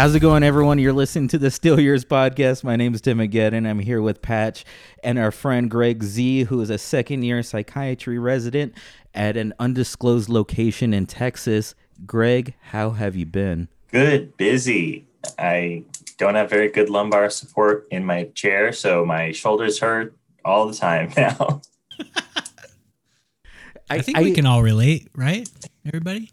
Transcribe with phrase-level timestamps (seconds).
[0.00, 0.78] How's it going, everyone?
[0.78, 2.64] You're listening to the Still Yours podcast.
[2.64, 4.64] My name is Tim Again, I'm here with Patch
[5.04, 8.72] and our friend Greg Z, who is a second year psychiatry resident
[9.12, 11.74] at an undisclosed location in Texas.
[12.06, 13.68] Greg, how have you been?
[13.88, 15.06] Good, busy.
[15.38, 15.84] I
[16.16, 20.74] don't have very good lumbar support in my chair, so my shoulders hurt all the
[20.74, 21.60] time now.
[21.90, 22.06] I,
[23.90, 25.46] I think I, we can all relate, right?
[25.84, 26.30] Everybody?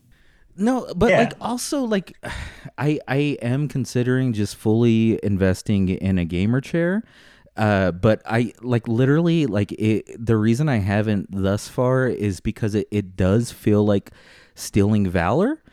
[0.57, 1.19] No, but yeah.
[1.19, 2.17] like also like
[2.77, 7.03] I I am considering just fully investing in a gamer chair.
[7.55, 10.23] Uh, but I like literally like it.
[10.23, 14.11] The reason I haven't thus far is because it, it does feel like
[14.53, 15.63] stealing valor,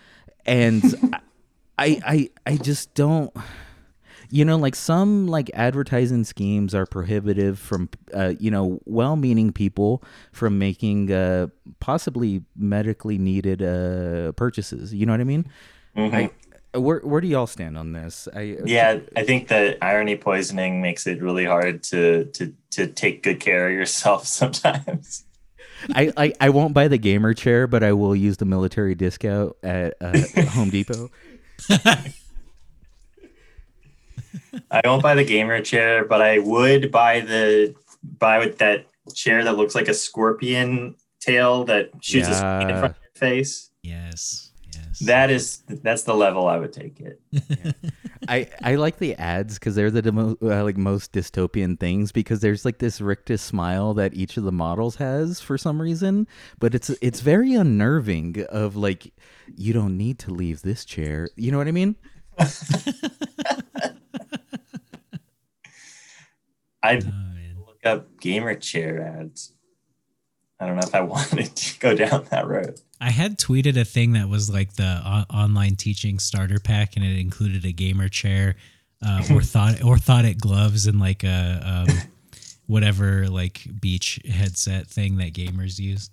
[0.47, 0.83] and
[1.79, 3.35] I I I just don't
[4.35, 10.03] you know like some like advertising schemes are prohibitive from uh, you know well-meaning people
[10.33, 11.47] from making uh,
[11.79, 15.47] possibly medically needed uh, purchases you know what i mean
[15.97, 16.15] mm-hmm.
[16.75, 20.83] I, where, where do y'all stand on this I, yeah i think that irony poisoning
[20.83, 25.25] makes it really hard to to to take good care of yourself sometimes
[25.91, 29.55] I, I, I won't buy the gamer chair, but I will use the military discount
[29.63, 30.17] at uh,
[30.53, 31.11] Home Depot.
[34.71, 37.75] I won't buy the gamer chair, but I would buy the
[38.19, 42.59] buy with that chair that looks like a scorpion tail that shoots yeah.
[42.59, 43.71] a in front of your face.
[43.83, 44.53] Yes.
[44.75, 44.99] Yes.
[45.01, 47.21] That is that's the level I would take it.
[47.31, 47.73] yeah.
[48.29, 52.41] I I like the ads because they're the demo, uh, like most dystopian things because
[52.41, 56.27] there's like this rictus smile that each of the models has for some reason,
[56.59, 58.45] but it's it's very unnerving.
[58.49, 59.13] Of like,
[59.55, 61.29] you don't need to leave this chair.
[61.37, 61.97] You know what I mean?
[66.85, 69.53] I oh, look up gamer chair ads.
[70.61, 72.81] I don't know if I wanted to go down that road.
[73.01, 77.05] I had tweeted a thing that was like the o- online teaching starter pack, and
[77.05, 78.57] it included a gamer chair,
[79.03, 81.97] uh, ortho- orthotic gloves, and like a um,
[82.67, 86.11] whatever like beach headset thing that gamers use.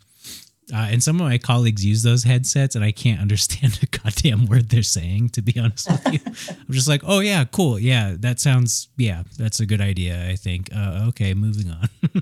[0.73, 4.45] Uh, and some of my colleagues use those headsets, and I can't understand a goddamn
[4.45, 5.29] word they're saying.
[5.29, 6.19] To be honest with you,
[6.67, 10.29] I'm just like, oh yeah, cool, yeah, that sounds, yeah, that's a good idea.
[10.29, 10.69] I think.
[10.75, 11.89] Uh, okay, moving on.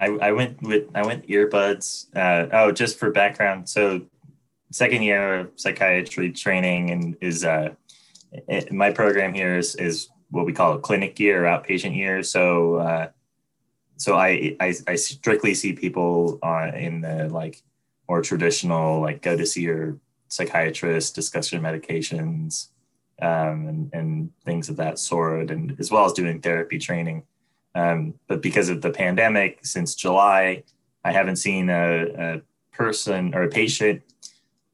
[0.00, 2.06] I, I went with I went earbuds.
[2.14, 4.02] Uh, oh, just for background, so
[4.72, 7.70] second year of psychiatry training and is uh,
[8.48, 12.22] it, my program here is is what we call a clinic year or outpatient year.
[12.22, 13.08] So uh,
[13.96, 17.62] so I, I I strictly see people on in the like
[18.08, 19.98] more traditional, like go to see your
[20.28, 22.68] psychiatrist, discuss your medications,
[23.22, 27.22] um, and, and things of that sort, and as well as doing therapy training.
[27.74, 30.62] Um, but because of the pandemic, since July,
[31.04, 32.42] I haven't seen a, a
[32.72, 34.02] person or a patient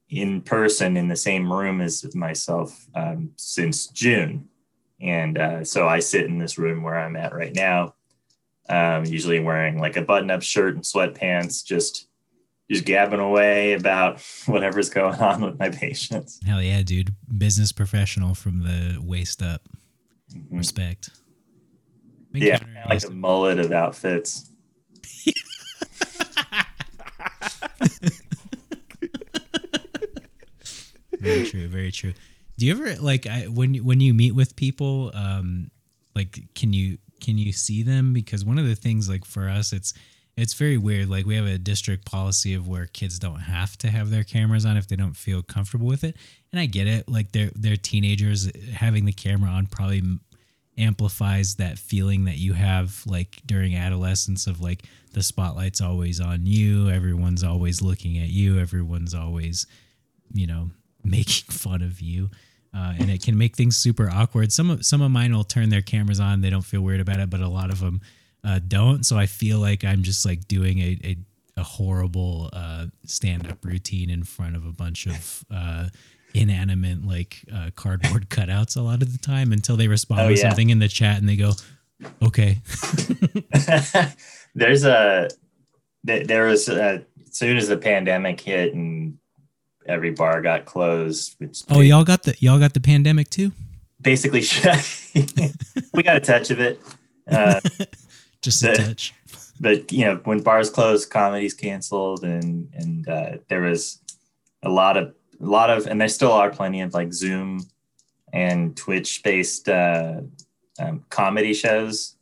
[0.09, 4.49] in person in the same room as myself um, since June.
[5.01, 7.95] And uh, so I sit in this room where I'm at right now,
[8.69, 12.07] um, usually wearing like a button up shirt and sweatpants, just
[12.71, 16.41] just gabbing away about whatever's going on with my patients.
[16.47, 17.15] Hell yeah, dude.
[17.37, 19.63] Business professional from the waist up.
[20.35, 20.57] Mm-hmm.
[20.59, 21.11] Respect.
[22.33, 22.59] Make yeah,
[22.89, 24.51] like a mullet of outfits.
[31.21, 31.69] very true.
[31.69, 32.15] Very true.
[32.57, 35.71] Do you ever like I, when when you meet with people, um,
[36.15, 38.13] like can you can you see them?
[38.13, 39.95] Because one of the things like for us, it's
[40.37, 41.09] it's very weird.
[41.09, 44.65] Like we have a district policy of where kids don't have to have their cameras
[44.65, 46.17] on if they don't feel comfortable with it.
[46.53, 47.09] And I get it.
[47.09, 50.03] Like they're they're teenagers having the camera on probably
[50.79, 56.47] amplifies that feeling that you have like during adolescence of like the spotlight's always on
[56.47, 59.67] you, everyone's always looking at you, everyone's always,
[60.33, 60.71] you know,
[61.05, 62.31] making fun of you.
[62.75, 64.51] Uh, and it can make things super awkward.
[64.51, 67.21] Some of some of mine will turn their cameras on; they don't feel weird about
[67.21, 68.01] it, but a lot of them
[68.45, 69.05] uh, don't.
[69.05, 71.17] So I feel like I'm just like doing a a,
[71.59, 75.89] a horrible uh, stand up routine in front of a bunch of uh,
[76.35, 80.39] inanimate like uh, cardboard cutouts a lot of the time until they respond oh, with
[80.39, 80.49] yeah.
[80.49, 81.53] something in the chat and they go,
[82.23, 82.59] okay.
[84.55, 85.29] There's a
[86.05, 89.19] there was a, as soon as the pandemic hit and
[89.87, 91.35] every bar got closed.
[91.39, 93.53] Which oh, y'all got the y'all got the pandemic too.
[94.01, 94.41] Basically,
[95.95, 96.81] we got a touch of it.
[97.31, 97.61] Uh,
[98.43, 99.15] just a touch.
[99.61, 104.01] But you know, when bars closed, comedies canceled, and and uh, there was
[104.63, 107.67] a lot of a lot of, and there still are plenty of like Zoom
[108.33, 110.21] and Twitch based uh,
[110.79, 112.17] um, comedy shows.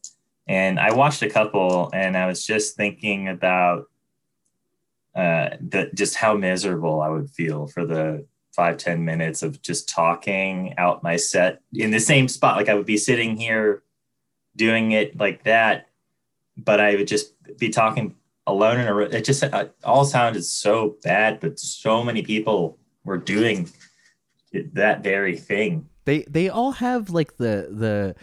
[0.47, 3.87] And I watched a couple, and I was just thinking about
[5.15, 9.89] uh, the, just how miserable I would feel for the five ten minutes of just
[9.89, 12.57] talking out my set in the same spot.
[12.57, 13.83] Like I would be sitting here
[14.57, 15.89] doing it like that,
[16.57, 18.17] but I would just be talking
[18.47, 19.12] alone in a room.
[19.12, 23.71] It just uh, all sounded so bad, but so many people were doing
[24.53, 25.89] that very thing.
[26.05, 28.15] They they all have like the the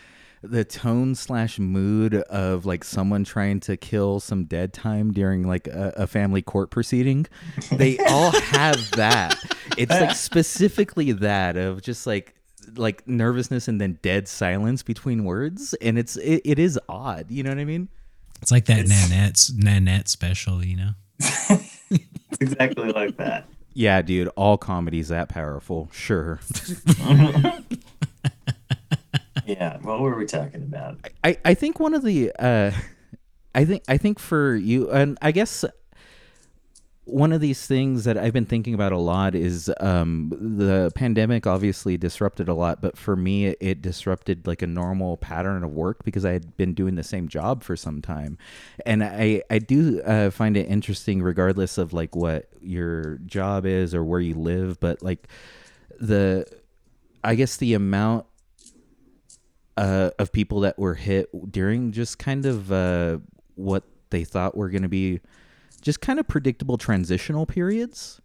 [0.50, 5.68] the tone slash mood of like someone trying to kill some dead time during like
[5.68, 7.28] a, a family court proceeding.
[7.72, 9.36] They all have that.
[9.78, 12.36] It's like specifically that of just like
[12.76, 17.32] like nervousness and then dead silence between words, and it's it, it is odd.
[17.32, 17.90] You know what I mean?
[18.42, 20.90] It's like that Nanette Nanette special, you know.
[21.20, 23.48] it's exactly like that.
[23.74, 25.90] Yeah, dude, all comedy's that powerful.
[25.92, 26.40] Sure.
[29.48, 31.00] Yeah, what were we talking about?
[31.24, 32.72] I, I think one of the uh
[33.56, 35.66] I think I think for you and I guess
[37.08, 41.48] one of these things that I've been thinking about a lot is um, the pandemic
[41.48, 46.04] obviously disrupted a lot, but for me, it, disrupted like a normal pattern of work
[46.04, 48.38] because I had been doing the same job for some time,
[48.86, 53.96] and I I do uh, find it interesting regardless of like what your job is
[53.96, 55.30] or where you live, but like
[56.02, 56.46] the
[57.24, 58.27] I guess the amount
[59.78, 63.20] uh, of people that were hit during just kind of uh,
[63.56, 65.22] what they thought were going to be
[65.82, 68.20] just kind of predictable transitional periods.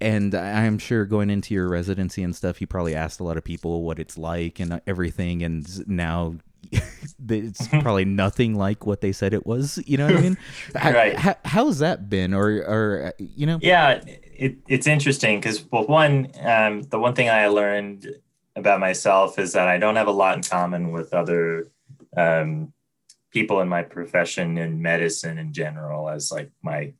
[0.00, 3.44] And I'm sure going into your residency and stuff, you probably asked a lot of
[3.44, 5.42] people what it's like and everything.
[5.42, 6.34] And now
[7.28, 9.82] it's probably nothing like what they said it was.
[9.86, 10.38] You know what I mean?
[10.74, 11.16] right.
[11.16, 12.34] How, how's that been?
[12.34, 13.58] Or, or you know?
[13.62, 18.06] Yeah, it, it's interesting because, well, one, um, the one thing I learned
[18.56, 21.70] about myself is that I don't have a lot in common with other
[22.16, 22.72] um,
[23.30, 26.92] people in my profession in medicine in general as like my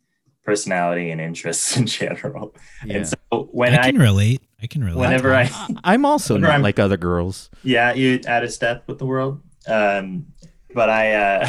[0.45, 2.55] personality and interests in general.
[2.85, 2.97] Yeah.
[2.97, 5.01] And so when I can I, relate, I can relate.
[5.01, 5.51] Whenever I,
[5.85, 7.51] I'm also not I'm, like other girls.
[7.63, 9.41] Yeah, you add a step with the world.
[9.67, 10.27] Um,
[10.75, 11.49] but I, uh,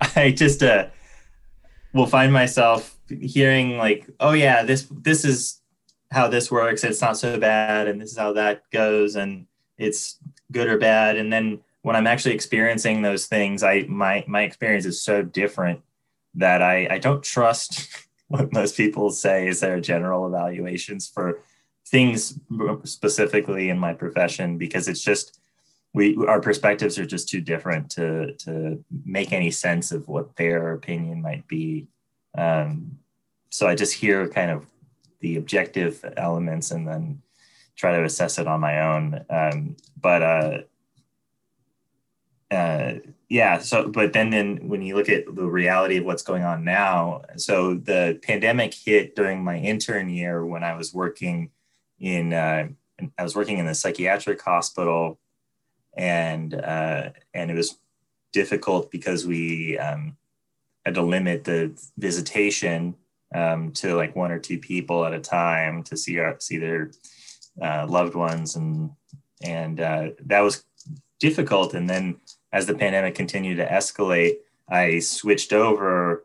[0.16, 0.88] I just uh,
[1.92, 5.61] will find myself hearing like, oh yeah, this this is
[6.12, 6.84] how this works.
[6.84, 9.46] It's not so bad, and this is how that goes, and
[9.78, 10.18] it's
[10.52, 14.86] good or bad, and then when I'm actually experiencing those things, I my my experience
[14.86, 15.80] is so different
[16.34, 17.88] that I I don't trust
[18.28, 21.40] what most people say is their general evaluations for
[21.86, 22.38] things
[22.84, 25.38] specifically in my profession because it's just
[25.92, 30.72] we our perspectives are just too different to to make any sense of what their
[30.72, 31.86] opinion might be.
[32.36, 32.98] Um,
[33.50, 34.64] so I just hear kind of
[35.22, 37.22] the objective elements and then
[37.76, 39.24] try to assess it on my own.
[39.30, 40.58] Um, but uh,
[42.52, 42.98] uh,
[43.32, 46.62] yeah so but then then when you look at the reality of what's going on
[46.64, 51.50] now so the pandemic hit during my intern year when i was working
[51.98, 52.68] in uh,
[53.16, 55.18] i was working in the psychiatric hospital
[55.94, 57.78] and uh, and it was
[58.34, 60.14] difficult because we um,
[60.84, 62.94] had to limit the visitation
[63.34, 66.90] um, to like one or two people at a time to see our, see their
[67.62, 68.90] uh, loved ones and
[69.42, 70.64] and uh, that was
[71.18, 72.16] difficult and then
[72.52, 74.36] as the pandemic continued to escalate,
[74.68, 76.24] I switched over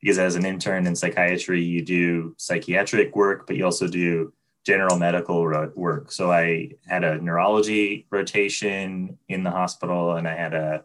[0.00, 4.32] because as an intern in psychiatry, you do psychiatric work, but you also do
[4.64, 5.42] general medical
[5.74, 6.12] work.
[6.12, 10.84] So I had a neurology rotation in the hospital, and I had a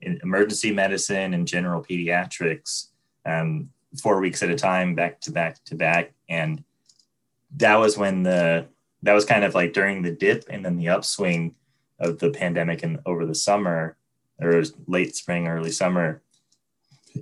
[0.00, 2.88] emergency medicine and general pediatrics,
[3.24, 3.70] um,
[4.00, 6.12] four weeks at a time, back to back to back.
[6.28, 6.64] And
[7.56, 8.66] that was when the
[9.02, 11.54] that was kind of like during the dip and then the upswing
[12.00, 13.96] of the pandemic and over the summer
[14.40, 16.22] or late spring, early summer.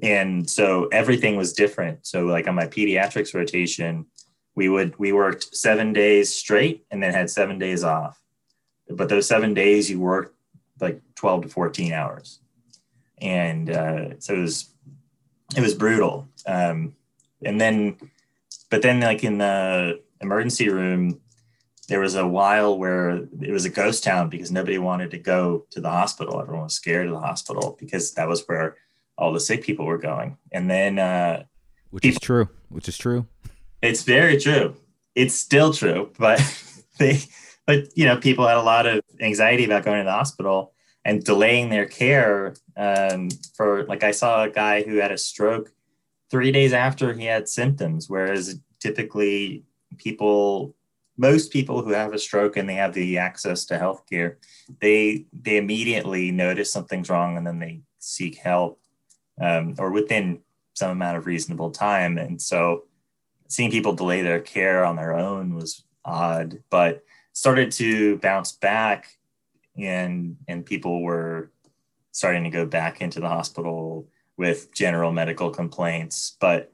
[0.02, 2.06] And so everything was different.
[2.06, 4.06] So like on my pediatrics rotation,
[4.54, 8.20] we would we worked seven days straight and then had seven days off.
[8.88, 10.36] But those seven days you worked
[10.80, 12.40] like 12 to 14 hours.
[13.18, 14.71] And uh, so it was
[15.56, 16.28] it was brutal.
[16.46, 16.94] Um,
[17.44, 17.96] and then
[18.70, 21.20] but then like in the emergency room,
[21.88, 25.66] there was a while where it was a ghost town because nobody wanted to go
[25.70, 26.40] to the hospital.
[26.40, 28.76] Everyone was scared of the hospital because that was where
[29.18, 30.38] all the sick people were going.
[30.52, 31.44] And then, uh,
[31.90, 33.26] which people, is true, which is true.
[33.82, 34.74] It's very true.
[35.14, 36.40] It's still true, but
[36.98, 37.20] they,
[37.66, 40.71] but you know, people had a lot of anxiety about going to the hospital
[41.04, 42.54] and delaying their care.
[42.76, 45.72] Um, for like, I saw a guy who had a stroke
[46.30, 49.64] three days after he had symptoms, whereas typically
[49.98, 50.74] people
[51.16, 54.36] most people who have a stroke and they have the access to healthcare,
[54.80, 58.80] they they immediately notice something's wrong and then they seek help,
[59.40, 60.40] um, or within
[60.74, 62.18] some amount of reasonable time.
[62.18, 62.84] And so,
[63.48, 67.04] seeing people delay their care on their own was odd, but
[67.34, 69.16] started to bounce back
[69.76, 71.50] and and people were
[72.12, 76.36] starting to go back into the hospital with general medical complaints.
[76.40, 76.72] But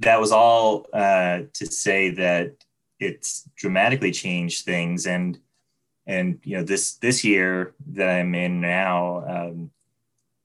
[0.00, 2.54] that was all uh, to say that
[2.98, 5.38] it's dramatically changed things and
[6.06, 9.70] and you know this this year that I'm in now um,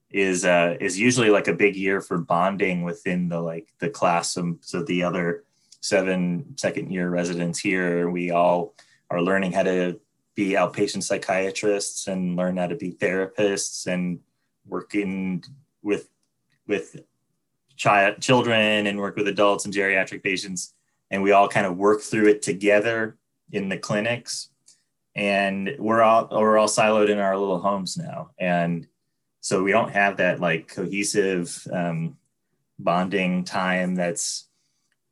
[0.09, 4.37] is uh, is usually like a big year for bonding within the like the class
[4.37, 5.43] of so the other
[5.81, 8.75] seven second year residents here we all
[9.09, 9.99] are learning how to
[10.43, 14.19] be outpatient psychiatrists and learn how to be therapists and
[14.65, 15.43] working
[15.83, 16.09] with
[16.67, 17.01] with
[17.75, 20.73] child children and work with adults and geriatric patients.
[21.11, 23.17] And we all kind of work through it together
[23.51, 24.49] in the clinics.
[25.15, 28.31] And we're all we're all siloed in our little homes now.
[28.39, 28.87] And
[29.41, 32.17] so we don't have that like cohesive um,
[32.79, 34.47] bonding time that's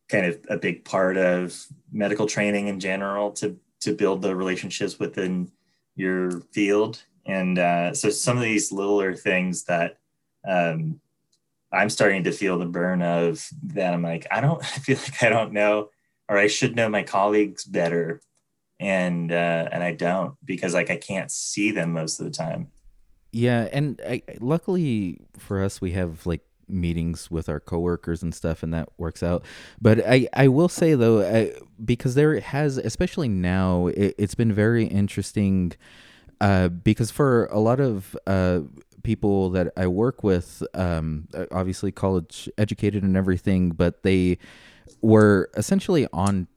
[0.07, 1.55] kind of a big part of
[1.91, 5.51] medical training in general to to build the relationships within
[5.95, 7.03] your field.
[7.25, 9.97] And uh, so some of these littler things that
[10.47, 10.99] um,
[11.71, 15.23] i'm starting to feel the burn of that i'm like i don't I feel like
[15.23, 15.89] i don't know
[16.27, 18.21] or i should know my colleagues better.
[18.81, 22.71] And uh, and i don't because like i can't see them most of the time.
[23.33, 28.63] Yeah, and I, luckily for us, we have like meetings with our coworkers and stuff,
[28.63, 29.43] and that works out.
[29.81, 34.53] But I, I will say though, I, because there has, especially now, it, it's been
[34.53, 35.73] very interesting.
[36.41, 38.61] Uh, because for a lot of uh,
[39.03, 44.37] people that I work with, um, obviously college educated and everything, but they
[45.01, 46.47] were essentially on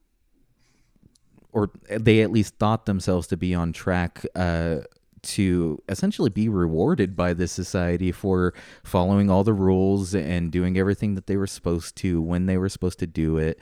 [1.53, 4.79] or they at least thought themselves to be on track uh,
[5.23, 11.15] to essentially be rewarded by this society for following all the rules and doing everything
[11.15, 13.59] that they were supposed to when they were supposed to do it.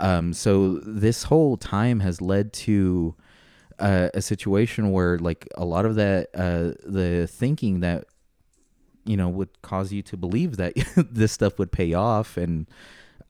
[0.00, 3.14] Um, so this whole time has led to
[3.78, 8.06] uh, a situation where, like, a lot of that, uh, the thinking that
[9.04, 10.74] you know would cause you to believe that
[11.10, 12.68] this stuff would pay off and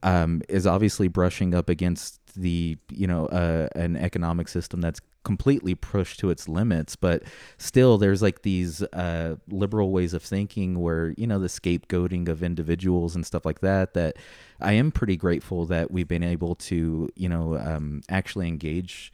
[0.03, 5.75] um, is obviously brushing up against the you know uh, an economic system that's completely
[5.75, 7.23] pushed to its limits but
[7.57, 12.43] still there's like these uh, liberal ways of thinking where you know the scapegoating of
[12.43, 14.17] individuals and stuff like that that
[14.61, 19.13] i am pretty grateful that we've been able to you know um, actually engage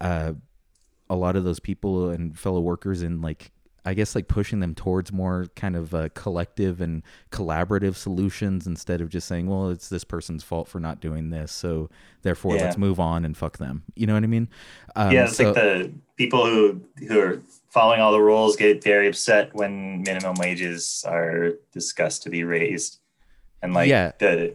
[0.00, 0.32] uh,
[1.08, 3.50] a lot of those people and fellow workers in like
[3.90, 9.00] I guess like pushing them towards more kind of uh, collective and collaborative solutions instead
[9.00, 11.90] of just saying, well, it's this person's fault for not doing this, so
[12.22, 12.66] therefore Yeah.
[12.66, 13.82] let's move on and fuck them.
[13.96, 14.48] You know what I mean?
[14.94, 18.82] Um, yeah, it's so- like the people who who are following all the rules get
[18.84, 23.00] very upset when minimum wages are discussed to be raised,
[23.60, 24.12] and like Yeah.
[24.20, 24.54] the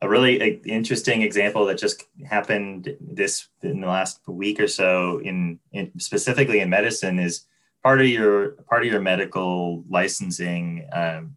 [0.00, 5.58] a really interesting example that just happened this in the last week or so in,
[5.72, 7.46] in specifically in medicine is
[7.82, 11.36] part of your part of your medical licensing um,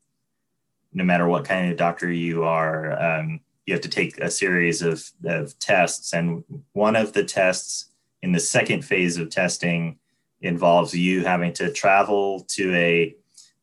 [0.93, 4.81] no matter what kind of doctor you are um, you have to take a series
[4.81, 6.13] of, of tests.
[6.13, 6.43] And
[6.73, 7.89] one of the tests
[8.21, 9.97] in the second phase of testing
[10.41, 13.15] involves you having to travel to a,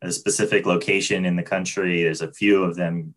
[0.02, 2.02] a specific location in the country.
[2.02, 3.14] There's a few of them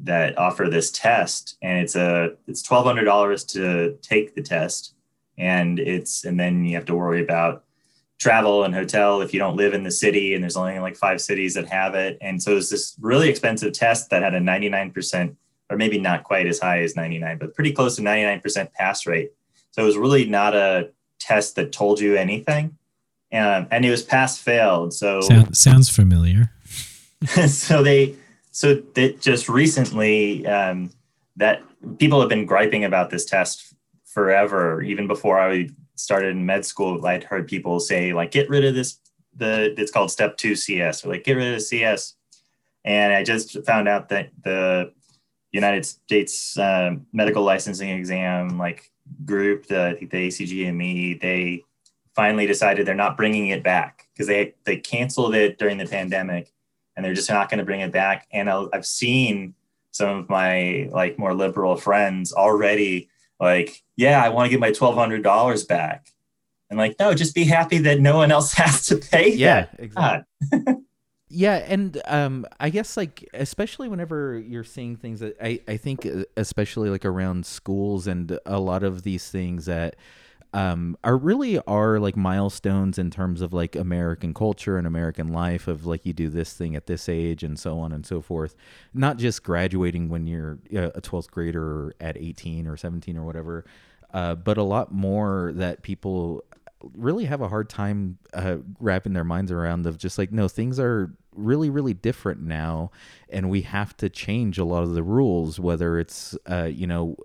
[0.00, 4.94] that offer this test and it's a it's $1200 to take the test.
[5.38, 7.63] And it's and then you have to worry about
[8.24, 11.20] travel and hotel if you don't live in the city and there's only like five
[11.20, 12.16] cities that have it.
[12.22, 15.36] And so it's this really expensive test that had a 99%
[15.68, 19.32] or maybe not quite as high as 99 but pretty close to 99% pass rate.
[19.72, 20.88] So it was really not a
[21.18, 22.78] test that told you anything.
[23.30, 26.50] Um, and it was pass failed so Sound, sounds familiar.
[27.46, 28.14] so they
[28.52, 30.90] so that just recently um,
[31.36, 31.62] that
[31.98, 33.74] people have been griping about this test
[34.06, 38.64] forever even before i started in med school i'd heard people say like get rid
[38.64, 38.98] of this
[39.36, 42.14] the it's called step 2 cs or like get rid of cs
[42.84, 44.92] and i just found out that the
[45.52, 48.90] united states uh, medical licensing exam like
[49.24, 51.62] group the i the acgme they
[52.14, 56.52] finally decided they're not bringing it back because they they canceled it during the pandemic
[56.96, 58.26] and they're just not going to bring it back.
[58.32, 59.54] And I'll- I've seen
[59.90, 63.08] some of my like more liberal friends already
[63.40, 66.08] like, yeah, I want to get my twelve hundred dollars back.
[66.70, 69.34] And like, no, just be happy that no one else has to pay.
[69.34, 70.24] yeah, exactly.
[71.36, 76.06] Yeah, and um, I guess like especially whenever you're seeing things that I I think
[76.36, 79.96] especially like around schools and a lot of these things that
[80.54, 85.68] um are really are like milestones in terms of like American culture and American life
[85.68, 88.56] of like you do this thing at this age and so on and so forth.
[88.94, 93.66] Not just graduating when you're uh, a 12th grader at 18 or 17 or whatever.
[94.12, 96.44] uh, but a lot more that people
[96.94, 100.78] really have a hard time uh, wrapping their minds around of just like no things
[100.78, 102.90] are really really different now
[103.30, 107.16] and we have to change a lot of the rules whether it's uh, you know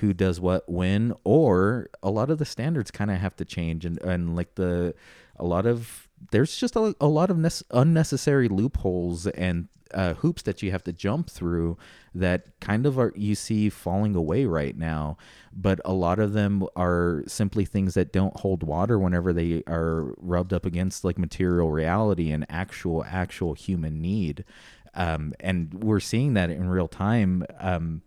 [0.00, 3.84] who does what when or a lot of the standards kind of have to change
[3.84, 4.94] and, and like the
[5.36, 10.42] a lot of there's just a, a lot of nece- unnecessary loopholes and uh, hoops
[10.42, 11.76] that you have to jump through
[12.14, 15.16] that kind of are you see falling away right now.
[15.52, 20.14] But a lot of them are simply things that don't hold water whenever they are
[20.18, 24.44] rubbed up against like material reality and actual actual human need.
[24.94, 27.44] Um, and we're seeing that in real time.
[27.58, 28.02] Um,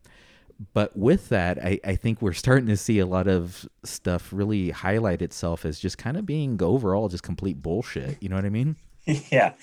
[0.74, 4.70] but with that I, I think we're starting to see a lot of stuff really
[4.72, 8.50] highlight itself as just kind of being overall just complete bullshit you know what i
[8.50, 8.75] mean?
[9.32, 9.53] Yeah.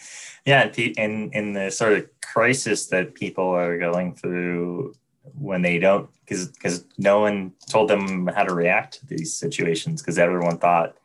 [0.44, 4.94] Yeah in in the sort of crisis that people are going through
[5.38, 10.02] when they don't because because no one told them how to react to these situations
[10.02, 10.96] because everyone thought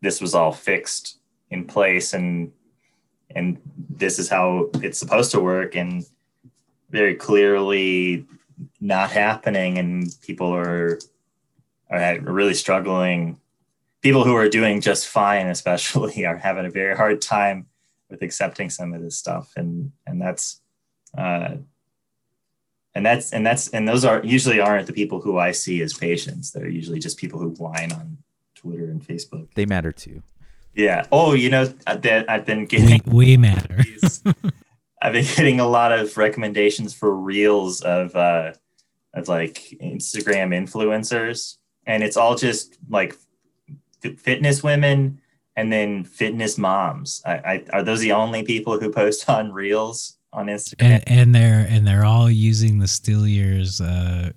[0.00, 1.18] this was all fixed
[1.50, 2.52] in place and
[3.34, 3.58] and
[3.90, 6.06] this is how it's supposed to work and
[6.90, 8.24] very clearly
[8.80, 10.98] not happening and people are
[11.90, 13.40] are really struggling.
[14.02, 17.66] People who are doing just fine especially are having a very hard time
[18.08, 19.52] with accepting some of this stuff.
[19.56, 20.60] And and that's
[21.16, 21.56] uh
[22.94, 25.94] and that's and that's and those are usually aren't the people who i see as
[25.94, 26.52] patients.
[26.52, 28.18] They're usually just people who whine on
[28.54, 29.48] twitter and facebook.
[29.54, 30.22] They matter too.
[30.74, 31.06] Yeah.
[31.12, 33.84] Oh you know that i've been getting we, we matter
[35.06, 38.52] i've been getting a lot of recommendations for reels of uh
[39.14, 43.14] of like instagram influencers and it's all just like
[44.18, 45.20] fitness women
[45.56, 47.22] and then fitness moms.
[47.24, 50.82] I, I, are those the only people who post on Reels on Instagram?
[50.82, 54.30] And, and they're and they're all using the Steelyers uh,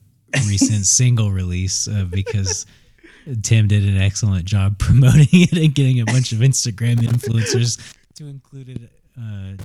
[0.47, 2.65] recent single release uh, because
[3.43, 7.79] Tim did an excellent job promoting it and getting a bunch of Instagram influencers
[8.15, 8.91] to include it.
[9.19, 9.61] Uh,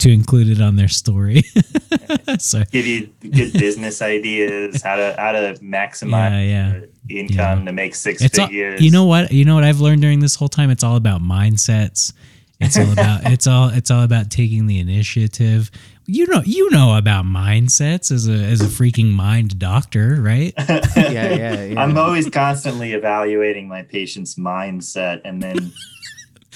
[0.00, 1.42] to include it on their story.
[2.38, 7.20] so give you good business ideas, how to how to maximize yeah, yeah.
[7.20, 7.64] income yeah.
[7.66, 8.80] to make six it's figures.
[8.80, 9.30] All, you know what?
[9.30, 10.70] You know what I've learned during this whole time?
[10.70, 12.12] It's all about mindsets.
[12.60, 15.70] It's all about it's all it's all about taking the initiative.
[16.06, 20.52] You know you know about mindsets as a as a freaking mind doctor, right?
[20.68, 21.80] yeah, yeah, yeah.
[21.80, 25.72] I'm always constantly evaluating my patient's mindset and then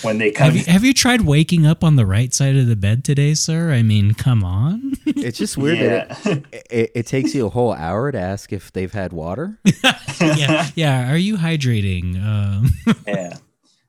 [0.03, 0.47] when they come.
[0.47, 3.35] Have you, have you, tried waking up on the right side of the bed today,
[3.35, 3.73] sir?
[3.73, 4.95] I mean, come on.
[5.07, 6.07] it's just weird yeah.
[6.07, 9.59] that it, it, it, takes you a whole hour to ask if they've had water.
[10.21, 11.13] yeah, yeah.
[11.13, 12.23] Are you hydrating?
[12.25, 12.71] Um,
[13.07, 13.37] yeah.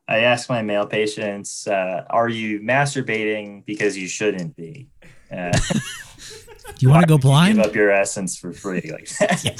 [0.08, 4.88] I ask my male patients, uh, "Are you masturbating because you shouldn't be?"
[5.32, 7.56] Uh, Do you want to go blind?
[7.56, 9.60] Give up your essence for free, like that.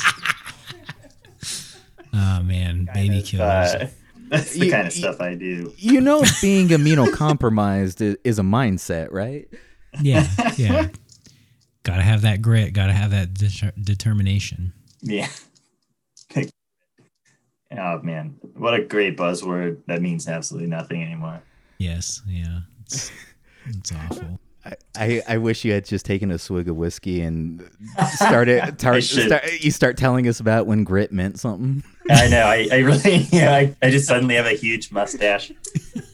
[2.14, 3.74] oh man, baby of, killers.
[3.74, 3.88] Uh,
[4.30, 5.74] that's the you, kind of stuff I do.
[5.78, 9.48] You know, being immunocompromised is, is a mindset, right?
[10.02, 10.88] Yeah, yeah.
[11.84, 12.74] gotta have that grit.
[12.74, 14.74] Gotta have that de- determination.
[15.02, 15.30] Yeah.
[16.36, 21.42] oh man, what a great buzzword that means absolutely nothing anymore.
[21.78, 23.12] Yes, yeah, it's,
[23.68, 24.40] it's awful.
[24.96, 27.70] I, I wish you had just taken a swig of whiskey and
[28.16, 31.84] started tar- start, you start telling us about when grit meant something.
[32.10, 32.46] I know.
[32.46, 35.52] I, I really yeah, I, I just suddenly have a huge mustache.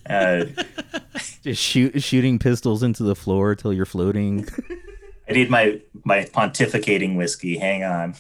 [0.10, 0.46] Uh,
[1.44, 4.48] just shoot shooting pistols into the floor till you're floating.
[5.30, 7.58] I need my my pontificating whiskey.
[7.58, 8.16] Hang on.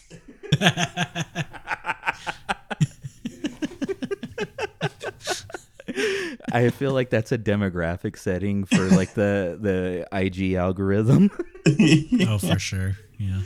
[6.51, 11.31] I feel like that's a demographic setting for like the the IG algorithm.
[12.27, 12.97] oh, for sure.
[13.17, 13.41] Yeah.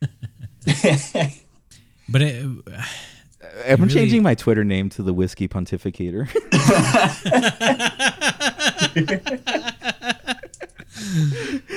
[2.08, 2.44] but it,
[3.66, 3.88] I'm really...
[3.88, 6.28] changing my Twitter name to the Whiskey Pontificator.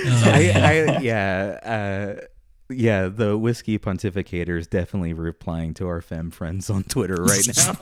[0.04, 2.26] oh, I, I, yeah, uh,
[2.72, 7.76] yeah, the whiskey pontificator is definitely replying to our fem friends on Twitter right now.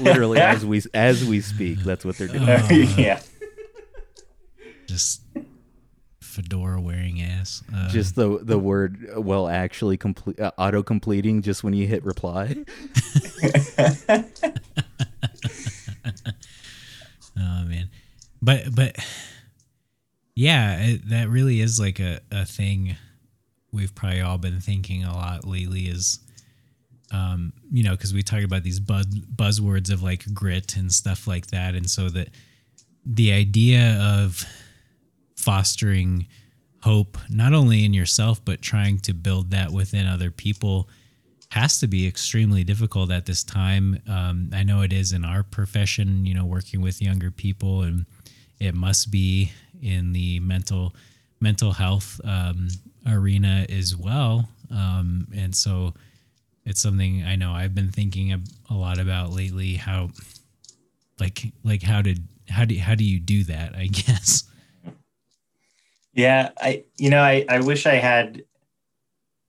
[0.00, 2.48] Literally as we as we speak, that's what they're doing.
[2.48, 3.20] Uh, yeah.
[4.86, 5.22] Just
[6.20, 7.62] fedora wearing ass.
[7.74, 12.04] Uh, just the the word well actually complete uh, auto completing just when you hit
[12.04, 12.56] reply.
[17.38, 17.88] oh man.
[18.42, 18.96] But but
[20.34, 22.96] yeah, it, that really is like a, a thing
[23.74, 26.20] we've probably all been thinking a lot lately is
[27.12, 31.26] um, you know because we talk about these buzz, buzzwords of like grit and stuff
[31.26, 32.28] like that and so that
[33.04, 34.44] the idea of
[35.36, 36.26] fostering
[36.82, 40.88] hope not only in yourself but trying to build that within other people
[41.54, 44.02] has to be extremely difficult at this time.
[44.08, 48.06] Um, I know it is in our profession, you know, working with younger people, and
[48.58, 50.96] it must be in the mental
[51.38, 52.68] mental health um,
[53.06, 54.48] arena as well.
[54.70, 55.94] Um, and so
[56.64, 58.40] it's something I know I've been thinking a,
[58.74, 59.74] lot about lately.
[59.74, 60.10] How,
[61.20, 63.74] like, like how did how do how do you do that?
[63.74, 64.44] I guess.
[66.12, 68.44] Yeah, I you know I I wish I had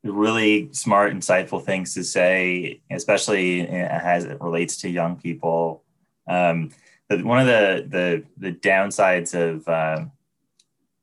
[0.03, 5.83] really smart, insightful things to say, especially as it relates to young people.
[6.27, 6.71] Um,
[7.09, 10.05] but one of the the the downsides of uh,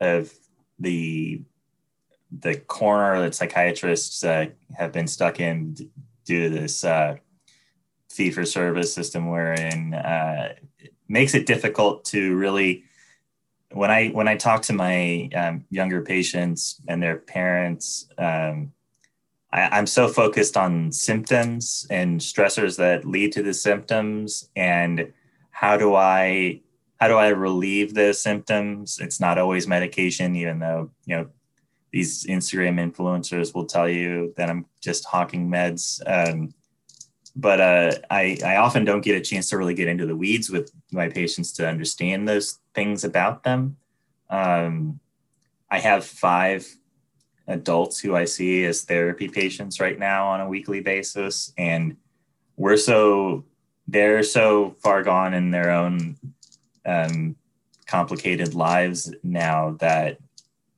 [0.01, 0.33] of
[0.79, 1.43] the
[2.41, 5.75] the corner that psychiatrists uh, have been stuck in
[6.25, 7.17] due to this uh,
[8.11, 12.85] fee for service system, wherein uh, it makes it difficult to really
[13.71, 18.09] when I when I talk to my um, younger patients and their parents.
[18.19, 18.73] Um,
[19.53, 25.13] I, am so focused on symptoms and stressors that lead to the symptoms and
[25.51, 26.61] how do I
[26.99, 28.99] how do I relieve the symptoms?
[29.01, 31.29] It's not always medication, even though you know
[31.93, 36.01] these Instagram influencers will tell you that I'm just hawking meds.
[36.07, 36.55] Um,
[37.37, 40.51] but uh, I, I often don't get a chance to really get into the weeds
[40.51, 43.77] with my patients to understand those things about them.
[44.31, 45.01] Um,
[45.71, 46.67] I have five
[47.47, 51.53] adults who I see as therapy patients right now on a weekly basis.
[51.59, 51.97] And
[52.57, 53.45] we're so,
[53.87, 56.17] they're so far gone in their own
[56.87, 57.37] um,
[57.87, 60.19] complicated lives now that,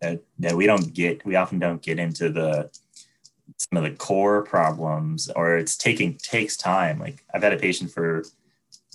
[0.00, 2.70] that, that we don't get, we often don't get into the,
[3.59, 6.98] some of the core problems or it's taking takes time.
[6.98, 8.24] Like i've had a patient for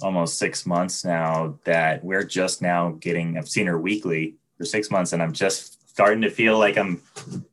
[0.02, 4.90] almost six months now that we're just now getting i've seen her weekly for six
[4.90, 7.02] months and i'm just starting to feel like I'm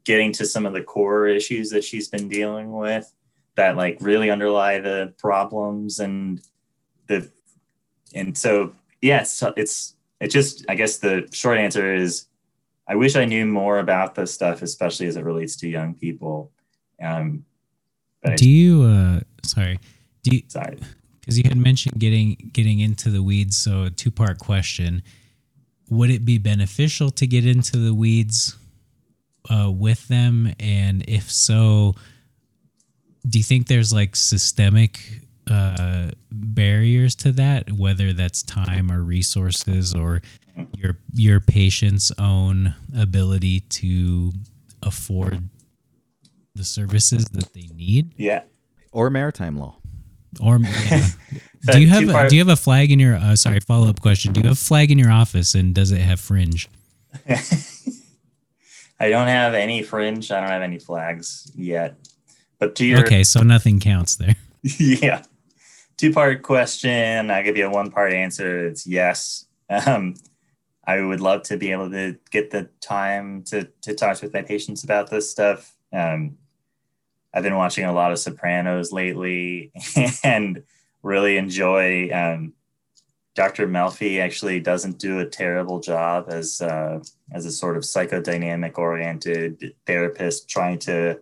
[0.04, 3.12] getting to some of the core issues that she's been dealing with
[3.56, 6.40] that like really underlie the problems and
[7.08, 7.28] the
[8.14, 12.26] and so yeah it's it's it just I guess the short answer is
[12.88, 16.52] I wish I knew more about this stuff especially as it relates to young people.
[17.02, 17.44] Um
[18.22, 19.78] but do you uh sorry
[20.22, 20.78] do you sorry.
[21.20, 25.02] because you had mentioned getting getting into the weeds so a two part question.
[25.88, 28.56] Would it be beneficial to get into the weeds
[29.48, 30.52] uh, with them?
[30.58, 31.94] And if so,
[33.28, 39.94] do you think there's like systemic uh, barriers to that, whether that's time or resources
[39.94, 40.22] or
[40.76, 44.32] your your patient's own ability to
[44.82, 45.48] afford
[46.54, 48.14] the services that they need?
[48.16, 48.42] Yeah.
[48.92, 49.76] Or maritime law.
[50.40, 50.58] Or
[50.90, 51.10] yeah.
[51.70, 54.00] do you have a, do you have a flag in your uh, sorry follow up
[54.00, 54.32] question?
[54.32, 56.68] Do you have a flag in your office and does it have fringe?
[58.98, 60.30] I don't have any fringe.
[60.30, 61.96] I don't have any flags yet.
[62.58, 64.34] But to your okay, so nothing counts there.
[64.62, 65.22] yeah,
[65.96, 67.30] two part question.
[67.30, 68.66] I give you a one part answer.
[68.66, 69.46] It's yes.
[69.68, 70.14] Um,
[70.86, 74.42] I would love to be able to get the time to to talk with my
[74.42, 75.74] patients about this stuff.
[75.92, 76.38] Um,
[77.34, 79.72] I've been watching a lot of Sopranos lately
[80.24, 80.62] and
[81.02, 82.10] really enjoy.
[82.10, 82.54] Um,
[83.34, 83.68] Dr.
[83.68, 87.00] Melfi actually doesn't do a terrible job as uh,
[87.32, 91.20] as a sort of psychodynamic oriented therapist trying to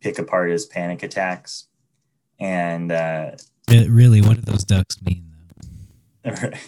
[0.00, 1.66] pick apart his panic attacks.
[2.38, 3.32] And uh,
[3.68, 5.32] really, what do those ducks mean?
[6.24, 6.50] Though?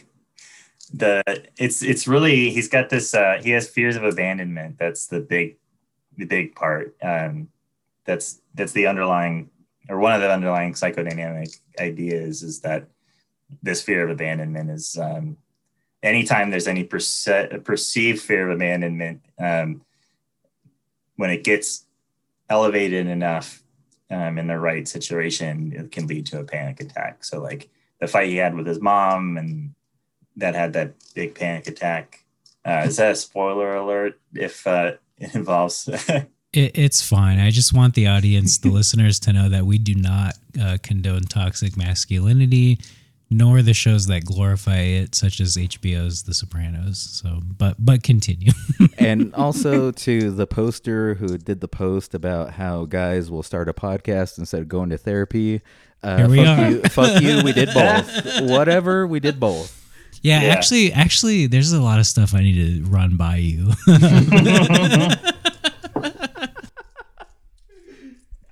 [0.92, 1.22] the
[1.58, 4.78] it's it's really he's got this uh, he has fears of abandonment.
[4.78, 5.56] That's the big
[6.16, 6.96] the big part.
[7.02, 7.48] Um,
[8.04, 9.50] that's that's the underlying
[9.88, 12.88] or one of the underlying psychodynamic ideas is that
[13.62, 15.36] this fear of abandonment is um,
[16.02, 19.82] anytime there's any perce- perceived fear of abandonment um,
[21.16, 21.86] when it gets
[22.50, 23.62] elevated enough
[24.10, 27.68] um, in the right situation it can lead to a panic attack so like
[28.00, 29.74] the fight he had with his mom and
[30.36, 32.24] that had that big panic attack
[32.64, 35.88] uh, is that a spoiler alert if uh, it involves
[36.52, 37.38] It, it's fine.
[37.38, 41.22] I just want the audience, the listeners, to know that we do not uh, condone
[41.22, 42.78] toxic masculinity,
[43.30, 46.98] nor the shows that glorify it, such as HBO's The Sopranos.
[46.98, 48.52] So, but but continue.
[48.98, 53.74] and also to the poster who did the post about how guys will start a
[53.74, 55.60] podcast instead of going to therapy.
[56.02, 56.70] Uh, Here we fuck are.
[56.70, 57.42] You, fuck you.
[57.42, 58.40] We did both.
[58.42, 59.06] Whatever.
[59.06, 59.74] We did both.
[60.22, 63.70] Yeah, yeah, actually, actually, there's a lot of stuff I need to run by you.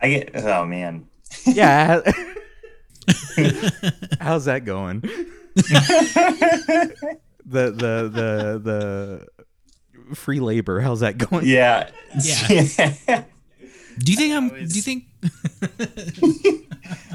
[0.01, 0.31] I get.
[0.37, 1.09] Oh man.
[1.45, 2.03] Yeah.
[4.21, 5.01] How's that going?
[5.57, 6.91] the
[7.45, 10.81] the the the free labor.
[10.81, 11.47] How's that going?
[11.47, 11.91] Yeah.
[12.21, 13.25] Yeah.
[13.99, 14.49] Do you think I'm?
[14.49, 15.05] Do you think?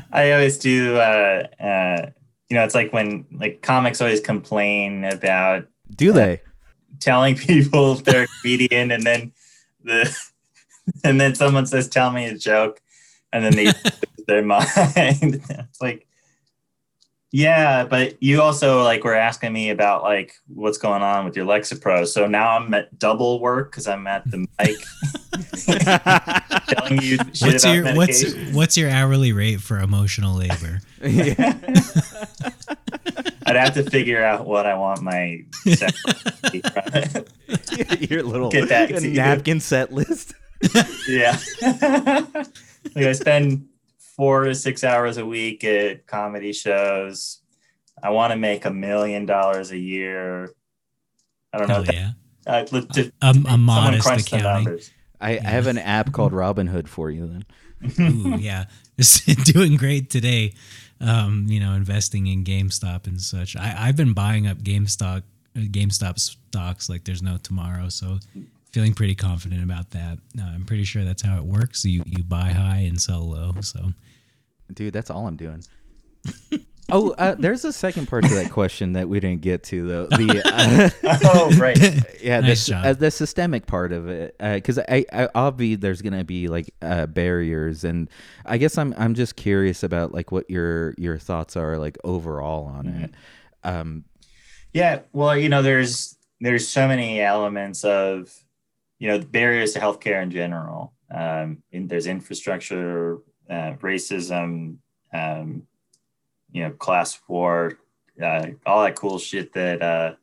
[0.12, 0.98] I always do.
[0.98, 2.10] Uh, uh,
[2.50, 6.42] you know, it's like when like comics always complain about Do they?
[7.00, 9.32] telling people they're a comedian, and then
[9.84, 10.16] the
[11.04, 12.82] and then someone says, "Tell me a joke,"
[13.32, 13.76] and then they lose
[14.32, 14.68] their mind.
[15.50, 16.08] it's like,
[17.34, 21.46] yeah, but you also like were asking me about like what's going on with your
[21.46, 22.06] Lexapro.
[22.08, 24.78] So now I'm at double work because I'm at the mic
[26.68, 28.54] telling you shit What's about your what's medication.
[28.56, 30.82] what's your hourly rate for emotional labor?
[31.02, 31.58] yeah.
[33.46, 37.26] I'd have to figure out what I want my secretary.
[38.10, 39.16] Your little Get back to you.
[39.16, 40.34] napkin set list.
[41.08, 41.38] yeah.
[41.62, 43.68] like I spend
[44.22, 47.40] four to six hours a week at comedy shows.
[48.04, 50.54] I want to make a million dollars a year.
[51.52, 51.74] I don't know.
[51.74, 52.12] Hell If that, yeah,
[52.46, 54.66] uh, look, to, a, a modest crunch the accounting.
[54.66, 54.92] numbers.
[55.20, 57.46] I, I have an app called Robinhood for you then.
[58.00, 60.54] Ooh, yeah, Just doing great today.
[61.00, 63.56] Um, you know, investing in GameStop and such.
[63.56, 65.24] I, I've been buying up GameStop,
[65.58, 67.90] uh, GameStop stocks like there's no tomorrow.
[67.90, 68.20] So,
[68.72, 70.20] feeling pretty confident about that.
[70.40, 71.84] Uh, I'm pretty sure that's how it works.
[71.86, 73.54] You you buy high and sell low.
[73.62, 73.94] So,
[74.74, 75.64] Dude, that's all I'm doing.
[76.92, 80.06] oh, uh, there's a second part to that question that we didn't get to though.
[80.08, 80.42] The
[81.04, 81.78] uh, Oh, right.
[82.22, 82.86] yeah, Nice the, job.
[82.86, 87.06] uh, the systemic part of it, because I, I, obviously there's gonna be like uh,
[87.08, 88.10] barriers, and
[88.46, 92.66] I guess I'm, I'm just curious about like what your, your thoughts are like overall
[92.66, 93.12] on it.
[93.64, 94.06] Um,
[94.74, 98.34] Yeah, well, you know, there's there's so many elements of
[99.00, 100.94] you know barriers to healthcare in general.
[101.14, 103.18] Um, in, there's infrastructure,
[103.50, 104.78] uh, racism,
[105.14, 105.64] um,
[106.52, 107.80] you know, class war,
[108.22, 110.14] uh, all that cool shit that uh,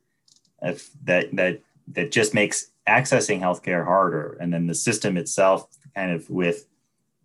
[0.63, 4.37] if, that that that just makes accessing healthcare harder.
[4.41, 6.67] And then the system itself, kind of with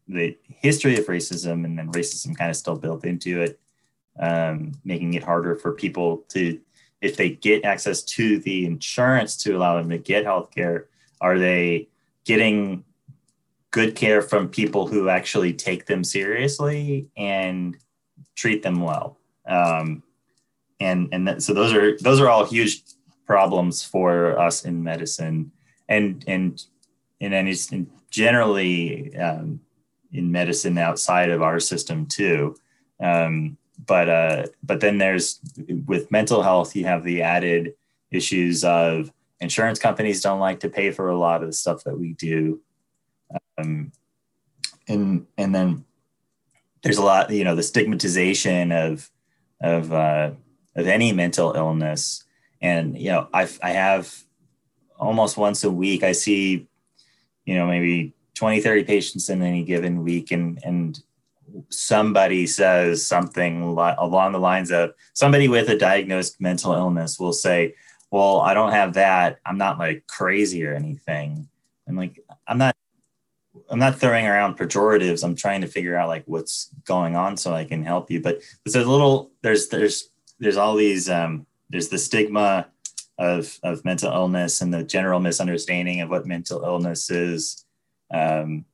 [0.08, 3.60] the history of racism, and then racism kind of still built into it,
[4.20, 6.60] um, making it harder for people to
[7.04, 10.86] if they get access to the insurance to allow them to get healthcare,
[11.20, 11.90] are they
[12.24, 12.86] getting
[13.74, 17.76] good care from people who actually take them seriously and
[18.36, 19.18] treat them well?
[19.46, 20.04] Um,
[20.80, 22.84] and and that, so those are those are all huge
[23.26, 25.52] problems for us in medicine,
[25.90, 26.64] and and
[27.20, 27.74] then it's
[28.10, 29.60] generally um,
[30.12, 32.56] in medicine outside of our system too.
[33.02, 35.40] Um, but uh, but then there's
[35.88, 37.74] with mental health, you have the added
[38.12, 41.98] issues of insurance companies don't like to pay for a lot of the stuff that
[41.98, 42.62] we do,
[43.58, 43.92] um,
[44.88, 45.86] and and then
[46.82, 49.10] there's a lot, you know, the stigmatization of
[49.62, 50.32] of uh,
[50.76, 52.24] of any mental illness,
[52.62, 54.14] and you know, I I have
[55.00, 56.68] almost once a week I see,
[57.46, 61.02] you know, maybe 20, 30 patients in any given week, and and
[61.70, 67.34] somebody says something li- along the lines of somebody with a diagnosed mental illness will
[67.34, 67.76] say,
[68.12, 69.40] "Well, I don't have that.
[69.46, 71.48] I'm not like crazy or anything."
[71.88, 72.76] I'm like, I'm not.
[73.74, 75.24] I'm not throwing around pejoratives.
[75.24, 78.22] I'm trying to figure out like what's going on so I can help you.
[78.22, 79.32] But there's a little.
[79.42, 80.10] There's there's
[80.40, 81.10] there's all these.
[81.10, 82.68] Um, there's the stigma
[83.18, 87.66] of of mental illness and the general misunderstanding of what mental illness is.
[88.14, 88.66] Um,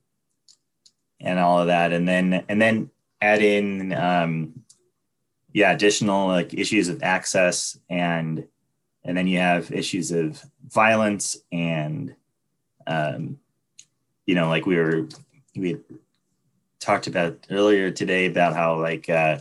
[1.22, 2.90] and all of that and then and then
[3.22, 4.54] add in um
[5.54, 8.46] yeah additional like issues of access and
[9.04, 12.16] and then you have issues of violence and
[12.88, 13.38] um
[14.30, 15.08] you know like we were
[15.56, 15.76] we
[16.80, 19.40] talked about earlier today about how like uh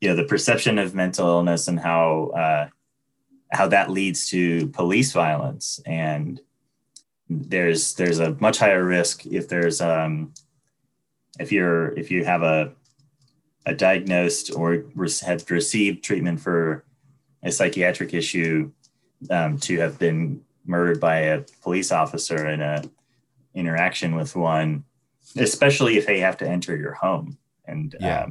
[0.00, 2.66] you know the perception of mental illness and how uh
[3.52, 5.80] how that leads to police violence.
[5.84, 6.40] And
[7.28, 10.32] there's there's a much higher risk if there's um
[11.38, 12.72] if you're if you have a
[13.66, 14.86] a diagnosed or
[15.26, 16.86] have received treatment for
[17.42, 18.72] a psychiatric issue
[19.28, 22.82] um, to have been murdered by a police officer in a
[23.54, 24.84] interaction with one,
[25.36, 27.38] especially if they have to enter your home.
[27.66, 28.24] And Yeah.
[28.24, 28.30] um,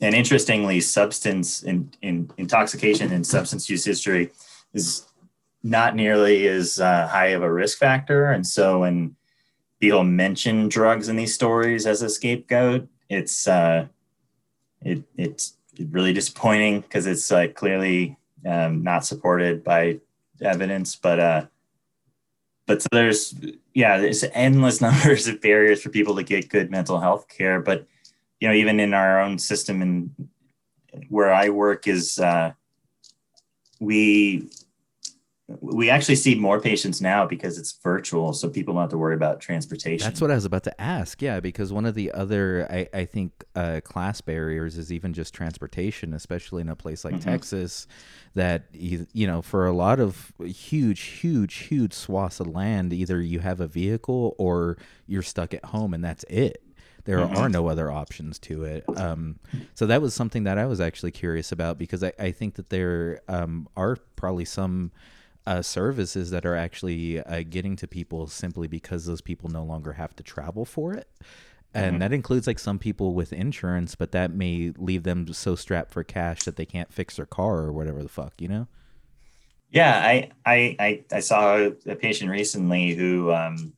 [0.00, 4.30] and interestingly, substance in, in intoxication and substance use history
[4.74, 5.06] is
[5.62, 8.30] not nearly as uh, high of a risk factor.
[8.30, 9.16] And so when
[9.80, 13.86] people mention drugs in these stories as a scapegoat, it's uh,
[14.82, 15.56] it it's
[15.90, 20.00] really disappointing because it's like clearly um, not supported by
[20.42, 20.96] evidence.
[20.96, 21.46] But uh,
[22.66, 23.34] but so there's
[23.74, 27.60] yeah, there's endless numbers of barriers for people to get good mental health care.
[27.60, 27.86] But
[28.40, 30.10] you know, even in our own system and
[31.08, 32.52] where I work is uh,
[33.80, 34.50] we
[35.48, 39.14] we actually see more patients now because it's virtual, so people don't have to worry
[39.14, 40.04] about transportation.
[40.04, 41.22] That's what I was about to ask.
[41.22, 45.32] Yeah, because one of the other, I, I think, uh, class barriers is even just
[45.32, 47.30] transportation, especially in a place like mm-hmm.
[47.30, 47.86] Texas,
[48.34, 53.20] that you, you know, for a lot of huge, huge, huge swaths of land, either
[53.20, 56.60] you have a vehicle or you're stuck at home, and that's it.
[57.04, 57.36] There mm-hmm.
[57.36, 58.84] are no other options to it.
[58.96, 59.38] Um,
[59.74, 62.70] so that was something that I was actually curious about because I, I think that
[62.70, 64.90] there um, are probably some
[65.46, 69.92] uh, services that are actually uh, getting to people simply because those people no longer
[69.92, 71.08] have to travel for it.
[71.72, 71.98] And mm-hmm.
[72.00, 76.02] that includes like some people with insurance, but that may leave them so strapped for
[76.02, 78.66] cash that they can't fix their car or whatever the fuck, you know?
[79.70, 83.72] Yeah, I I I, I saw a patient recently who, um,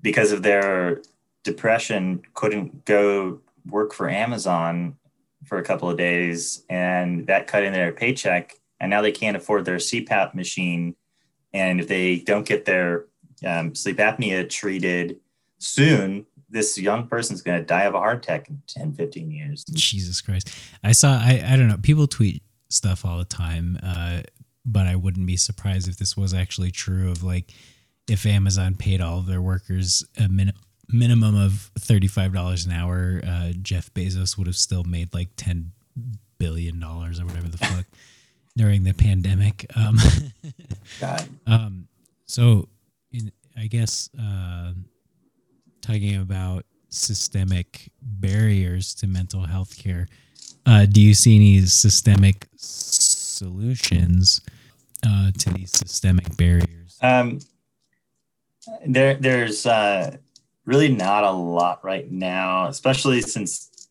[0.00, 1.02] because of their
[1.44, 4.96] depression, couldn't go work for Amazon
[5.44, 9.36] for a couple of days, and that cut in their paycheck and now they can't
[9.36, 10.96] afford their CPAP machine.
[11.54, 13.06] And if they don't get their
[13.46, 15.20] um, sleep apnea treated
[15.58, 19.64] soon, this young person's going to die of a heart attack in 10, 15 years.
[19.72, 20.52] Jesus Christ.
[20.82, 24.22] I saw, I, I don't know, people tweet stuff all the time, uh,
[24.66, 27.52] but I wouldn't be surprised if this was actually true of like,
[28.08, 30.54] if Amazon paid all of their workers a min-
[30.88, 35.68] minimum of $35 an hour, uh, Jeff Bezos would have still made like $10
[36.38, 37.86] billion or whatever the fuck
[38.56, 39.66] during the pandemic.
[39.76, 39.98] Um,
[41.46, 41.88] Um,
[42.26, 42.68] so,
[43.12, 44.72] in, I guess uh,
[45.80, 50.06] talking about systemic barriers to mental health care,
[50.64, 54.40] uh, do you see any systemic solutions
[55.04, 56.98] uh, to these systemic barriers?
[57.02, 57.40] Um,
[58.86, 60.16] there, there's uh,
[60.64, 63.88] really not a lot right now, especially since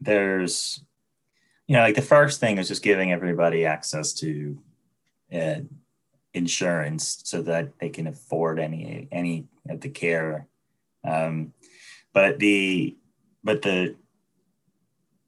[0.00, 0.82] there's
[1.70, 4.58] you know, like the first thing is just giving everybody access to
[5.32, 5.60] uh,
[6.34, 10.48] insurance so that they can afford any any of the care.
[11.04, 11.52] Um,
[12.12, 12.96] but the
[13.44, 13.94] but the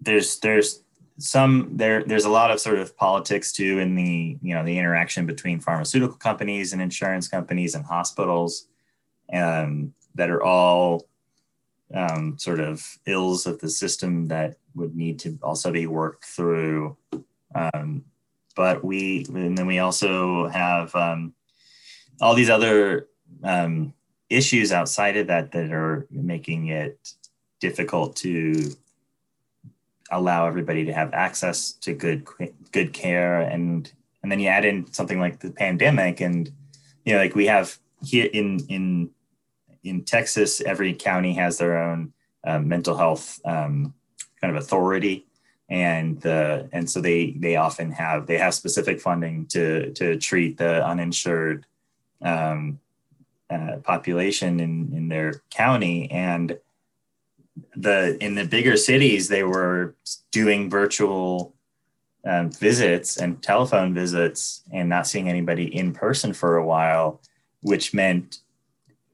[0.00, 0.82] there's there's
[1.16, 4.76] some there there's a lot of sort of politics too in the you know the
[4.76, 8.66] interaction between pharmaceutical companies and insurance companies and hospitals
[9.32, 11.06] um, that are all
[11.94, 16.96] um, sort of ills of the system that would need to also be worked through.
[17.54, 18.04] Um,
[18.54, 21.34] but we, and then we also have um,
[22.20, 23.08] all these other
[23.42, 23.94] um,
[24.28, 27.14] issues outside of that that are making it
[27.60, 28.72] difficult to
[30.10, 32.26] allow everybody to have access to good
[32.70, 36.52] good care and and then you add in something like the pandemic and
[37.04, 39.10] you know like we have here in in
[39.84, 42.12] in Texas, every county has their own
[42.44, 43.94] uh, mental health um,
[44.42, 45.26] kind of authority,
[45.68, 50.58] and the and so they they often have they have specific funding to to treat
[50.58, 51.64] the uninsured
[52.20, 52.80] um,
[53.48, 56.58] uh, population in in their county, and
[57.76, 59.94] the in the bigger cities they were
[60.30, 61.54] doing virtual
[62.24, 67.20] um, visits and telephone visits and not seeing anybody in person for a while,
[67.60, 68.38] which meant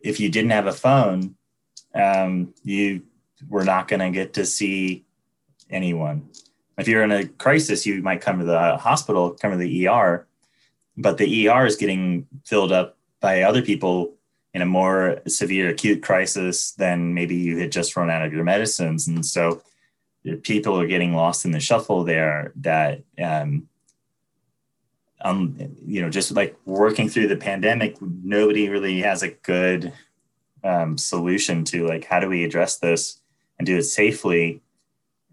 [0.01, 1.35] if you didn't have a phone,
[1.95, 3.03] um, you
[3.49, 5.05] were not going to get to see
[5.71, 6.29] anyone.
[6.79, 10.27] If you're in a crisis, you might come to the hospital, come to the ER,
[10.97, 14.15] but the ER is getting filled up by other people
[14.55, 18.45] in a more severe acute crisis than maybe you had just run out of your
[18.45, 19.07] medicines.
[19.07, 19.63] And so
[20.43, 23.69] people are getting lost in the shuffle there that um,
[25.21, 29.93] um, you know, just like working through the pandemic, nobody really has a good
[30.63, 33.21] um, solution to like how do we address this
[33.59, 34.63] and do it safely.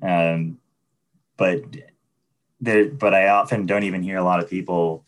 [0.06, 0.60] Um,
[1.38, 1.64] but
[2.62, 5.06] there, but I often don't even hear a lot of people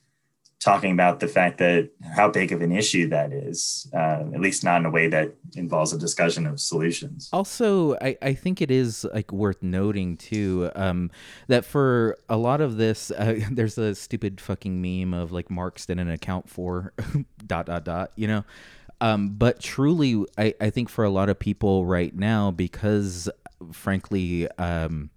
[0.60, 4.64] talking about the fact that how big of an issue that is, uh, at least
[4.64, 7.30] not in a way that involves a discussion of solutions.
[7.32, 11.12] Also, I, I think it is like worth noting too um,
[11.48, 15.86] that for a lot of this, uh, there's a stupid fucking meme of like Marx
[15.86, 16.94] didn't account for
[17.46, 18.44] dot dot dot, you know.
[19.00, 23.30] Um, but truly, I, I think for a lot of people right now, because
[23.72, 25.10] frankly, um,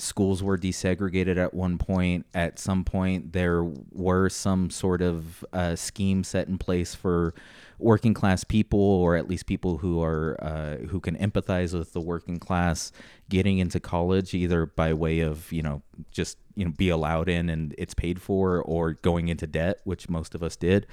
[0.00, 2.26] schools were desegregated at one point.
[2.34, 3.62] At some point, there
[3.92, 7.34] were some sort of uh, scheme set in place for
[7.78, 12.00] working class people, or at least people who are uh, who can empathize with the
[12.00, 12.92] working class,
[13.28, 17.48] getting into college either by way of you know just you know be allowed in
[17.48, 20.86] and it's paid for, or going into debt, which most of us did.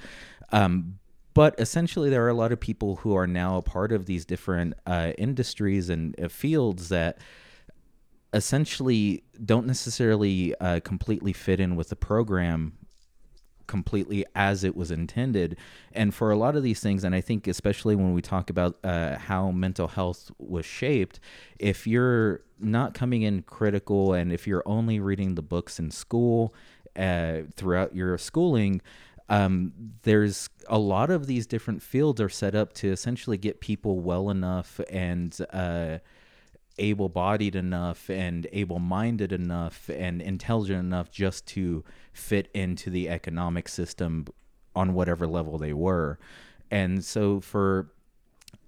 [0.52, 0.98] Um,
[1.38, 4.24] but essentially, there are a lot of people who are now a part of these
[4.24, 7.18] different uh, industries and uh, fields that
[8.32, 12.72] essentially don't necessarily uh, completely fit in with the program
[13.68, 15.56] completely as it was intended.
[15.92, 18.76] And for a lot of these things, and I think especially when we talk about
[18.82, 21.20] uh, how mental health was shaped,
[21.60, 26.52] if you're not coming in critical and if you're only reading the books in school
[26.96, 28.80] uh, throughout your schooling,
[29.28, 29.72] um,
[30.02, 34.30] there's a lot of these different fields are set up to essentially get people well
[34.30, 35.98] enough and uh,
[36.78, 43.08] able bodied enough and able minded enough and intelligent enough just to fit into the
[43.08, 44.26] economic system
[44.74, 46.18] on whatever level they were.
[46.70, 47.90] And so for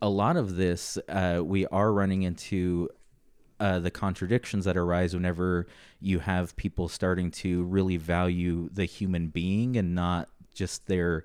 [0.02, 2.88] a lot of this, uh, we are running into
[3.60, 5.66] uh, the contradictions that arise whenever
[6.00, 11.24] you have people starting to really value the human being and not just their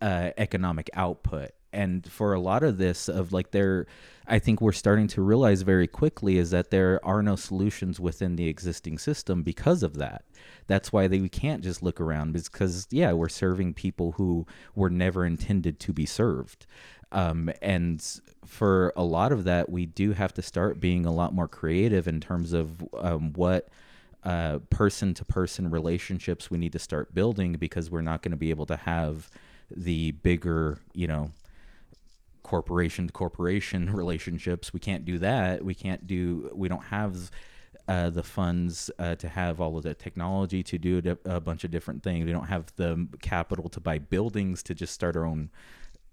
[0.00, 1.50] uh, economic output.
[1.72, 3.86] And for a lot of this, of like there,
[4.28, 8.36] I think we're starting to realize very quickly is that there are no solutions within
[8.36, 10.24] the existing system because of that.
[10.68, 14.46] That's why they, we can't just look around because yeah, we're serving people who
[14.76, 16.66] were never intended to be served.
[17.10, 18.04] Um, and
[18.44, 22.06] for a lot of that, we do have to start being a lot more creative
[22.06, 23.68] in terms of um, what
[24.70, 28.50] person to person relationships we need to start building because we're not going to be
[28.50, 29.30] able to have
[29.70, 31.30] the bigger, you know,
[32.42, 34.72] corporation to corporation relationships.
[34.72, 35.64] We can't do that.
[35.64, 37.30] We can't do, we don't have
[37.86, 41.70] uh, the funds uh, to have all of the technology to do a, bunch of
[41.70, 42.24] different things.
[42.24, 45.50] We don't have the capital to buy buildings to just start our own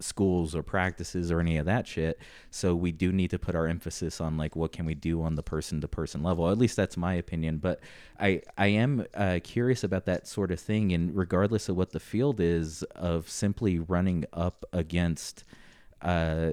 [0.02, 2.18] schools or practices or any of that shit.
[2.50, 5.34] So we do need to put our emphasis on like what can we do on
[5.34, 6.50] the person to person level.
[6.50, 7.58] At least that's my opinion.
[7.58, 7.80] But
[8.20, 10.92] I I am uh, curious about that sort of thing.
[10.92, 15.44] And regardless of what the field is, of simply running up against.
[16.00, 16.52] Uh,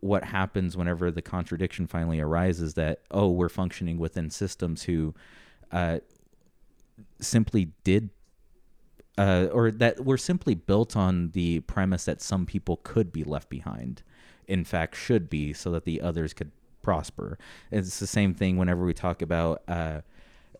[0.00, 5.14] what happens whenever the contradiction finally arises that oh we're functioning within systems who
[5.72, 5.98] uh,
[7.20, 8.10] simply did
[9.16, 13.48] uh, or that were simply built on the premise that some people could be left
[13.48, 14.02] behind,
[14.48, 16.50] in fact, should be, so that the others could
[16.82, 17.38] prosper.
[17.70, 20.00] It's the same thing whenever we talk about, uh,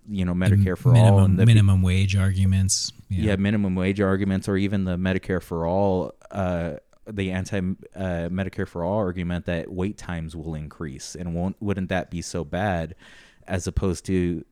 [0.09, 2.93] you know, Medicare for minimum, all and the minimum wage arguments.
[3.09, 3.31] Yeah.
[3.31, 3.37] yeah.
[3.37, 6.13] minimum wage arguments, or even the Medicare for all.
[6.31, 6.75] Uh,
[7.07, 11.91] the anti uh, Medicare for all argument that wait times will increase, and won't wouldn't
[11.91, 12.95] that be so bad,
[13.47, 14.43] as opposed to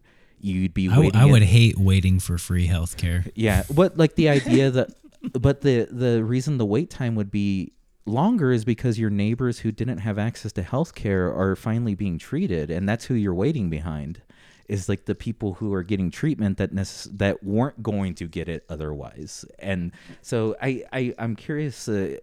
[0.42, 1.16] you'd be waiting.
[1.16, 3.30] I, I would hate waiting for free healthcare.
[3.34, 4.90] Yeah, but like the idea that,
[5.32, 7.72] but the the reason the wait time would be
[8.04, 12.70] longer is because your neighbors who didn't have access to healthcare are finally being treated,
[12.70, 14.22] and that's who you're waiting behind.
[14.68, 18.48] Is like the people who are getting treatment that necess- that weren't going to get
[18.48, 21.88] it otherwise, and so I, I I'm curious.
[21.88, 22.16] Uh,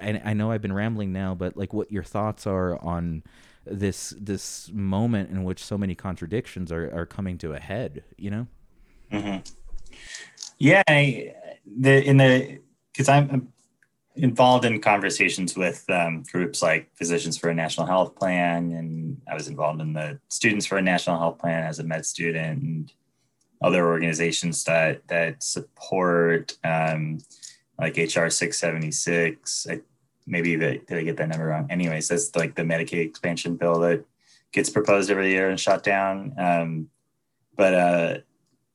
[0.00, 3.22] and I know I've been rambling now, but like what your thoughts are on
[3.66, 8.30] this this moment in which so many contradictions are, are coming to a head you
[8.30, 8.46] know
[9.10, 9.38] mm-hmm.
[10.58, 11.34] yeah I,
[11.78, 12.60] the in the
[12.92, 13.48] because i'm
[14.16, 19.34] involved in conversations with um, groups like physicians for a national health plan and i
[19.34, 22.92] was involved in the students for a national health plan as a med student and
[23.62, 27.18] other organizations that that support um,
[27.78, 29.80] like hr 676 I,
[30.26, 31.66] maybe they, did I get that number wrong?
[31.70, 34.04] Anyways, that's like the Medicaid expansion bill that
[34.52, 36.34] gets proposed every year and shot down.
[36.38, 36.88] Um,
[37.56, 38.18] but uh,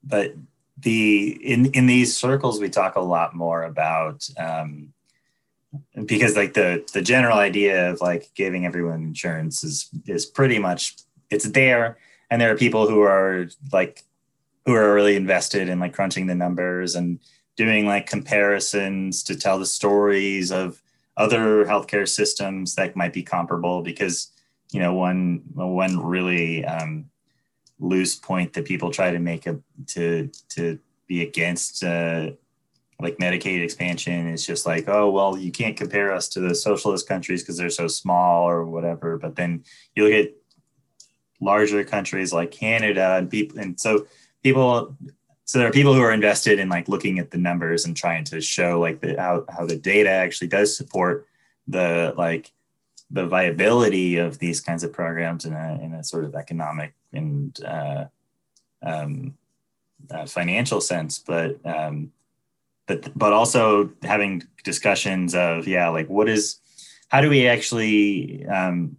[0.03, 0.33] but
[0.77, 4.93] the in in these circles we talk a lot more about um,
[6.05, 10.95] because like the the general idea of like giving everyone insurance is is pretty much
[11.29, 11.97] it's there
[12.29, 14.03] and there are people who are like
[14.65, 17.19] who are really invested in like crunching the numbers and
[17.55, 20.81] doing like comparisons to tell the stories of
[21.19, 24.31] other healthcare systems that might be comparable because
[24.71, 27.05] you know one one really um,
[27.79, 32.31] loose point that people try to make a, to to be against uh,
[33.01, 37.07] like Medicaid expansion is just like oh well you can't compare us to the socialist
[37.07, 39.17] countries because they're so small or whatever.
[39.17, 39.63] But then
[39.95, 40.33] you look at
[41.41, 44.07] larger countries like Canada and people and so
[44.41, 44.95] people
[45.49, 48.23] so there are people who are invested in like looking at the numbers and trying
[48.25, 51.25] to show like the how, how the data actually does support
[51.67, 52.51] the like
[53.09, 57.59] the viability of these kinds of programs in a, in a sort of economic and
[57.65, 58.05] uh,
[58.83, 59.33] um,
[60.11, 62.11] uh, financial sense, but um,
[62.85, 66.59] but but also having discussions of yeah, like what is
[67.07, 68.97] how do we actually um,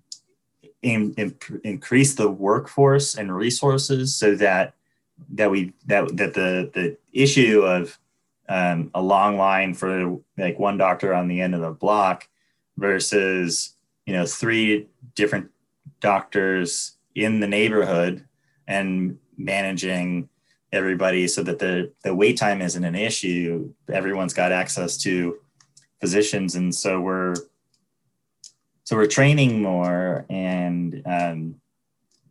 [0.82, 4.74] in, in, increase the workforce and resources so that
[5.30, 7.98] that we that that the the issue of
[8.48, 12.28] um, a long line for like one doctor on the end of the block
[12.76, 15.50] versus you know three different
[16.00, 18.24] doctors in the neighborhood
[18.66, 20.28] and managing
[20.72, 23.72] everybody so that the the wait time isn't an issue.
[23.92, 25.38] Everyone's got access to
[26.00, 27.34] physicians, and so we're
[28.84, 31.54] so we're training more and um,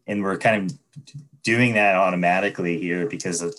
[0.07, 0.77] and we're kind of
[1.43, 3.55] doing that automatically here because of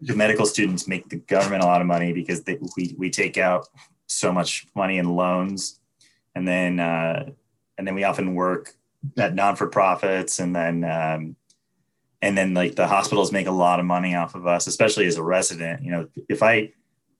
[0.00, 3.36] the medical students make the government a lot of money because they, we, we take
[3.36, 3.66] out
[4.06, 5.80] so much money in loans.
[6.34, 7.30] And then uh,
[7.76, 8.74] and then we often work
[9.16, 11.36] at non-for-profits and then um,
[12.20, 15.16] and then like the hospitals make a lot of money off of us especially as
[15.16, 15.82] a resident.
[15.82, 16.72] You know if i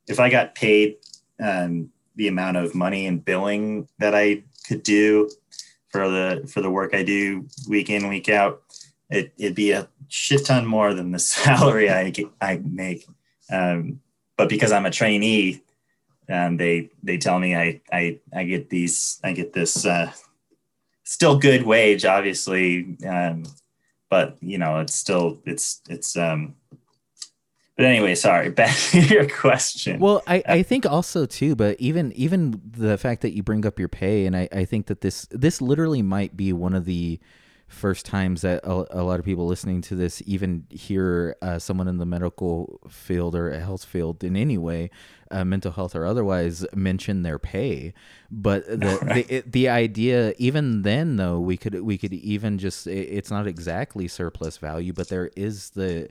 [0.06, 0.96] if i got paid
[1.40, 5.30] um, the amount of money and billing that i could do
[5.88, 8.62] for the for the work i do week in week out
[9.10, 13.06] it, it'd be a shit ton more than the salary i i make.
[13.50, 14.00] Um,
[14.36, 15.62] but because i'm a trainee
[16.30, 20.12] um, they they tell me I, I I get these I get this uh,
[21.04, 23.44] still good wage obviously um,
[24.10, 26.54] but you know it's still it's it's um
[27.76, 30.00] but anyway sorry back to your question.
[30.00, 33.78] Well I, I think also too but even even the fact that you bring up
[33.78, 37.18] your pay and I, I think that this this literally might be one of the
[37.68, 41.86] first times that a, a lot of people listening to this even hear uh, someone
[41.86, 44.90] in the medical field or a health field in any way
[45.30, 47.92] uh, mental health or otherwise mention their pay
[48.30, 49.28] but the right.
[49.28, 53.30] the, it, the idea even then though we could we could even just it, it's
[53.30, 56.08] not exactly surplus value but there is the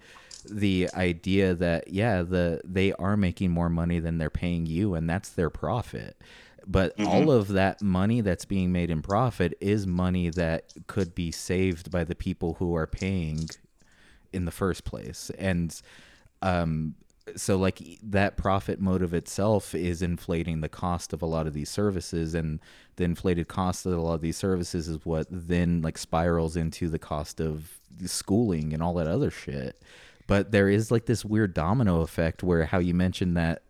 [0.50, 5.10] the idea that yeah the they are making more money than they're paying you and
[5.10, 6.16] that's their profit
[6.68, 7.08] but mm-hmm.
[7.08, 11.90] all of that money that's being made in profit is money that could be saved
[11.90, 13.48] by the people who are paying
[14.34, 15.82] in the first place and
[16.42, 16.94] um
[17.36, 21.70] so like that profit motive itself is inflating the cost of a lot of these
[21.70, 22.60] services and
[22.96, 26.88] the inflated cost of a lot of these services is what then like spirals into
[26.90, 29.82] the cost of schooling and all that other shit
[30.28, 33.64] but there is like this weird domino effect where how you mentioned that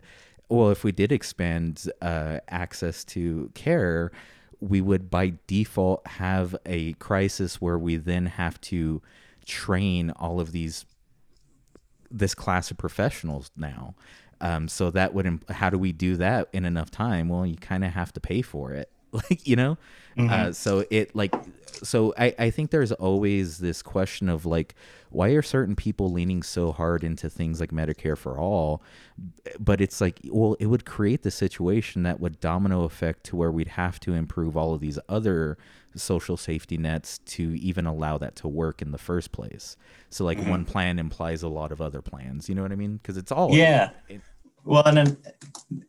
[0.50, 4.12] well, if we did expand uh, access to care,
[4.60, 9.02] we would by default have a crisis where we then have to
[9.46, 10.86] train all of these
[12.10, 13.94] this class of professionals now.
[14.40, 17.28] Um, so that would imp- how do we do that in enough time?
[17.28, 19.78] Well, you kind of have to pay for it, like you know.
[20.18, 20.30] Mm-hmm.
[20.32, 21.34] Uh, so it like
[21.84, 24.76] so I I think there's always this question of like
[25.10, 28.82] why are certain people leaning so hard into things like Medicare for all?
[29.60, 33.52] But it's like, well, it would create the situation that would domino effect to where
[33.52, 35.58] we'd have to improve all of these other
[35.96, 39.78] social safety nets to even allow that to work in the first place.
[40.10, 40.50] So, like, mm-hmm.
[40.50, 42.50] one plan implies a lot of other plans.
[42.50, 42.98] You know what I mean?
[42.98, 43.92] Because it's all yeah.
[44.10, 44.22] It,
[44.64, 45.18] well, and then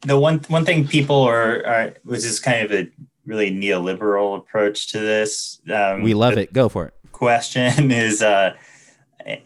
[0.07, 2.91] the one one thing people are, are which is kind of a
[3.27, 5.61] really neoliberal approach to this.
[5.73, 6.53] Um, we love it.
[6.53, 6.95] Go for it.
[7.13, 8.55] Question is uh,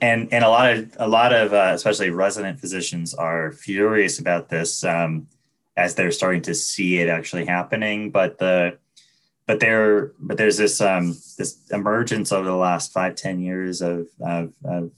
[0.01, 4.49] and and a lot of a lot of uh, especially resident physicians are furious about
[4.49, 5.27] this um,
[5.77, 8.11] as they're starting to see it actually happening.
[8.11, 8.79] But the
[9.47, 14.07] but there but there's this um, this emergence over the last five ten years of,
[14.21, 14.93] of, of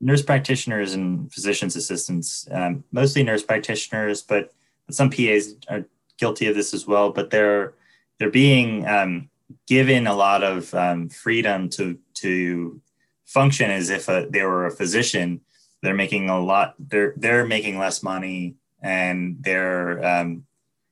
[0.00, 4.52] nurse practitioners and physicians assistants, um, mostly nurse practitioners, but
[4.90, 5.84] some PAs are
[6.18, 7.10] guilty of this as well.
[7.10, 7.74] But they're
[8.18, 9.28] they're being um,
[9.66, 12.80] given a lot of um, freedom to to
[13.26, 15.40] function as if a, they were a physician.
[15.82, 16.74] They're making a lot.
[16.78, 20.46] They're they're making less money, and they're um,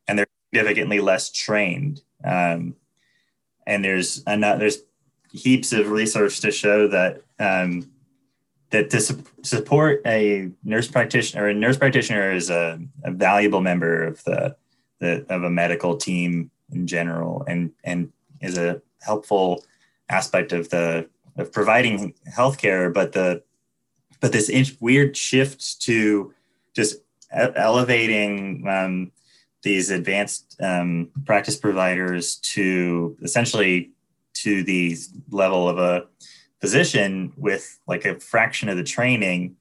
[0.09, 2.03] and they're significantly less trained.
[2.25, 2.75] Um,
[3.67, 4.79] and there's another, there's
[5.33, 7.91] heaps of research to show that um,
[8.71, 13.61] that to su- support a nurse practitioner, or a nurse practitioner is a, a valuable
[13.61, 14.57] member of the,
[15.01, 19.65] the of a medical team in general, and and is a helpful
[20.09, 23.43] aspect of the of providing healthcare, but the
[24.21, 24.51] but this
[24.81, 26.33] weird shift to
[26.75, 26.97] just
[27.33, 29.13] elevating um,
[29.63, 33.91] these advanced um, practice providers to essentially
[34.35, 34.97] to the
[35.31, 36.07] level of a
[36.61, 39.57] physician with like a fraction of the training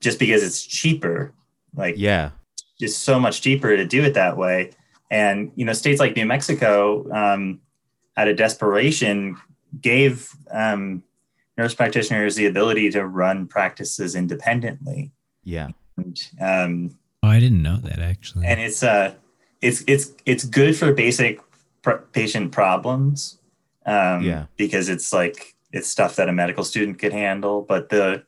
[0.00, 1.32] just because it's cheaper
[1.74, 2.30] like yeah
[2.78, 4.70] just so much cheaper to do it that way
[5.10, 7.60] and you know states like new mexico um,
[8.16, 9.36] out of desperation
[9.80, 11.02] gave um,
[11.56, 15.12] nurse practitioners the ability to run practices independently.
[15.44, 15.68] Yeah.
[15.96, 18.46] And, um, oh, I didn't know that actually.
[18.46, 19.14] And it's uh,
[19.60, 21.40] it's it's it's good for basic
[21.82, 23.38] pr- patient problems.
[23.84, 24.46] Um, yeah.
[24.56, 28.24] Because it's like it's stuff that a medical student could handle, but the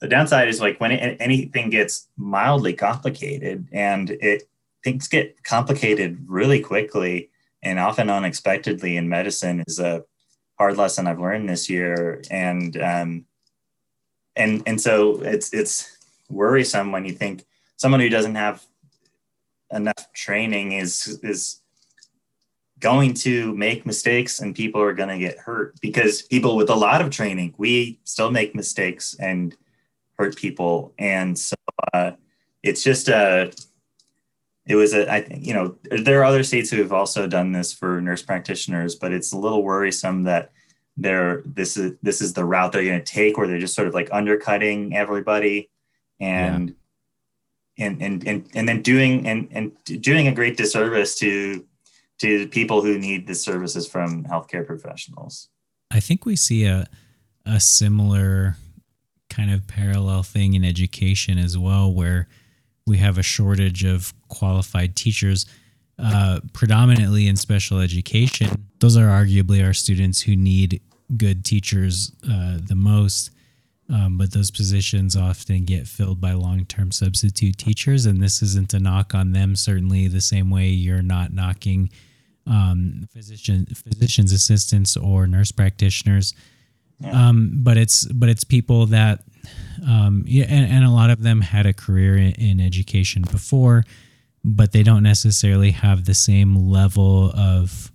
[0.00, 4.48] the downside is like when it, anything gets mildly complicated and it
[4.84, 7.30] things get complicated really quickly
[7.62, 10.04] and often unexpectedly in medicine is a
[10.58, 12.22] hard lesson I've learned this year.
[12.30, 13.24] And um,
[14.36, 15.96] and and so it's it's
[16.28, 17.44] worrisome when you think
[17.76, 18.64] someone who doesn't have
[19.72, 21.60] enough training is is
[22.80, 26.74] going to make mistakes and people are going to get hurt because people with a
[26.74, 29.56] lot of training we still make mistakes and
[30.18, 31.56] hurt people and so
[31.94, 32.12] uh,
[32.62, 33.50] it's just a
[34.66, 37.52] it was a i think you know there are other states who have also done
[37.52, 40.52] this for nurse practitioners but it's a little worrisome that
[40.98, 43.88] they're this is this is the route they're going to take where they're just sort
[43.88, 45.70] of like undercutting everybody
[46.20, 46.74] and
[47.76, 47.86] yeah.
[47.86, 49.72] and, and and and then doing and and
[50.02, 51.64] doing a great disservice to
[52.18, 55.48] to people who need the services from healthcare professionals
[55.90, 56.86] i think we see a
[57.44, 58.56] a similar
[59.30, 62.28] kind of parallel thing in education as well where
[62.86, 65.46] we have a shortage of qualified teachers
[65.98, 68.68] uh, predominantly in special education.
[68.80, 70.80] Those are arguably our students who need
[71.16, 73.30] good teachers uh, the most.
[73.88, 78.80] Um, but those positions often get filled by long-term substitute teachers, and this isn't a
[78.80, 79.54] knock on them.
[79.54, 81.90] Certainly, the same way you're not knocking
[82.46, 86.34] um, physician physicians assistants or nurse practitioners,
[87.00, 87.28] yeah.
[87.28, 89.24] um, but it's but it's people that
[89.86, 93.84] um, yeah, and, and, a lot of them had a career in, in education before,
[94.42, 97.92] but they don't necessarily have the same level of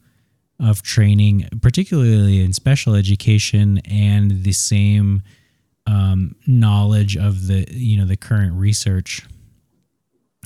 [0.60, 5.24] of training, particularly in special education, and the same
[5.88, 9.24] um, knowledge of the you know the current research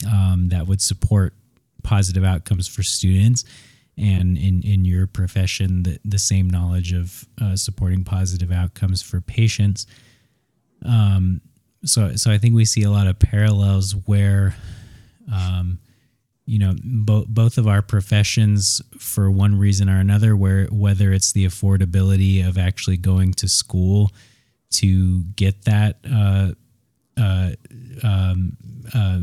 [0.07, 1.33] um, that would support
[1.83, 3.43] positive outcomes for students,
[3.97, 9.21] and in in your profession, the the same knowledge of uh, supporting positive outcomes for
[9.21, 9.87] patients.
[10.85, 11.41] Um,
[11.83, 14.55] so so I think we see a lot of parallels where.
[15.31, 15.79] Um,
[16.47, 21.31] you know both both of our professions for one reason or another where whether it's
[21.31, 24.11] the affordability of actually going to school
[24.69, 26.51] to get that uh,
[27.17, 27.51] uh,
[28.03, 28.57] um,
[28.93, 29.19] uh,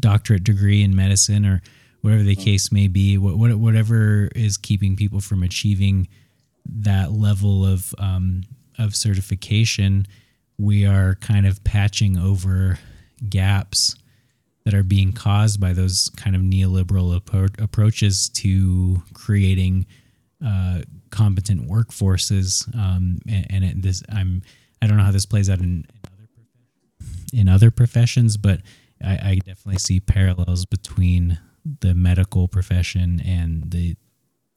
[0.00, 1.62] doctorate degree in medicine or
[2.04, 6.06] whatever the case may be what, whatever is keeping people from achieving
[6.66, 8.42] that level of um,
[8.78, 10.06] of certification
[10.58, 12.78] we are kind of patching over
[13.28, 13.96] gaps
[14.64, 19.86] that are being caused by those kind of neoliberal appro- approaches to creating
[20.44, 20.80] uh,
[21.10, 22.66] competent workforces.
[22.74, 24.42] Um, and, and it, this, I'm,
[24.80, 26.28] I don't know how this plays out in, in other
[27.32, 28.60] in other professions, but
[29.02, 31.38] I, I definitely see parallels between
[31.80, 33.96] the medical profession and the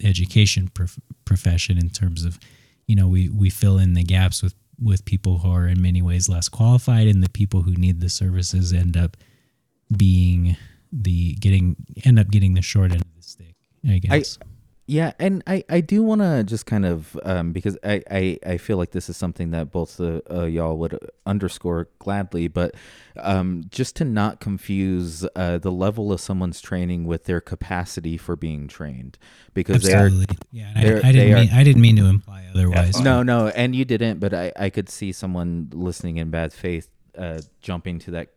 [0.03, 2.39] education prof- profession in terms of,
[2.87, 6.01] you know, we we fill in the gaps with with people who are in many
[6.01, 9.17] ways less qualified, and the people who need the services end up
[9.95, 10.57] being
[10.91, 13.55] the getting end up getting the short end of the stick.
[13.87, 14.37] I guess.
[14.41, 14.45] I,
[14.89, 18.57] yeah, and I, I do want to just kind of um, because I, I, I
[18.57, 22.73] feel like this is something that both the uh, y'all would underscore gladly, but
[23.17, 28.37] um, just to not confuse uh, the level of someone's training with their capacity for
[28.37, 29.17] being trained,
[29.53, 30.25] because Absolutely.
[30.25, 30.81] they're yeah.
[30.81, 33.01] They're, I, I, didn't mean, I didn't mean to imply otherwise.
[33.01, 36.87] No, no, and you didn't, but I, I could see someone listening in bad faith
[37.17, 38.29] uh, jumping to that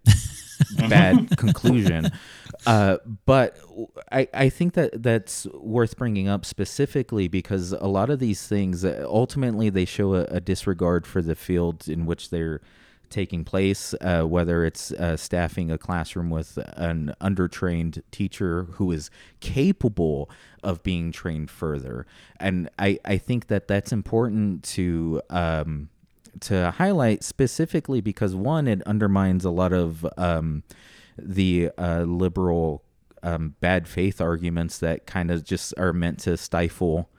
[0.88, 2.10] bad conclusion.
[2.66, 3.56] Uh, but
[4.12, 8.84] I, I think that that's worth bringing up specifically because a lot of these things
[8.84, 12.60] ultimately they show a, a disregard for the field in which they're
[13.10, 19.10] taking place, uh, whether it's uh, staffing a classroom with an undertrained teacher who is
[19.40, 20.30] capable
[20.62, 22.06] of being trained further.
[22.38, 25.20] And I, I think that that's important to.
[25.28, 25.90] Um,
[26.40, 30.62] to highlight specifically because one, it undermines a lot of um,
[31.18, 32.82] the uh, liberal
[33.22, 37.10] um, bad faith arguments that kind of just are meant to stifle,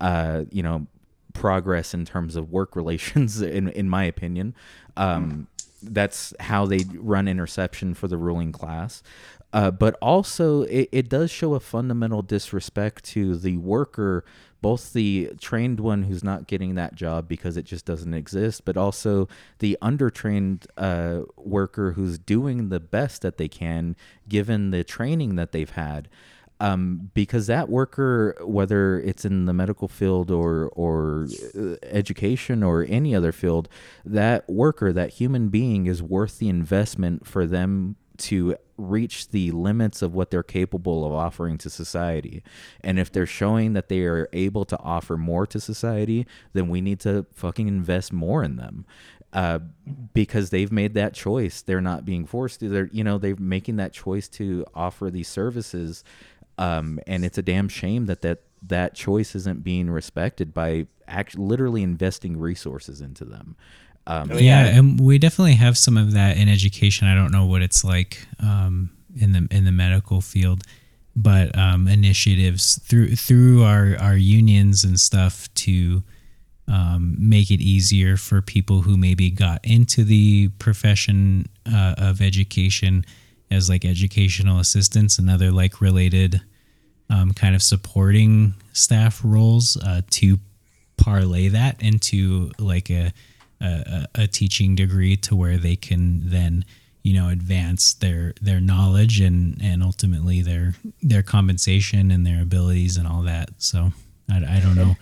[0.00, 0.86] uh, you know,
[1.32, 3.40] progress in terms of work relations.
[3.40, 4.54] In in my opinion,
[4.96, 5.48] um,
[5.82, 9.02] that's how they run interception for the ruling class.
[9.52, 14.24] Uh, but also, it, it does show a fundamental disrespect to the worker
[14.64, 18.78] both the trained one who's not getting that job because it just doesn't exist, but
[18.78, 23.94] also the undertrained uh, worker who's doing the best that they can
[24.26, 26.08] given the training that they've had.
[26.60, 32.86] Um, because that worker, whether it's in the medical field or or uh, education or
[32.88, 33.68] any other field,
[34.02, 40.02] that worker, that human being, is worth the investment for them to reach the limits
[40.02, 42.42] of what they're capable of offering to society.
[42.82, 46.80] And if they're showing that they are able to offer more to society, then we
[46.80, 48.84] need to fucking invest more in them.
[49.32, 49.58] Uh,
[50.12, 51.60] because they've made that choice.
[51.60, 52.68] They're not being forced to.
[52.68, 56.04] They're, you know, they're making that choice to offer these services.
[56.56, 61.36] Um, and it's a damn shame that that, that choice isn't being respected by act-
[61.36, 63.56] literally investing resources into them.
[64.06, 64.78] Um, Oh, yeah, yeah.
[64.78, 67.08] and we definitely have some of that in education.
[67.08, 70.62] I don't know what it's like um, in the in the medical field,
[71.16, 76.02] but um, initiatives through through our our unions and stuff to
[76.68, 83.04] um, make it easier for people who maybe got into the profession uh, of education
[83.50, 86.40] as like educational assistants and other like related
[87.10, 90.38] um, kind of supporting staff roles uh, to
[90.96, 93.12] parlay that into like a,
[93.60, 96.64] a a teaching degree to where they can then
[97.02, 102.96] you know advance their their knowledge and and ultimately their their compensation and their abilities
[102.96, 103.92] and all that so
[104.30, 104.96] i, I don't know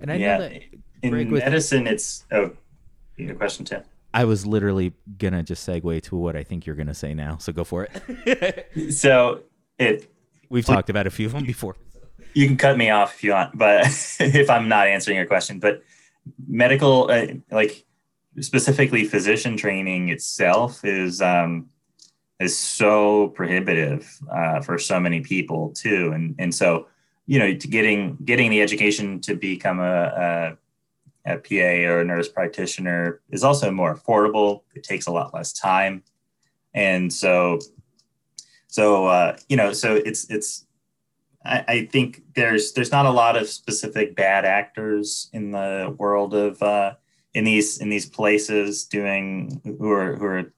[0.00, 0.38] and I yeah.
[0.38, 0.62] know that
[1.02, 2.50] In Greg, with- medicine, it's oh,
[3.16, 3.82] your question, Tim.
[4.14, 7.36] I was literally gonna just segue to what I think you're gonna say now.
[7.38, 8.68] So go for it.
[8.94, 9.42] So
[9.78, 10.10] it
[10.48, 11.76] We've talked about a few of them before.
[12.32, 13.84] you can cut me off if you want, but
[14.20, 15.82] if I'm not answering your question, but
[16.46, 17.84] medical, uh, like
[18.40, 21.68] specifically physician training itself is um,
[22.40, 26.86] is so prohibitive uh, for so many people too, and and so
[27.28, 30.56] you know, getting getting the education to become a,
[31.26, 34.62] a, a PA or a nurse practitioner is also more affordable.
[34.74, 36.02] It takes a lot less time,
[36.72, 37.58] and so
[38.66, 40.64] so uh, you know, so it's it's
[41.44, 46.32] I, I think there's there's not a lot of specific bad actors in the world
[46.32, 46.94] of uh,
[47.34, 50.52] in these in these places doing who are who are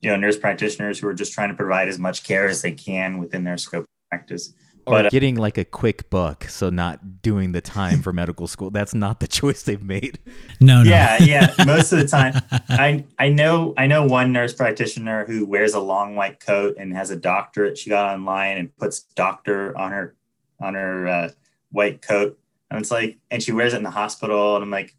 [0.00, 2.72] you know nurse practitioners who are just trying to provide as much care as they
[2.72, 4.52] can within their scope of practice.
[4.84, 8.48] Or But, uh, getting like a quick buck, so not doing the time for medical
[8.48, 8.70] school.
[8.70, 10.18] That's not the choice they've made.
[10.60, 11.54] no no Yeah, yeah.
[11.64, 12.34] Most of the time,
[12.68, 16.92] I I know I know one nurse practitioner who wears a long white coat and
[16.94, 17.78] has a doctorate.
[17.78, 20.16] She got online and puts doctor on her
[20.60, 21.30] on her uh,
[21.70, 22.36] white coat,
[22.70, 24.96] and it's like, and she wears it in the hospital, and I'm like,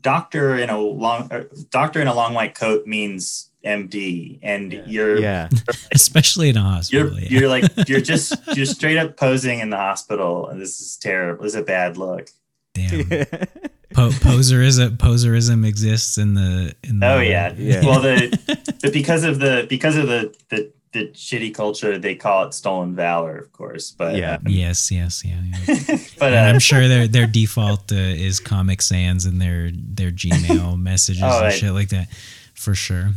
[0.00, 5.18] doctor in a long uh, doctor in a long white coat means MD, and you're
[5.18, 5.48] Yeah.
[5.92, 7.28] especially in a you're hospital yeah.
[7.30, 11.44] you're like you're just you're straight up posing in the hospital, and this is terrible.
[11.44, 12.28] This is a bad look.
[12.74, 13.04] damn
[13.94, 17.52] po- poserism poserism exists in the in the Oh yeah.
[17.56, 17.84] Yeah.
[17.84, 18.38] Well, the,
[18.82, 22.94] the because of the because of the, the the shitty culture, they call it stolen
[22.94, 23.90] valor, of course.
[23.90, 24.34] But Yeah.
[24.34, 25.74] uh, yes yes yeah, yeah.
[26.18, 30.10] but and uh, I'm sure their their default uh, is Comic Sans and their their
[30.10, 31.52] Gmail messages Oh, and right.
[31.52, 32.08] shit like that,
[32.54, 33.10] for sure.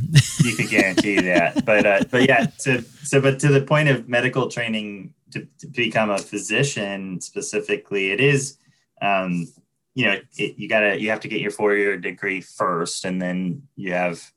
[0.44, 1.64] you could guarantee that.
[1.66, 2.48] But uh, but yeah.
[2.58, 8.12] So so but to the point of medical training to, to become a physician specifically,
[8.12, 8.58] it is.
[9.02, 9.48] Um,
[9.94, 13.22] you know, it, you gotta you have to get your four year degree first, and
[13.22, 14.32] then you have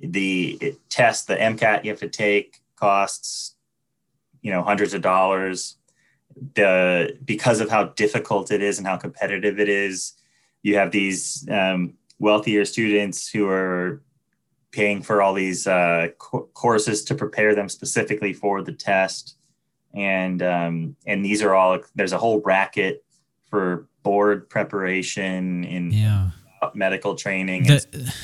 [0.00, 3.54] the test, the MCAT you have to take costs,
[4.42, 5.76] you know, hundreds of dollars.
[6.54, 10.12] The because of how difficult it is and how competitive it is,
[10.62, 14.02] you have these um, wealthier students who are
[14.70, 19.36] paying for all these uh, co- courses to prepare them specifically for the test,
[19.94, 23.04] and um, and these are all there's a whole racket
[23.50, 26.30] for board preparation in Yeah.
[26.74, 27.68] medical training.
[27.68, 28.14] and The,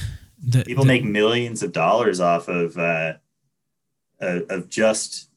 [0.47, 3.14] the, people the- make millions of dollars off of uh,
[4.20, 5.30] uh, of just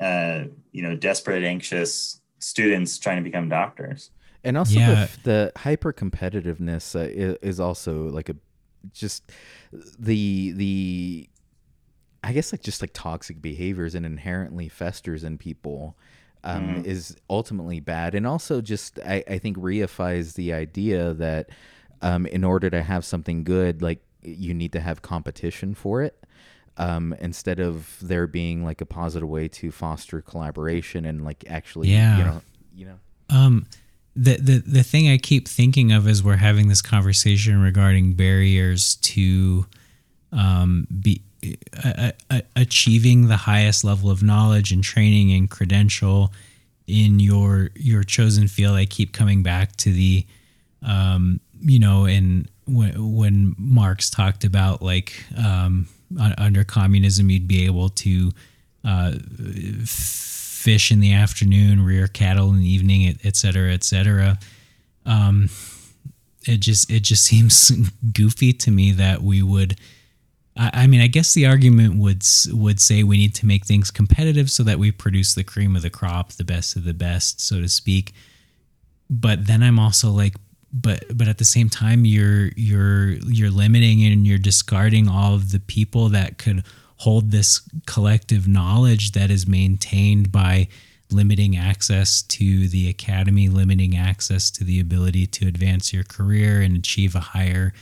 [0.00, 4.10] uh, you know desperate, anxious students trying to become doctors.
[4.44, 5.06] And also Yeah.
[5.06, 8.36] the, the hyper competitiveness uh, is, is also like a
[8.92, 9.32] just
[9.98, 11.28] the the
[12.22, 15.96] I guess like just like toxic behaviors and inherently festers in people
[16.44, 16.84] um, Mhm.
[16.84, 18.14] is ultimately bad.
[18.14, 21.50] And also just I, I think reifies the idea that
[22.00, 26.18] um, in order to have something good, like you need to have competition for it.
[26.76, 31.88] Um, instead of there being like a positive way to foster collaboration and like actually,
[31.88, 32.18] Yeah.
[32.18, 32.42] you know,
[32.76, 32.98] you know,
[33.30, 33.66] Um,
[34.14, 38.96] the, the the thing I keep thinking of as we're having this conversation regarding barriers
[38.96, 39.66] to
[40.32, 41.22] um, be
[41.84, 46.32] uh, uh, achieving the highest level of knowledge and training and credential
[46.86, 48.74] in your your chosen field.
[48.76, 50.26] I keep coming back to the
[50.82, 55.88] um, you know, and when when Marx talked about like um,
[56.38, 58.32] under communism, you'd be able to
[58.84, 59.12] uh,
[59.84, 64.38] fish in the afternoon, rear cattle in the evening, et, et cetera, et cetera.
[65.06, 65.48] Um,
[66.46, 67.70] it just it just seems
[68.12, 69.76] goofy to me that we would.
[70.56, 73.90] I, I mean, I guess the argument would would say we need to make things
[73.90, 77.40] competitive so that we produce the cream of the crop, the best of the best,
[77.40, 78.12] so to speak.
[79.10, 80.34] But then I'm also like,
[80.72, 85.50] but but at the same time, you're you're you're limiting and you're discarding all of
[85.52, 86.64] the people that could
[86.96, 90.68] hold this collective knowledge that is maintained by
[91.10, 96.76] limiting access to the academy, limiting access to the ability to advance your career and
[96.76, 97.72] achieve a higher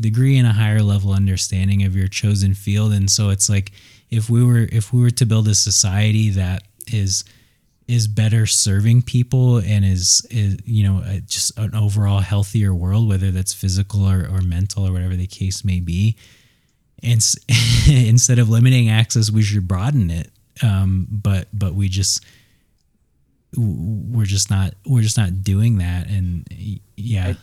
[0.00, 2.92] degree and a higher level understanding of your chosen field.
[2.92, 3.72] And so it's like
[4.10, 7.24] if we were if we were to build a society that is
[7.88, 13.30] is better serving people and is, is you know just an overall healthier world whether
[13.30, 16.16] that's physical or, or mental or whatever the case may be.
[17.02, 17.24] And
[17.88, 20.30] instead of limiting access we should broaden it.
[20.62, 22.24] Um, but but we just
[23.56, 26.08] we're just not we're just not doing that.
[26.08, 26.46] And
[26.96, 27.34] yeah.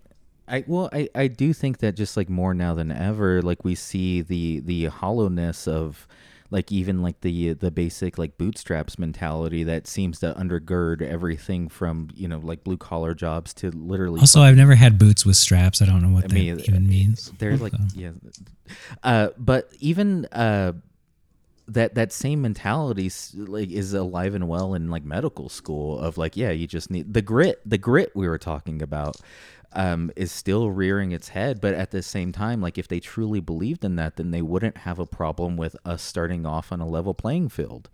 [0.48, 3.64] I, I well I, I do think that just like more now than ever like
[3.64, 6.08] we see the the hollowness of
[6.54, 12.10] like even like the the basic like bootstraps mentality that seems to undergird everything from
[12.14, 15.82] you know like blue collar jobs to literally also i've never had boots with straps.
[15.82, 17.32] I don't know what I that mean, even means.
[17.40, 18.12] there's like yeah.
[19.02, 20.74] Uh but even uh
[21.68, 26.38] that that same mentality like is alive and well in like medical school of like
[26.38, 29.18] yeah you just need the grit the grit we were talking about
[29.76, 31.62] um, is still rearing its head.
[31.62, 34.78] But at the same time, like if they truly believed in that, then they wouldn't
[34.80, 37.90] have a problem with us starting off on a level playing field.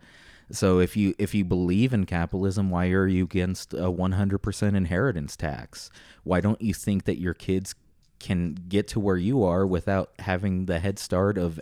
[0.52, 5.36] So if you if you believe in capitalism, why are you against a 100% inheritance
[5.36, 5.90] tax?
[6.24, 7.74] Why don't you think that your kids
[8.18, 11.60] can get to where you are without having the head start of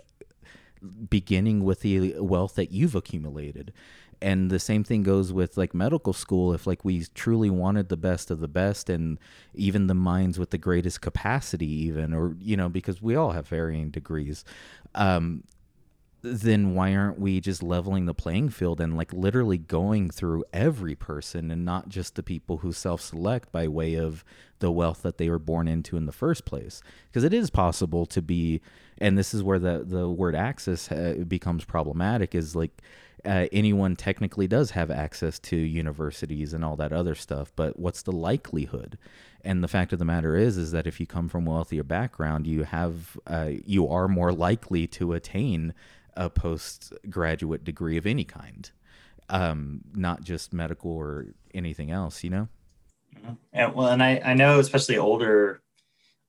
[1.09, 3.73] beginning with the wealth that you've accumulated?
[4.21, 6.53] And the same thing goes with like medical school.
[6.53, 9.17] If like we truly wanted the best of the best and
[9.53, 13.47] even the minds with the greatest capacity even or you know because we all have
[13.47, 14.43] varying degrees
[14.95, 15.43] um
[16.21, 20.95] then why aren't we just leveling the playing field and like literally going through every
[20.95, 24.25] person and not just the people who self-select by way of
[24.59, 26.81] the wealth that they were born into in the first place?
[27.07, 28.59] Because it is possible to be
[28.97, 32.81] and this is where the the word access uh, becomes problematic is like
[33.25, 38.01] uh, anyone technically does have access to universities and all that other stuff but what's
[38.03, 38.97] the likelihood
[39.43, 41.83] and the fact of the matter is is that if you come from a wealthier
[41.83, 45.73] background you have uh, you are more likely to attain
[46.15, 48.71] a postgraduate degree of any kind
[49.29, 52.47] um, not just medical or anything else you know
[53.15, 53.33] mm-hmm.
[53.53, 55.61] and well and i i know especially older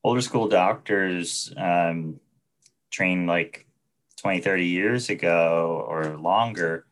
[0.03, 2.19] older school doctors um,
[2.89, 3.65] train like
[4.21, 6.85] 20, 30 years ago or longer,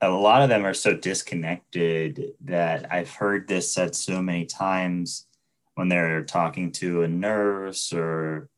[0.00, 5.26] a lot of them are so disconnected that I've heard this said so many times
[5.74, 8.48] when they're talking to a nurse or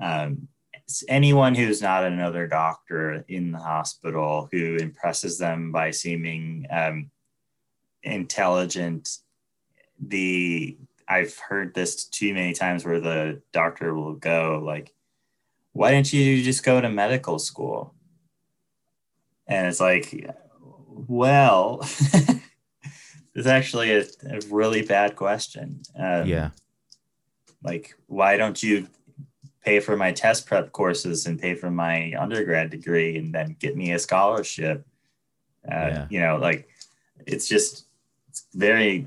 [0.00, 0.48] um,
[1.08, 7.10] anyone who's not another doctor in the hospital who impresses them by seeming um,
[8.02, 9.08] intelligent.
[10.00, 14.94] The I've heard this too many times where the doctor will go like,
[15.72, 17.94] why didn't you just go to medical school?
[19.46, 20.14] And it's like,
[20.88, 21.80] well,
[23.34, 25.82] it's actually a, a, really bad question.
[25.98, 26.50] Um, yeah.
[27.62, 28.88] Like, why don't you
[29.62, 33.76] pay for my test prep courses and pay for my undergrad degree and then get
[33.76, 34.86] me a scholarship?
[35.70, 36.06] Uh, yeah.
[36.10, 36.68] You know, like,
[37.26, 37.86] it's just,
[38.28, 39.06] it's very,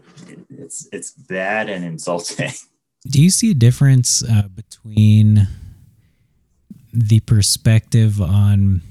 [0.49, 2.51] it's, it's bad and insulting.
[3.09, 5.47] Do you see a difference uh, between
[6.93, 8.81] the perspective on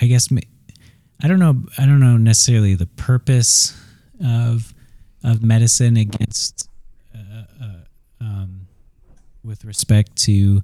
[0.00, 0.28] i guess
[1.22, 3.78] i don't know i don't know necessarily the purpose
[4.24, 4.72] of
[5.24, 6.68] of medicine against
[7.14, 7.66] uh, uh,
[8.20, 8.66] um,
[9.44, 10.62] with respect to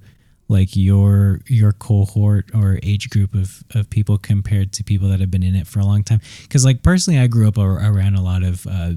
[0.49, 5.31] like your your cohort or age group of, of people compared to people that have
[5.31, 6.21] been in it for a long time.
[6.43, 8.93] Because like personally i grew up around a lot of uh,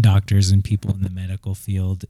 [0.00, 2.04] doctors and people in the medical field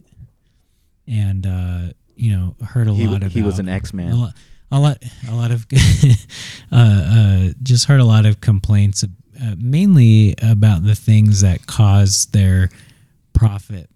[1.06, 4.32] and uh, you know heard a he, lot about he was an x-man
[4.72, 4.98] a lot
[5.28, 5.66] a lot of
[6.72, 12.26] uh, uh, just heard a lot of complaints uh, mainly about the things that cause
[12.26, 12.70] their
[13.32, 13.88] profit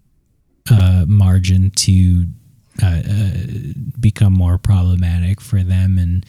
[0.69, 2.25] uh, margin to
[2.83, 3.31] uh, uh,
[3.99, 5.97] become more problematic for them.
[5.97, 6.25] And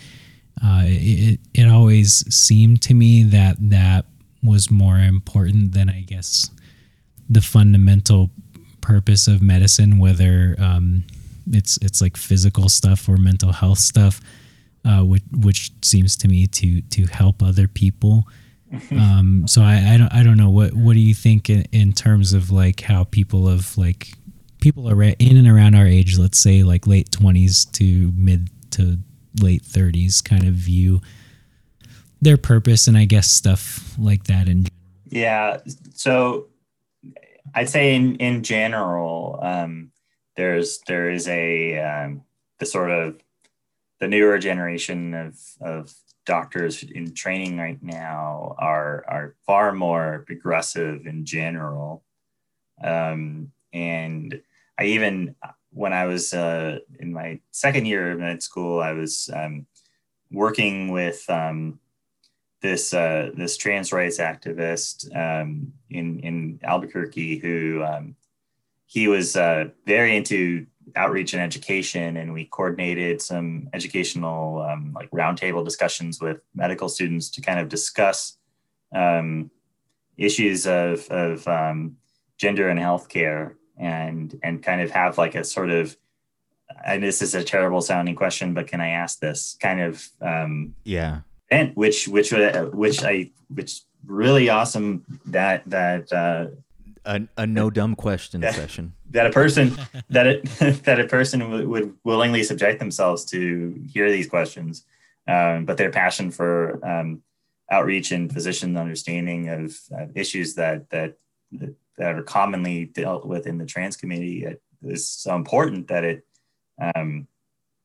[0.62, 4.06] it, it always seemed to me that that
[4.42, 6.50] was more important than I guess
[7.28, 8.30] the fundamental
[8.80, 11.04] purpose of medicine whether um,
[11.52, 14.20] it's it's like physical stuff or mental health stuff,
[14.84, 18.26] uh, which which seems to me to to help other people.
[18.90, 21.94] Um, so I, I don't I don't know what what do you think in, in
[21.94, 24.12] terms of like how people of like
[24.60, 28.98] people are in and around our age, let's say like late twenties to mid to
[29.40, 31.00] late thirties, kind of view
[32.20, 34.48] their purpose and I guess stuff like that.
[34.48, 34.70] And
[35.08, 35.60] yeah,
[35.94, 36.48] so
[37.54, 39.90] I'd say in in general, um,
[40.36, 42.22] there's there is a um,
[42.58, 43.16] the sort of
[44.00, 45.92] the newer generation of of
[46.24, 52.04] doctors in training right now are are far more aggressive in general.
[52.82, 54.40] Um, and
[54.78, 55.34] i even
[55.70, 59.66] when I was uh, in my second year of med school, I was um,
[60.30, 61.78] working with um,
[62.60, 68.16] this uh, this trans rights activist um, in in Albuquerque who um,
[68.86, 70.66] he was uh, very into
[70.96, 77.30] outreach and education, and we coordinated some educational um, like roundtable discussions with medical students
[77.30, 78.36] to kind of discuss
[78.94, 79.50] um,
[80.16, 81.96] issues of of um,
[82.36, 85.96] gender and healthcare, and and kind of have like a sort of
[86.84, 89.56] and this is a terrible sounding question, but can I ask this?
[89.60, 91.20] Kind of um, yeah.
[91.50, 96.46] and which which uh, which I which really awesome that that uh,
[97.08, 99.76] a, a no dumb question that, session that a person
[100.10, 100.44] that it,
[100.84, 104.84] that a person w- would willingly subject themselves to hear these questions,
[105.26, 107.22] um, but their passion for um,
[107.70, 111.16] outreach and physician understanding of uh, issues that that
[111.96, 114.46] that are commonly dealt with in the trans community
[114.82, 116.26] is so important that it
[116.80, 117.26] um,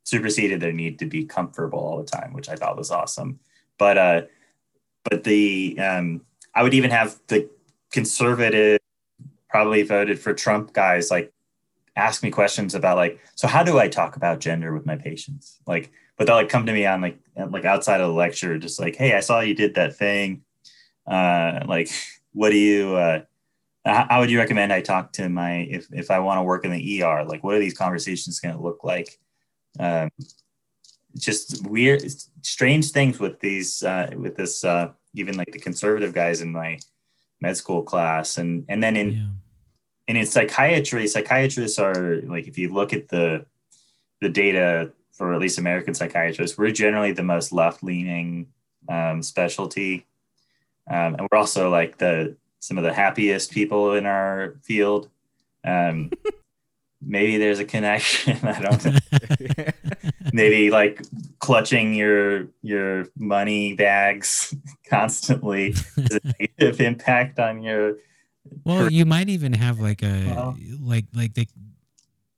[0.04, 3.40] superseded their need to be comfortable all the time, which I thought was awesome.
[3.80, 4.22] But uh,
[5.10, 7.50] but the um, I would even have the
[7.90, 8.80] conservative
[9.54, 11.32] probably voted for Trump guys like
[11.96, 15.60] ask me questions about like so how do I talk about gender with my patients?
[15.68, 17.20] Like but they'll like come to me on like
[17.52, 20.42] like outside of the lecture just like hey I saw you did that thing.
[21.06, 21.90] Uh like
[22.34, 23.22] what do you uh
[23.86, 26.72] how would you recommend I talk to my if if I want to work in
[26.72, 29.20] the ER like what are these conversations going to look like?
[29.80, 30.10] Um
[31.16, 32.02] just weird
[32.42, 36.80] strange things with these uh with this uh even like the conservative guys in my
[37.44, 38.40] med school class.
[38.40, 39.28] And and then in yeah.
[40.08, 43.46] And in psychiatry psychiatrists are like if you look at the
[44.22, 48.48] the data for at least american psychiatrists we're generally the most left leaning
[48.90, 50.06] um, specialty.
[50.90, 55.10] Um, and we're also like the some of the happiest people in our field.
[55.66, 56.12] Um,
[57.02, 59.00] maybe there's a connection i don't know.
[60.32, 61.02] Maybe like
[61.40, 64.56] clutching your your money bags
[64.90, 67.98] constantly has a negative impact on your
[68.66, 71.48] well you might even have like a well, like like the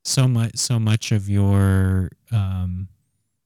[0.04, 2.88] so much so much of your um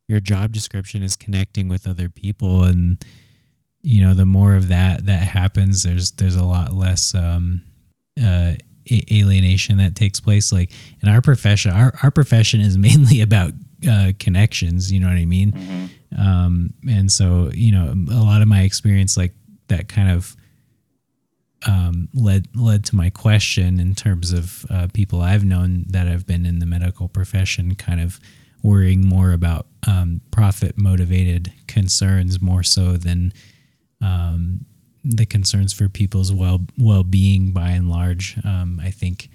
[0.08, 3.04] your job description is connecting with other people and
[3.82, 7.62] you know the more of that that happens there's there's a lot less um
[8.22, 8.54] uh
[9.12, 10.52] alienation that takes place.
[10.52, 13.54] Like in our profession our, our profession is mainly about
[13.90, 15.54] uh, connections you know what i mean?
[15.54, 16.22] Mm-hmm.
[16.22, 19.34] um, and so you know a lot of my experience like
[19.70, 20.36] that kind of
[21.68, 26.26] um, led led to my question in terms of uh, people I've known that have
[26.26, 28.20] been in the medical profession, kind of
[28.64, 33.34] worrying more about um, profit motivated concerns more so than
[34.02, 34.66] um,
[35.04, 38.38] the concerns for people's well well being by and large.
[38.46, 39.30] Um, I think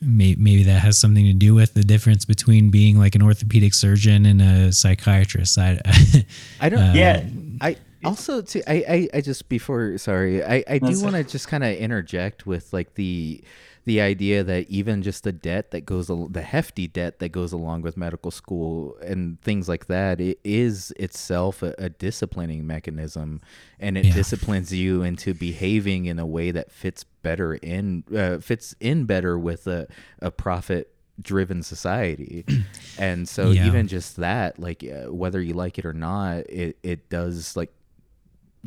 [0.00, 3.74] may, maybe that has something to do with the difference between being like an orthopedic
[3.74, 5.58] surgeon and a psychiatrist.
[5.58, 5.80] I
[6.60, 6.80] I don't.
[6.80, 7.24] Uh, yeah,
[7.60, 7.76] I
[8.06, 8.62] also too.
[8.66, 10.44] I, I I just before sorry.
[10.44, 13.42] I I do want to just kind of interject with like the
[13.86, 17.82] the idea that even just the debt that goes the hefty debt that goes along
[17.82, 23.40] with medical school and things like that it is itself a, a disciplining mechanism
[23.78, 24.12] and it yeah.
[24.12, 29.38] disciplines you into behaving in a way that fits better in uh, fits in better
[29.38, 29.86] with a,
[30.20, 30.92] a profit
[31.22, 32.44] driven society
[32.98, 33.66] and so yeah.
[33.66, 37.72] even just that like uh, whether you like it or not it, it does like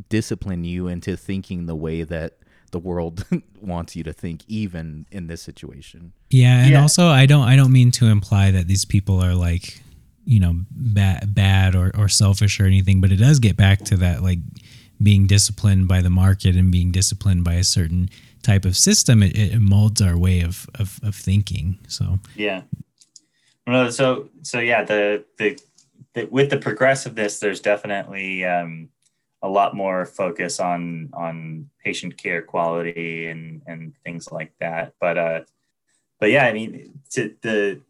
[0.10, 2.38] discipline you into thinking the way that
[2.72, 3.26] the world
[3.62, 6.14] wants you to think even in this situation.
[6.30, 6.82] Yeah and yeah.
[6.82, 9.82] also i don't i don't mean to imply that these people are like
[10.26, 13.98] you know bad bad or, or selfish or anything but it does get back to
[13.98, 14.40] that like
[15.02, 18.10] being disciplined by the market and being disciplined by a certain
[18.44, 22.20] type of system it, it molds our way of, of of thinking so.
[22.36, 22.62] Yeah.
[23.68, 25.60] No so so yeah the the,
[26.14, 28.90] the with the progressiveness there's definitely um
[29.42, 34.94] a lot more focus on on patient care quality and and things like that.
[35.00, 35.42] But uh,
[36.20, 37.82] but yeah, I mean, to the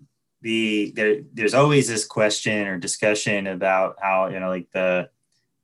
[0.42, 5.10] the there there's always this question or discussion about how you know like the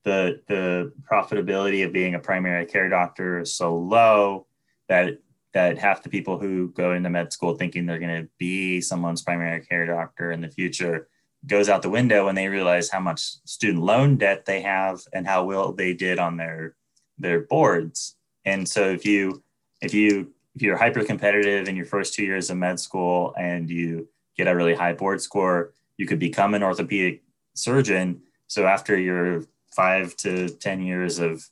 [0.04, 4.46] the the profitability of being a primary care doctor is so low
[4.90, 5.20] that
[5.54, 9.22] that half the people who go into med school thinking they're going to be someone's
[9.22, 11.08] primary care doctor in the future
[11.48, 15.28] goes out the window when they realize how much student loan debt they have and
[15.28, 16.76] how well they did on their
[17.18, 18.16] their boards.
[18.46, 19.44] And so if you
[19.82, 23.70] if you if you're hyper competitive in your first two years of med school and
[23.70, 27.24] you get a really high board score, you could become an orthopedic
[27.54, 28.22] surgeon.
[28.48, 29.44] So after your
[29.76, 31.44] five to 10 years of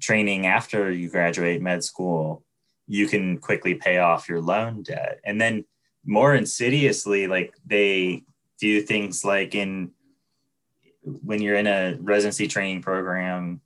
[0.00, 2.44] training after you graduate med school,
[2.86, 5.20] you can quickly pay off your loan debt.
[5.24, 5.64] And then
[6.04, 8.24] more insidiously, like they
[8.60, 9.90] do things like in
[11.02, 13.60] when you're in a residency training program,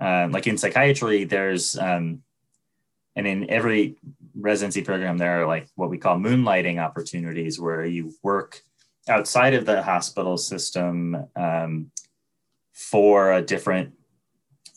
[0.00, 2.22] uh, like in psychiatry, there's um,
[3.16, 3.96] and in every
[4.34, 8.62] residency program there are like what we call moonlighting opportunities where you work
[9.08, 11.90] outside of the hospital system um,
[12.72, 13.92] for a different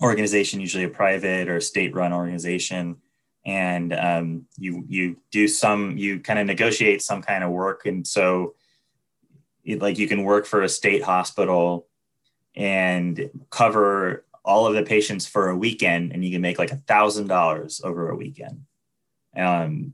[0.01, 2.97] organization, usually a private or state-run organization,
[3.45, 8.05] and um, you you do some you kind of negotiate some kind of work, and
[8.05, 8.55] so
[9.65, 11.87] it, like you can work for a state hospital
[12.55, 16.77] and cover all of the patients for a weekend, and you can make like a
[16.77, 18.65] thousand dollars over a weekend.
[19.35, 19.93] Um,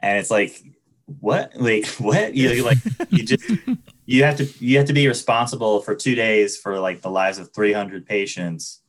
[0.00, 0.62] and it's like
[1.20, 1.52] what?
[1.56, 2.34] Like what?
[2.34, 2.78] You like
[3.10, 3.44] you just
[4.06, 7.38] you have to you have to be responsible for two days for like the lives
[7.38, 8.82] of 300 patients.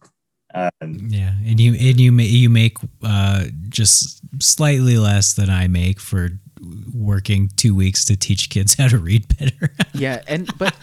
[0.56, 6.00] Um, yeah and you and you you make uh, just slightly less than i make
[6.00, 6.30] for
[6.94, 9.74] working two weeks to teach kids how to read better.
[9.94, 10.76] Yeah and but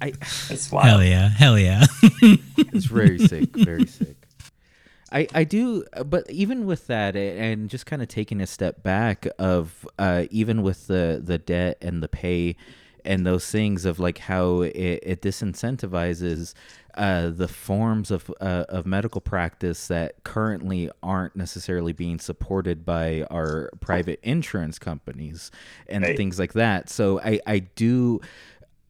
[0.00, 0.12] I,
[0.50, 0.86] it's wild.
[0.86, 1.84] hell yeah hell yeah.
[2.58, 4.16] It's very sick very sick.
[5.12, 9.26] I, I do, but even with that, and just kind of taking a step back
[9.38, 12.56] of uh, even with the the debt and the pay
[13.06, 16.54] and those things of like how it, it disincentivizes
[16.96, 23.22] uh, the forms of uh, of medical practice that currently aren't necessarily being supported by
[23.30, 25.50] our private insurance companies
[25.88, 26.16] and right.
[26.16, 26.88] things like that.
[26.88, 28.20] So I I do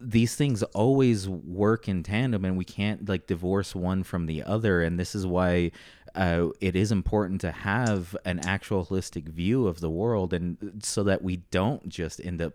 [0.00, 4.82] these things always work in tandem and we can't like divorce one from the other
[4.82, 5.70] and this is why
[6.14, 11.02] uh, it is important to have an actual holistic view of the world and so
[11.02, 12.52] that we don't just end up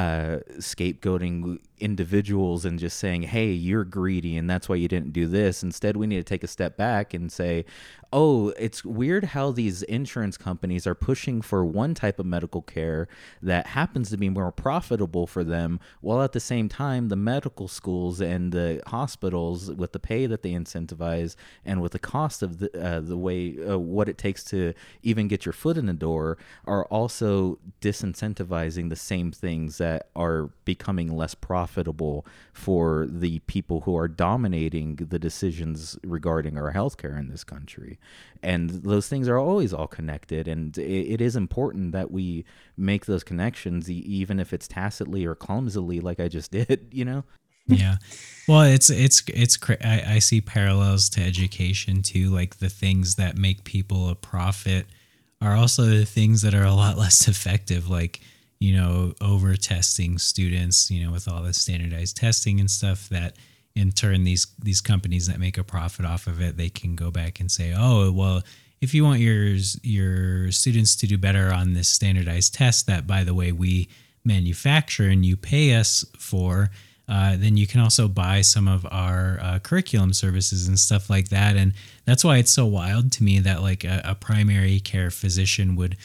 [0.00, 5.26] uh, scapegoating individuals and just saying, hey, you're greedy and that's why you didn't do
[5.26, 5.62] this.
[5.62, 7.66] Instead, we need to take a step back and say,
[8.12, 13.06] oh, it's weird how these insurance companies are pushing for one type of medical care
[13.40, 17.68] that happens to be more profitable for them, while at the same time, the medical
[17.68, 22.58] schools and the hospitals, with the pay that they incentivize and with the cost of
[22.58, 25.92] the, uh, the way, uh, what it takes to even get your foot in the
[25.92, 33.82] door, are also disincentivizing the same things that are becoming less profitable for the people
[33.82, 37.99] who are dominating the decisions regarding our healthcare in this country
[38.42, 40.48] and those things are always all connected.
[40.48, 42.44] And it, it is important that we
[42.76, 47.24] make those connections even if it's tacitly or clumsily like i just did you know?
[47.66, 47.96] Yeah.
[48.48, 53.36] Well it's it's it's I, I see parallels to education too like the things that
[53.36, 54.86] make people a profit
[55.40, 58.20] are also the things that are a lot less effective like
[58.58, 63.36] you know over testing students you know with all the standardized testing and stuff that
[63.74, 67.10] in turn these these companies that make a profit off of it they can go
[67.10, 68.42] back and say oh well
[68.80, 73.24] if you want your your students to do better on this standardized test that by
[73.24, 73.88] the way we
[74.24, 76.70] manufacture and you pay us for
[77.10, 81.28] uh, then you can also buy some of our uh, curriculum services and stuff like
[81.30, 81.56] that.
[81.56, 81.72] And
[82.04, 85.96] that's why it's so wild to me that like a, a primary care physician would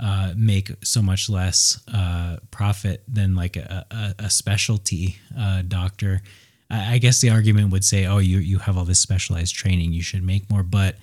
[0.00, 6.22] uh, make so much less uh, profit than like a, a, a specialty uh, doctor
[6.70, 10.02] I guess the argument would say, oh, you you have all this specialized training, you
[10.02, 10.62] should make more.
[10.62, 10.96] But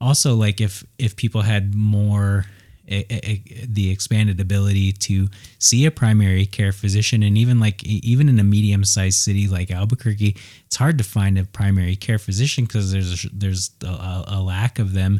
[0.00, 2.44] also, like if if people had more
[2.88, 5.28] a, a, the expanded ability to
[5.58, 9.70] see a primary care physician, and even like even in a medium sized city like
[9.70, 10.36] Albuquerque,
[10.66, 14.78] it's hard to find a primary care physician because there's a, there's a, a lack
[14.78, 15.18] of them.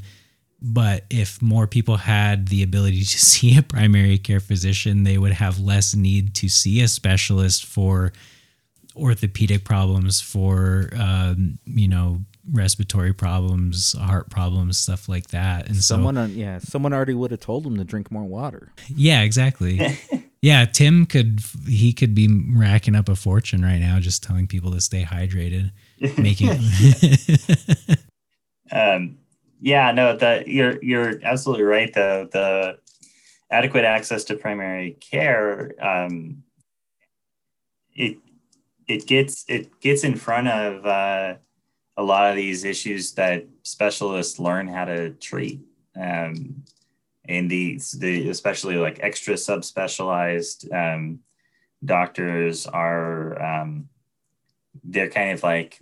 [0.61, 5.33] But if more people had the ability to see a primary care physician, they would
[5.33, 8.13] have less need to see a specialist for
[8.97, 12.21] orthopedic problems, for um, you know
[12.53, 15.67] respiratory problems, heart problems, stuff like that.
[15.67, 18.73] And someone, so, yeah, someone already would have told him to drink more water.
[18.89, 19.81] Yeah, exactly.
[20.43, 24.71] yeah, Tim could he could be racking up a fortune right now just telling people
[24.73, 25.73] to stay hydrated,
[26.19, 26.51] making.
[28.73, 29.19] um,
[29.61, 31.93] yeah, no, the you're you're absolutely right.
[31.93, 32.79] The the
[33.51, 36.43] adequate access to primary care um,
[37.95, 38.19] it
[38.89, 41.35] it gets it gets in front of uh,
[41.97, 45.61] a lot of these issues that specialists learn how to treat.
[46.01, 46.65] Um,
[47.29, 51.21] and the, the especially like extra subspecialized um,
[51.85, 53.89] doctors are um,
[54.85, 55.81] they're kind of like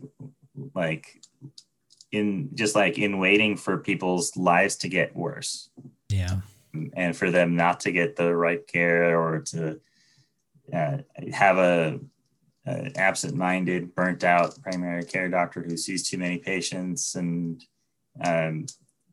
[0.75, 1.21] like
[2.13, 5.69] in just like in waiting for people's lives to get worse
[6.09, 6.41] yeah
[6.95, 9.81] and for them not to get the right care or to
[10.73, 10.99] uh,
[11.33, 11.99] have a
[12.67, 17.63] uh, absent-minded, burnt-out primary care doctor who sees too many patients and
[18.25, 18.67] um,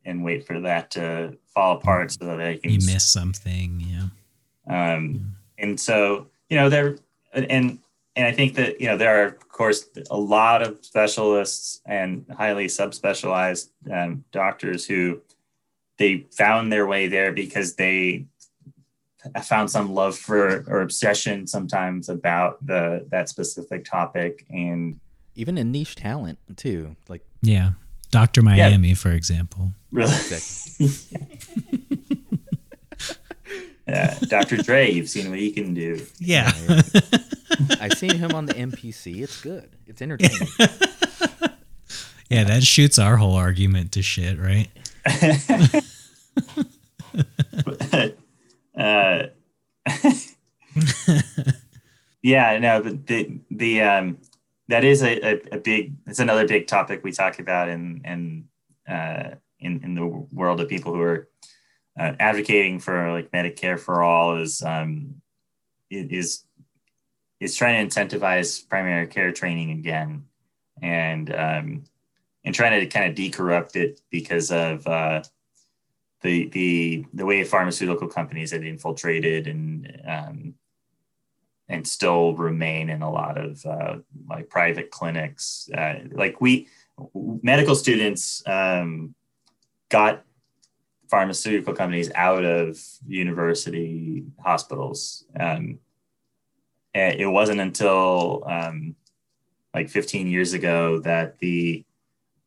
[0.05, 4.07] and wait for that to fall apart so that they can you miss something, yeah.
[4.95, 6.97] Um, and so you know there
[7.33, 7.79] and
[8.15, 12.25] and I think that you know there are of course a lot of specialists and
[12.37, 15.21] highly subspecialized um, doctors who
[15.97, 18.25] they found their way there because they
[19.43, 24.99] found some love for or obsession sometimes about the that specific topic and
[25.35, 27.71] even a niche talent too like yeah.
[28.11, 28.95] Dr miami yeah.
[28.95, 29.71] for example.
[29.91, 30.13] Really?
[33.87, 36.05] Yeah dr dre you've seen what he can do.
[36.17, 36.51] Yeah.
[37.81, 39.69] I've seen him on the mpc it's good.
[39.87, 40.47] It's entertaining.
[42.29, 44.69] Yeah that shoots our whole argument to shit right?
[47.65, 47.83] but,
[48.77, 49.23] uh,
[52.21, 54.17] yeah, no, but the the um,
[54.67, 55.93] that is a, a, a, big.
[56.07, 58.45] It's another big topic we talk about in in
[58.87, 61.27] uh, in in the world of people who are
[61.99, 65.21] uh, advocating for like Medicare for all is um,
[65.89, 66.45] is
[67.39, 70.23] is trying to incentivize primary care training again,
[70.81, 71.83] and um,
[72.45, 75.21] and trying to kind of decorrupt it because of uh,
[76.21, 80.53] the the the way pharmaceutical companies had infiltrated and um,
[81.67, 83.95] and still remain in a lot of uh,
[84.29, 85.69] like private clinics.
[85.75, 86.67] Uh, like we
[87.41, 89.15] medical students um,
[89.89, 90.23] got
[91.09, 95.25] pharmaceutical companies out of university hospitals.
[95.39, 95.79] Um,
[96.93, 98.95] it wasn't until um,
[99.73, 101.85] like 15 years ago that the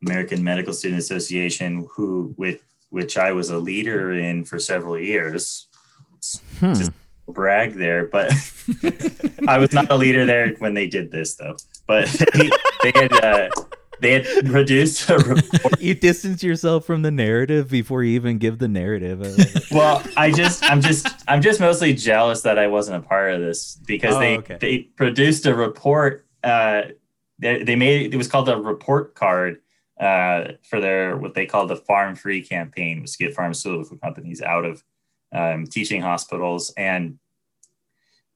[0.03, 2.61] American Medical Student Association, who with
[2.95, 5.67] which I was a leader in for several years.
[6.59, 6.73] Hmm.
[6.73, 6.91] Just
[7.27, 8.31] brag there, but
[9.49, 11.57] I was not a leader there when they did this, though.
[11.87, 12.49] But they,
[12.83, 13.49] they had uh,
[13.99, 15.81] they had produced a report.
[15.81, 19.19] You distance yourself from the narrative before you even give the narrative.
[19.71, 23.41] well, I just I'm just I'm just mostly jealous that I wasn't a part of
[23.41, 24.57] this because oh, they okay.
[24.61, 26.25] they produced a report.
[26.45, 26.83] Uh,
[27.39, 29.59] they, they made it was called a report card
[29.99, 34.65] uh, for their what they call the PharmFree campaign was to get pharmaceutical companies out
[34.65, 34.83] of
[35.31, 36.73] um, teaching hospitals.
[36.75, 37.19] And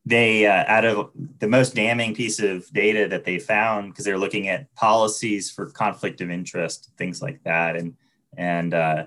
[0.06, 4.18] they uh, out of the most damning piece of data that they found because they're
[4.18, 7.76] looking at policies for conflict of interest things like that.
[7.76, 7.96] And
[8.38, 9.06] and uh,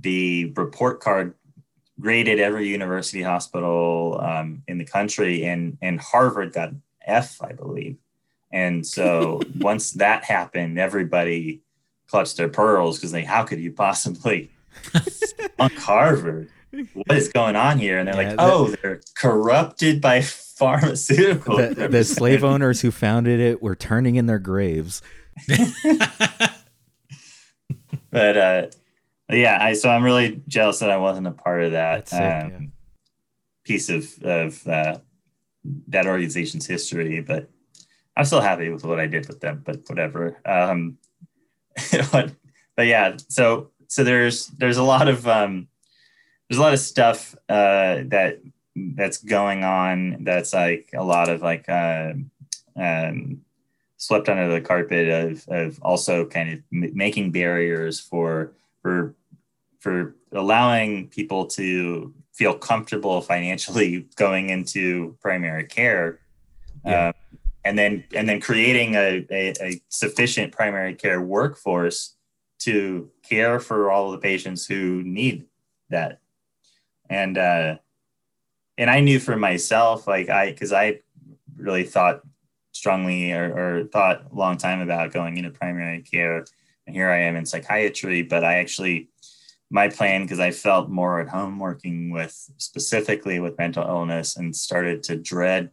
[0.00, 1.34] the report card
[2.00, 6.70] graded every university hospital um, in the country and and harvard got
[7.04, 7.96] f i believe.
[8.52, 11.61] And so once that happened everybody
[12.12, 14.50] clutch their pearls because they, how could you possibly
[15.58, 16.50] on Harvard?
[16.92, 17.98] What is going on here?
[17.98, 21.56] And they're yeah, like, oh, the, they're corrupted by pharmaceutical.
[21.56, 25.00] The, the slave owners who founded it were turning in their graves.
[28.10, 28.66] but uh,
[29.30, 32.50] yeah, I so I'm really jealous that I wasn't a part of that sick, um,
[32.50, 32.58] yeah.
[33.64, 34.98] piece of of uh,
[35.88, 37.20] that organization's history.
[37.20, 37.48] But
[38.14, 39.62] I'm still happy with what I did with them.
[39.64, 40.36] But whatever.
[40.44, 40.98] Um,
[42.12, 42.32] but,
[42.76, 45.68] but yeah, so so there's there's a lot of um,
[46.48, 48.40] there's a lot of stuff uh, that
[48.74, 50.24] that's going on.
[50.24, 52.14] That's like a lot of like uh,
[52.76, 53.42] um,
[53.98, 59.14] swept under the carpet of of also kind of m- making barriers for for
[59.80, 66.18] for allowing people to feel comfortable financially going into primary care.
[66.84, 67.08] Yeah.
[67.08, 67.14] Um,
[67.64, 72.16] and then and then creating a, a, a, sufficient primary care workforce
[72.58, 75.46] to care for all the patients who need
[75.90, 76.20] that.
[77.08, 77.76] And uh
[78.78, 80.98] and i knew for myself like i because i
[81.56, 82.22] really thought
[82.72, 86.44] strongly or, or thought a long time about going into primary care.
[86.86, 89.08] And here i am in psychiatry but i actually
[89.70, 94.54] my plan because i felt more at home working with specifically with mental illness and
[94.54, 95.70] started to dread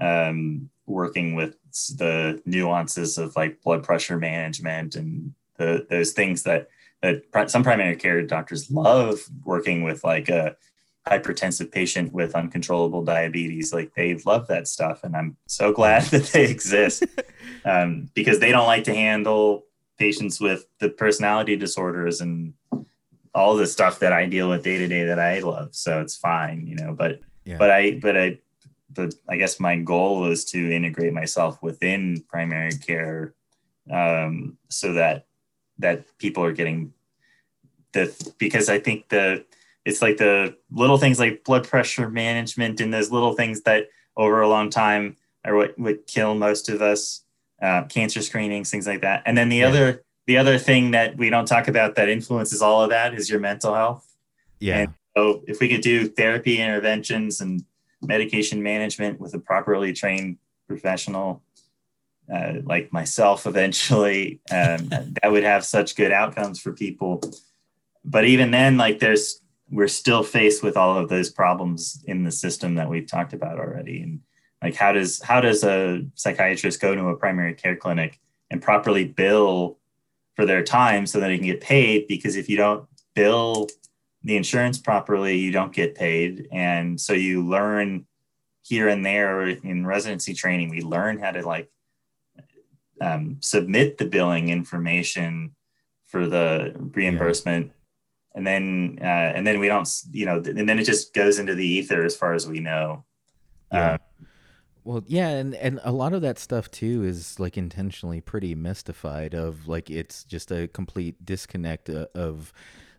[0.00, 1.56] um, working with
[1.96, 6.68] the nuances of like blood pressure management and the, those things that
[7.00, 10.56] that some primary care doctors love working with like a
[11.06, 13.72] hypertensive patient with uncontrollable diabetes.
[13.72, 17.04] Like they love that stuff and i'm so glad that they exist.
[17.64, 19.64] Um, because they don't like to handle
[19.98, 22.54] patients with the personality disorders and
[23.34, 25.74] all the stuff that i deal with day to day that i love.
[25.74, 27.58] So it's fine you know but yeah.
[27.58, 28.38] but i but i
[28.98, 33.34] the I guess my goal is to integrate myself within primary care
[33.90, 35.26] um, so that
[35.78, 36.92] that people are getting
[37.92, 39.44] the because I think the
[39.84, 44.40] it's like the little things like blood pressure management and those little things that over
[44.40, 47.24] a long time are what would kill most of us
[47.62, 49.22] uh, cancer screenings things like that.
[49.24, 49.68] And then the yeah.
[49.68, 53.30] other the other thing that we don't talk about that influences all of that is
[53.30, 54.04] your mental health.
[54.60, 54.80] Yeah.
[54.80, 57.64] And so if we could do therapy interventions and
[58.02, 61.42] medication management with a properly trained professional
[62.32, 67.22] uh, like myself eventually um, that would have such good outcomes for people.
[68.04, 72.32] But even then like there's we're still faced with all of those problems in the
[72.32, 74.00] system that we've talked about already.
[74.00, 74.20] And
[74.62, 78.18] like how does how does a psychiatrist go to a primary care clinic
[78.50, 79.78] and properly bill
[80.36, 82.06] for their time so that they can get paid?
[82.08, 83.68] Because if you don't bill
[84.22, 86.48] the insurance properly you don't get paid.
[86.52, 88.06] And so you learn
[88.62, 91.70] here and there in residency training we learn how to like
[93.00, 95.54] um, submit the billing information
[96.06, 97.66] for the reimbursement.
[97.66, 97.72] Yeah.
[98.34, 101.54] And then uh, and then we don't you know and then it just goes into
[101.54, 103.04] the ether as far as we know.
[103.72, 103.92] Yeah.
[103.92, 103.98] Uh,
[104.84, 109.34] well yeah and and a lot of that stuff too is like intentionally pretty mystified
[109.34, 112.52] of like it's just a complete disconnect uh, of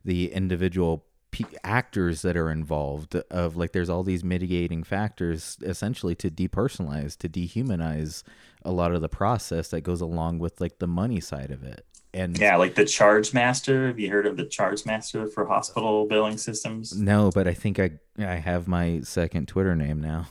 [0.06, 6.16] the individual p- actors that are involved of like there's all these mitigating factors essentially
[6.16, 8.24] to depersonalize to dehumanize
[8.64, 11.86] a lot of the process that goes along with like the money side of it.
[12.14, 13.88] And yeah like the charge master.
[13.88, 16.98] Have you heard of the charge master for hospital billing systems?
[16.98, 20.28] No but i think i i have my second twitter name now.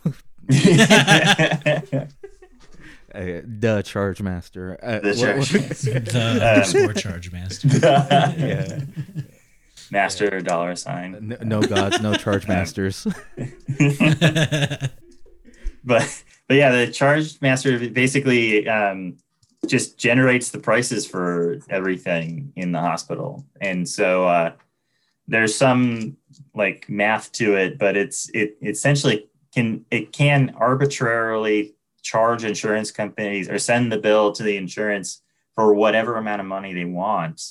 [3.14, 4.78] Uh, the charge master.
[4.82, 5.98] Uh, the charge master.
[5.98, 7.68] The um, charge master.
[7.68, 8.80] Yeah
[9.90, 10.40] master yeah.
[10.40, 13.06] dollar sign no, no gods no charge masters
[15.84, 19.16] but but yeah the charge master basically um
[19.66, 23.44] just generates the prices for everything in the hospital.
[23.60, 24.52] And so uh,
[25.26, 26.16] there's some
[26.54, 33.48] like math to it, but it's it essentially can it can arbitrarily charge insurance companies
[33.48, 35.20] or send the bill to the insurance
[35.54, 37.42] for whatever amount of money they want.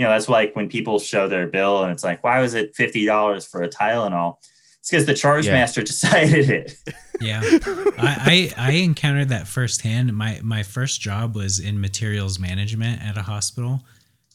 [0.00, 2.74] You know, that's like when people show their bill and it's like, why was it
[2.74, 4.38] fifty dollars for a Tylenol?
[4.78, 5.52] It's because the charge yeah.
[5.52, 6.74] master decided it.
[7.20, 10.16] yeah, I, I, I encountered that firsthand.
[10.16, 13.84] My my first job was in materials management at a hospital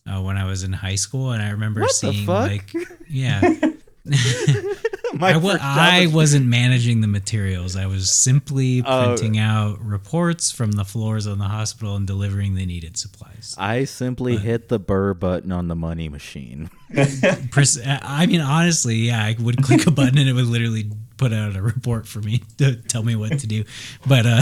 [0.05, 2.71] uh, when I was in high school, and I remember what seeing like
[3.09, 3.41] yeah.
[5.21, 7.75] I w- I wasn't managing the materials.
[7.75, 9.05] I was simply oh.
[9.05, 13.55] printing out reports from the floors of the hospital and delivering the needed supplies.
[13.57, 16.69] I simply but, hit the burr button on the money machine.
[16.95, 21.55] I mean, honestly, yeah, I would click a button and it would literally put out
[21.55, 23.63] a report for me to tell me what to do.
[24.05, 24.41] But uh,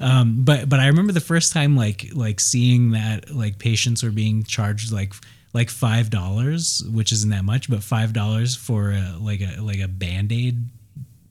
[0.00, 4.10] um, but but I remember the first time like like seeing that like patients were
[4.10, 5.14] being charged like
[5.54, 9.80] like five dollars, which isn't that much, but five dollars for a, like a like
[9.80, 10.68] a band aid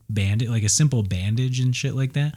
[0.08, 2.34] bandage, like a simple bandage and shit like that.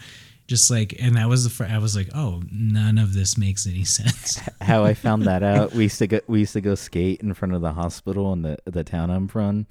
[0.47, 3.68] Just like, and that was the fr- I was like, oh, none of this makes
[3.68, 4.39] any sense.
[4.61, 7.34] How I found that out, we used to go we used to go skate in
[7.34, 9.65] front of the hospital in the the town I'm from,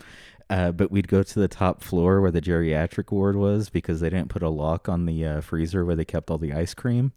[0.48, 4.08] uh, but we'd go to the top floor where the geriatric ward was because they
[4.08, 7.12] didn't put a lock on the uh, freezer where they kept all the ice cream.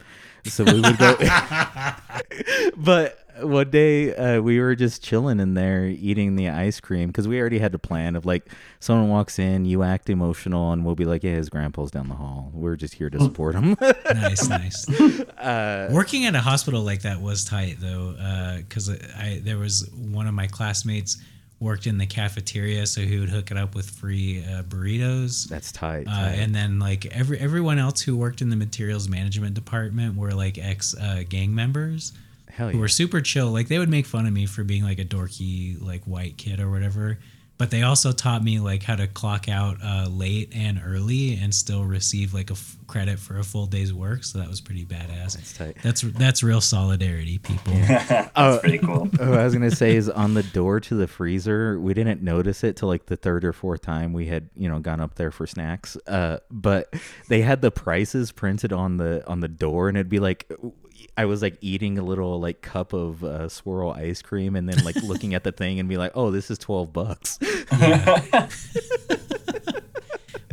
[0.45, 1.15] So we would go.
[2.77, 7.27] but one day uh, we were just chilling in there eating the ice cream because
[7.27, 8.47] we already had a plan of like
[8.79, 12.15] someone walks in, you act emotional, and we'll be like, "Yeah, his grandpa's down the
[12.15, 12.51] hall.
[12.53, 13.75] We're just here to support him."
[14.13, 14.85] nice, nice.
[15.39, 19.89] Uh, Working at a hospital like that was tight though, because uh, I there was
[19.93, 21.17] one of my classmates
[21.59, 25.47] worked in the cafeteria, so he would hook it up with free uh, burritos.
[25.47, 26.07] That's tight.
[26.07, 26.31] Uh, tight.
[26.35, 30.57] and then like every everyone else who worked in the materials management department were like
[30.57, 32.13] ex uh, gang members.
[32.59, 32.73] Hell yeah.
[32.73, 33.51] Who were super chill.
[33.51, 36.59] Like they would make fun of me for being like a dorky like white kid
[36.59, 37.17] or whatever
[37.59, 41.53] but they also taught me like how to clock out uh, late and early and
[41.53, 44.23] still receive like a f- credit for a full day's work.
[44.23, 45.35] So that was pretty badass.
[45.35, 45.77] That's tight.
[45.83, 47.73] That's that's real solidarity, people.
[47.87, 49.09] that's oh, pretty cool.
[49.19, 51.77] oh, I was gonna say is on the door to the freezer.
[51.77, 54.79] We didn't notice it till like the third or fourth time we had you know
[54.79, 55.97] gone up there for snacks.
[56.07, 56.93] Uh, but
[57.27, 60.49] they had the prices printed on the on the door, and it'd be like
[61.19, 64.85] I was like eating a little like cup of uh, swirl ice cream and then
[64.85, 67.37] like looking at the thing and be like, oh, this is 12 bucks.
[67.41, 68.21] Yeah.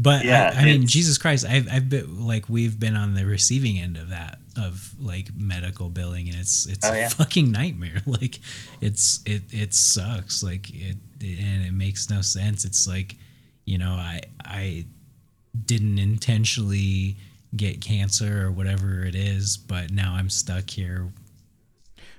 [0.02, 3.24] but yeah, I, I mean, Jesus Christ, I've, I've been like, we've been on the
[3.24, 7.06] receiving end of that, of like medical billing and it's, it's oh, yeah.
[7.06, 8.02] a fucking nightmare.
[8.04, 8.40] Like
[8.80, 10.42] it's, it, it sucks.
[10.42, 12.64] Like it, it, and it makes no sense.
[12.64, 13.14] It's like,
[13.66, 14.86] you know, I, I
[15.64, 17.18] didn't intentionally,
[17.56, 21.08] get cancer or whatever it is, but now I'm stuck here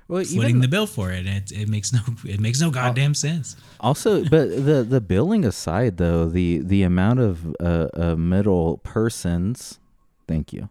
[0.08, 1.26] well, footing even, the bill for it.
[1.26, 3.56] And it, it makes no it makes no goddamn sense.
[3.80, 9.80] Also, but the the billing aside, though, the the amount of uh, uh middle persons,
[10.28, 10.70] thank you,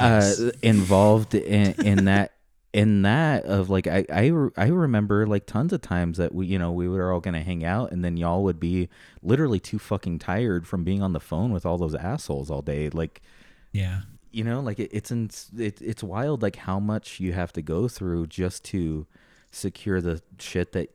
[0.00, 0.40] uh, yes.
[0.40, 2.32] uh, involved in in that
[2.72, 6.58] in that of like I, I I remember like tons of times that we you
[6.58, 8.88] know we were all gonna hang out and then y'all would be
[9.22, 12.90] literally too fucking tired from being on the phone with all those assholes all day
[12.90, 13.22] like
[13.74, 17.52] yeah you know like it, it's in, it, it's wild like how much you have
[17.52, 19.06] to go through just to
[19.50, 20.88] secure the shit that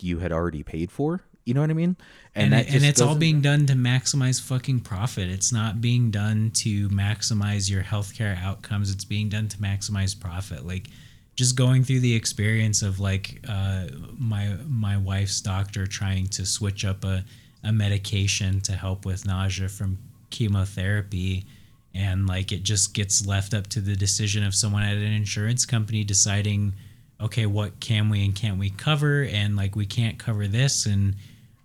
[0.00, 1.96] you had already paid for you know what I mean?
[2.34, 5.30] And, and, and it's all being done to maximize fucking profit.
[5.30, 8.90] It's not being done to maximize your healthcare outcomes.
[8.90, 10.66] It's being done to maximize profit.
[10.66, 10.88] Like
[11.36, 13.86] just going through the experience of like uh,
[14.18, 17.24] my my wife's doctor trying to switch up a,
[17.64, 19.96] a medication to help with nausea from
[20.28, 21.46] chemotherapy
[21.94, 25.64] and like it just gets left up to the decision of someone at an insurance
[25.66, 26.72] company deciding
[27.20, 29.24] okay what can we and can't we cover?
[29.24, 31.14] And like we can't cover this and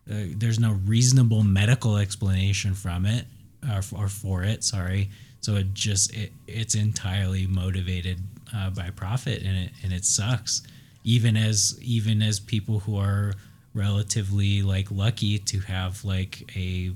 [0.10, 3.26] uh, there's no reasonable medical explanation from it
[3.72, 5.10] or, or for it sorry.
[5.42, 8.20] So it just it, it's entirely motivated
[8.56, 10.64] uh, by profit and it and it sucks.
[11.04, 13.34] Even as even as people who are
[13.74, 16.92] relatively like lucky to have like a,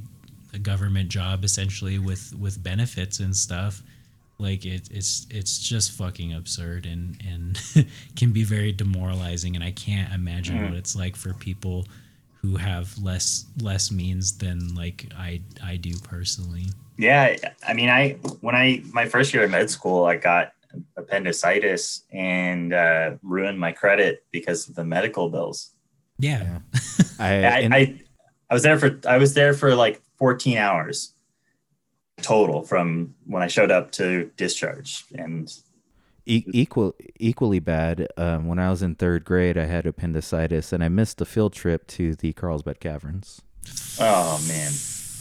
[0.53, 3.81] a government job essentially with with benefits and stuff
[4.39, 7.61] like it, it's it's just fucking absurd and and
[8.15, 10.69] can be very demoralizing and i can't imagine mm.
[10.69, 11.85] what it's like for people
[12.41, 16.67] who have less less means than like I I do personally.
[16.97, 17.35] Yeah,
[17.67, 18.11] I mean, I
[18.41, 20.53] when I my first year of med school, I got
[20.95, 25.71] appendicitis and uh, ruined my credit because of the medical bills.
[26.19, 26.59] Yeah,
[27.19, 28.01] I, I, I
[28.49, 31.13] I was there for I was there for like 14 hours
[32.21, 35.51] total from when I showed up to discharge, and
[36.29, 38.07] E- equal, equally bad.
[38.17, 41.53] Um, when I was in third grade, I had appendicitis, and I missed the field
[41.53, 43.41] trip to the Carlsbad Caverns.
[43.99, 44.71] Oh man.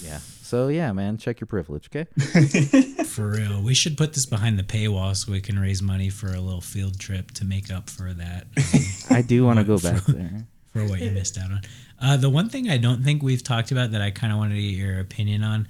[0.02, 0.18] Yeah.
[0.18, 2.04] So yeah, man, check your privilege, okay?
[3.04, 6.28] for real, we should put this behind the paywall so we can raise money for
[6.28, 8.46] a little field trip to make up for that.
[8.56, 8.80] Um,
[9.16, 10.46] I do want to go back for, there
[10.76, 11.60] for what you missed out on.
[12.00, 14.56] Uh, the one thing I don't think we've talked about that I kind of wanted
[14.56, 15.68] to get your opinion on,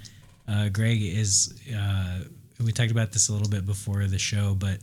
[0.49, 2.21] uh, Greg, is uh,
[2.65, 4.79] we talked about this a little bit before the show, but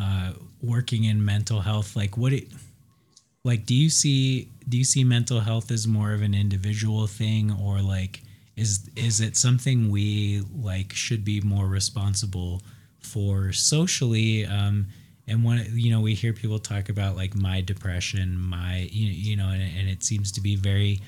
[0.00, 0.32] uh,
[0.62, 2.48] working in mental health like what it
[3.44, 7.52] like do you see do you see mental health as more of an individual thing
[7.62, 8.22] or like
[8.56, 12.62] is is it something we like should be more responsible
[13.00, 14.86] for socially um
[15.30, 19.36] and when you know we hear people talk about like my depression my you, you
[19.36, 21.00] know and, and it seems to be very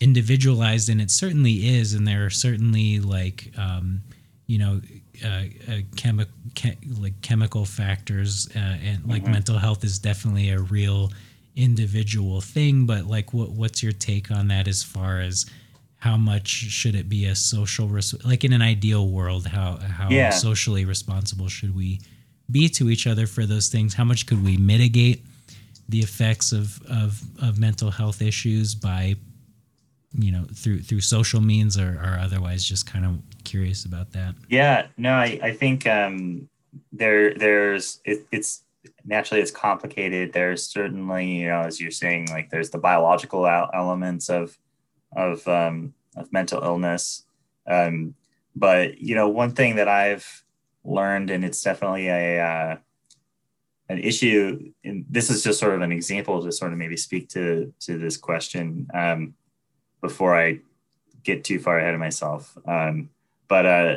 [0.00, 4.00] individualized and it certainly is and there are certainly like um
[4.46, 4.80] you know
[5.24, 6.26] uh, uh, chemi-
[7.00, 9.32] like chemical factors uh, and like mm-hmm.
[9.32, 11.10] mental health is definitely a real
[11.56, 15.46] individual thing but like what what's your take on that as far as
[15.98, 20.10] how much should it be a social res- like in an ideal world how how
[20.10, 20.30] yeah.
[20.30, 21.98] socially responsible should we
[22.50, 23.94] be to each other for those things?
[23.94, 25.24] How much could we mitigate
[25.88, 29.16] the effects of of, of mental health issues by
[30.12, 32.64] you know through through social means or, or otherwise?
[32.64, 34.34] Just kind of curious about that.
[34.48, 36.48] Yeah no i, I think um
[36.92, 38.62] there there's it, it's
[39.04, 40.32] naturally it's complicated.
[40.32, 44.58] There's certainly you know as you're saying like there's the biological elements of
[45.14, 47.24] of um of mental illness.
[47.66, 48.14] Um
[48.56, 50.42] but you know one thing that i've
[50.86, 52.76] learned and it's definitely a uh,
[53.88, 57.28] an issue and this is just sort of an example to sort of maybe speak
[57.28, 59.34] to to this question um
[60.00, 60.60] before I
[61.26, 62.56] get too far ahead of myself.
[62.66, 63.10] Um,
[63.48, 63.96] but uh,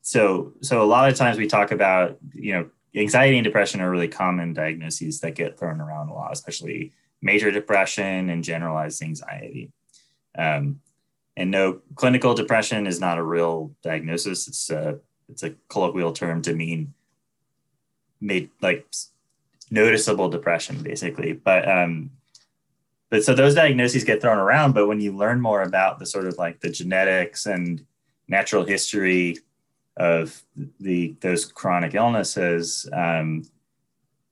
[0.00, 3.90] so so a lot of times we talk about you know anxiety and depression are
[3.90, 9.70] really common diagnoses that get thrown around a lot, especially major depression and generalized anxiety.
[10.36, 10.80] Um,
[11.36, 14.48] and no, clinical depression is not a real diagnosis.
[14.48, 16.94] It's a it's a colloquial term to mean
[18.20, 18.86] made like
[19.70, 21.32] noticeable depression, basically.
[21.32, 22.10] But um,
[23.12, 26.26] but so those diagnoses get thrown around but when you learn more about the sort
[26.26, 27.84] of like the genetics and
[28.26, 29.36] natural history
[29.98, 30.42] of
[30.80, 33.44] the those chronic illnesses um,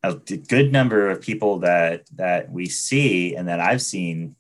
[0.03, 4.35] a good number of people that that we see and that i've seen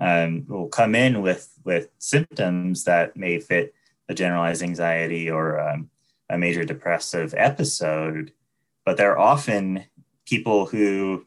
[0.00, 3.72] um, will come in with with symptoms that may fit
[4.08, 5.90] a generalized anxiety or um,
[6.30, 8.32] a major depressive episode
[8.84, 9.84] but they're often
[10.24, 11.26] people who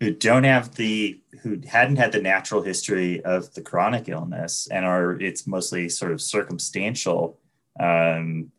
[0.00, 4.84] who don't have the who hadn't had the natural history of the chronic illness and
[4.84, 7.38] are it's mostly sort of circumstantial
[7.80, 8.52] um,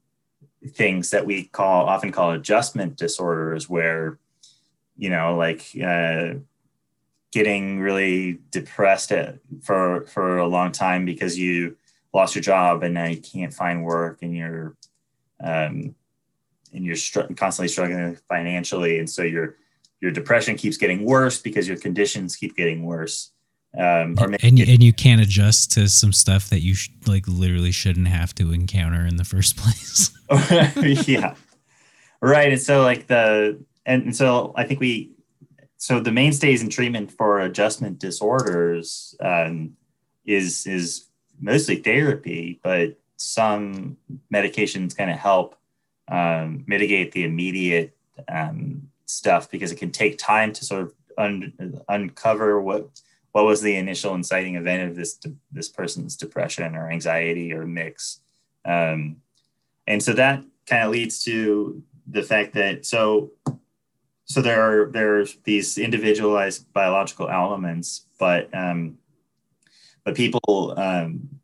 [0.70, 4.20] things that we call often call adjustment disorders where
[4.98, 6.34] you know like uh,
[7.32, 11.78] getting really depressed at, for for a long time because you
[12.16, 14.76] lost your job and now you can't find work and you're
[15.44, 15.94] um,
[16.74, 19.58] and you're str- constantly struggling financially and so you're
[20.02, 23.32] your depression keeps getting worse because your conditions keep getting worse.
[23.78, 27.72] Um, or and, and you can't adjust to some stuff that you sh- like literally
[27.72, 30.12] shouldn't have to encounter in the first place.
[31.08, 31.36] yeah,
[32.22, 32.52] right.
[32.52, 35.12] And so like the and so I think we
[35.78, 39.72] so the mainstays in treatment for adjustment disorders um,
[40.26, 41.08] is is
[41.40, 43.98] mostly therapy, but some
[44.34, 45.56] medications kind of help
[46.08, 47.96] um, mitigate the immediate
[48.28, 52.90] um, stuff because it can take time to sort of un- uncover what
[53.32, 55.20] what was the initial inciting event of this
[55.52, 58.22] this person's depression or anxiety or mix,
[58.66, 59.18] um,
[59.88, 63.32] and so that kind of leads to the fact that so
[64.26, 68.98] so there are there's these individualized biological elements, but um,
[70.06, 71.36] but people um,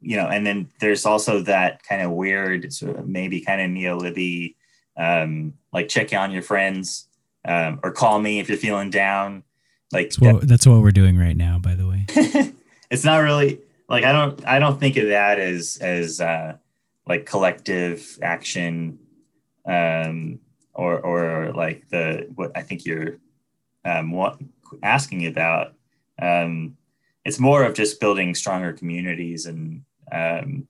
[0.00, 3.70] you know, and then there's also that kind of weird, sort of maybe kind of
[3.70, 4.56] neo Libby,
[4.96, 7.08] um, like check on your friends
[7.44, 9.42] um, or call me if you're feeling down.
[9.92, 12.06] Like that's what, that's what we're doing right now, by the way.
[12.90, 16.56] it's not really like I don't I don't think of that as as uh,
[17.06, 18.98] like collective action
[19.66, 20.40] um,
[20.74, 23.18] or or like the what I think you're
[23.84, 24.40] um, what,
[24.82, 25.74] asking about.
[26.20, 26.76] Um,
[27.26, 29.82] it's more of just building stronger communities and
[30.12, 30.68] um,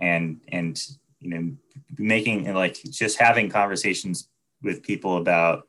[0.00, 0.84] and and
[1.20, 1.52] you know
[1.96, 4.28] making like just having conversations
[4.64, 5.68] with people about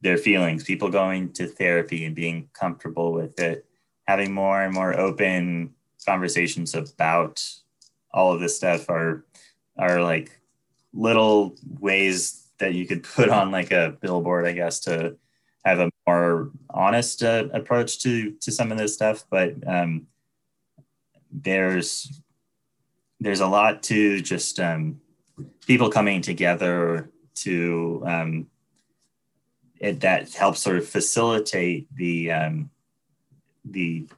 [0.00, 3.64] their feelings people going to therapy and being comfortable with it
[4.08, 5.72] having more and more open
[6.04, 7.40] conversations about
[8.12, 9.24] all of this stuff are
[9.78, 10.40] are like
[10.92, 15.16] little ways that you could put on like a billboard i guess to
[15.64, 20.06] have a more honest uh, approach to to some of this stuff but um,
[21.30, 22.22] there's
[23.20, 25.00] there's a lot to just um,
[25.66, 28.46] people coming together to um,
[29.78, 32.70] it, that helps sort of facilitate the um,
[33.64, 34.08] the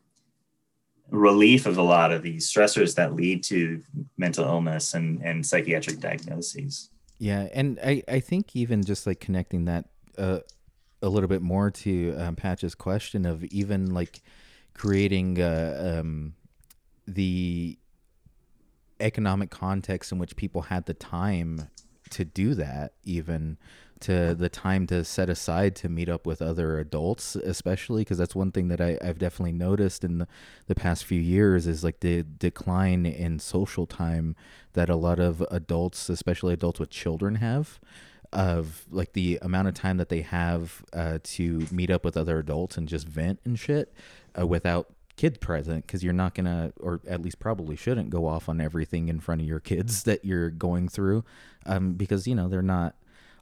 [1.11, 3.83] relief of a lot of these stressors that lead to
[4.17, 6.91] mental illness and, and psychiatric diagnoses.
[7.19, 10.41] Yeah, and I, I think even just like connecting that uh,
[11.03, 14.23] a little bit more to um, Patch's question of even like
[14.75, 16.35] creating uh, um,
[17.07, 17.79] the
[19.01, 21.69] economic context in which people had the time
[22.11, 23.59] to do that, even
[24.01, 28.35] to the time to set aside to meet up with other adults, especially because that's
[28.35, 30.29] one thing that I, have definitely noticed in the,
[30.67, 34.35] the past few years is like the decline in social time
[34.73, 37.79] that a lot of adults, especially adults with children, have
[38.33, 42.39] of like the amount of time that they have uh, to meet up with other
[42.39, 43.93] adults and just vent and shit
[44.39, 48.49] uh, without kids present because you're not gonna or at least probably shouldn't go off
[48.49, 51.25] on everything in front of your kids that you're going through
[51.67, 52.95] um, because you know they're not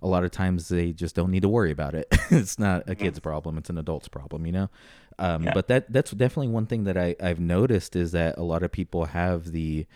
[0.03, 2.07] a lot of times they just don't need to worry about it.
[2.31, 4.71] It's not a kid's problem it's an adult's problem you know?
[5.19, 5.53] Um, yeah.
[5.53, 8.73] but that that's definitely one thing that I, i've noticed is that a lot of
[8.73, 9.87] people have the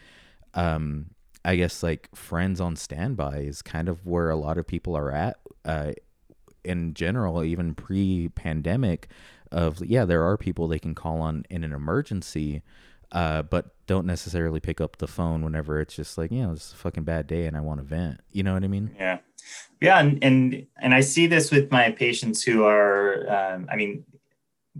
[0.52, 1.06] um,
[1.44, 5.12] I guess like friends on standby is kind of where a lot of people are
[5.12, 5.92] at uh,
[6.64, 9.08] in general, even pre-pandemic.
[9.52, 12.62] Of yeah, there are people they can call on in an emergency,
[13.12, 16.72] uh, but don't necessarily pick up the phone whenever it's just like you know it's
[16.72, 18.20] a fucking bad day and I want to vent.
[18.32, 18.96] You know what I mean?
[18.98, 19.18] Yeah,
[19.80, 24.04] yeah, and and, and I see this with my patients who are, um, I mean,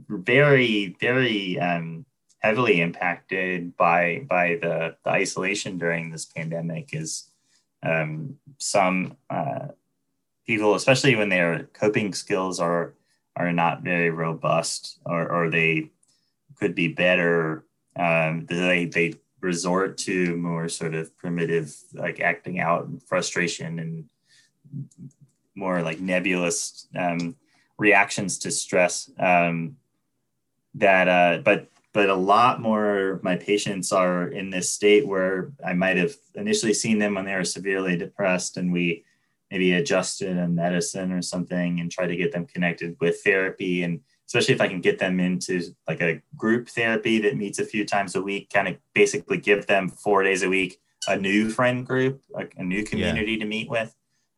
[0.09, 2.05] very very um,
[2.44, 7.30] heavily impacted by by the, the isolation during this pandemic is
[7.82, 9.68] um, some uh,
[10.46, 12.92] people, especially when their coping skills are
[13.34, 15.90] are not very robust or, or they
[16.58, 17.64] could be better.
[17.96, 24.04] Um, they they resort to more sort of primitive, like acting out and frustration and
[25.54, 27.36] more like nebulous um,
[27.78, 29.10] reactions to stress.
[29.18, 29.76] Um,
[30.74, 35.52] that, uh, but but a lot more of my patients are in this state where
[35.64, 39.04] I might have initially seen them when they were severely depressed and we
[39.50, 44.00] maybe adjusted a medicine or something and try to get them connected with therapy and
[44.26, 47.86] especially if I can get them into like a group therapy that meets a few
[47.86, 51.86] times a week, kind of basically give them four days a week a new friend
[51.86, 53.38] group, a, a new community yeah.
[53.40, 53.94] to meet with.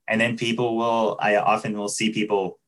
[0.08, 2.58] And then people will, I often will see people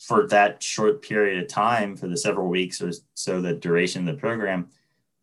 [0.00, 4.14] for that short period of time for the several weeks or so the duration of
[4.14, 4.68] the program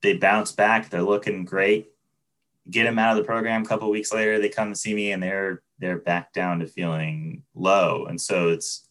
[0.02, 0.90] they bounce back.
[0.90, 1.90] They're looking great.
[2.70, 3.64] Get them out of the program.
[3.64, 6.68] A couple weeks later they come to see me and they're they're back down to
[6.68, 8.06] feeling low.
[8.06, 8.88] And so it's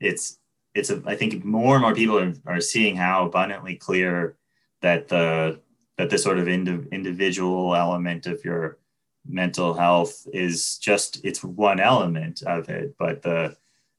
[0.00, 0.38] it's
[0.74, 4.36] it's a, I think more and more people are, are seeing how abundantly clear
[4.82, 5.60] that the
[5.96, 8.78] that the sort of indi- individual element of your
[9.26, 13.56] mental health is just it's one element of it but the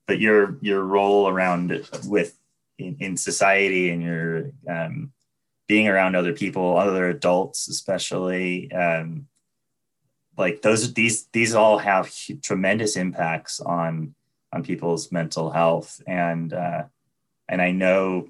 [0.08, 2.38] but your your role around with
[2.78, 5.12] in, in society and your um,
[5.68, 9.28] being around other people, other adults, especially, um,
[10.38, 12.12] like those these these all have
[12.42, 14.16] tremendous impacts on
[14.54, 16.84] on people's mental health and uh,
[17.50, 18.30] and I know,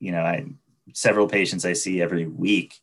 [0.00, 0.46] you know, I
[0.92, 2.74] several patients I see every week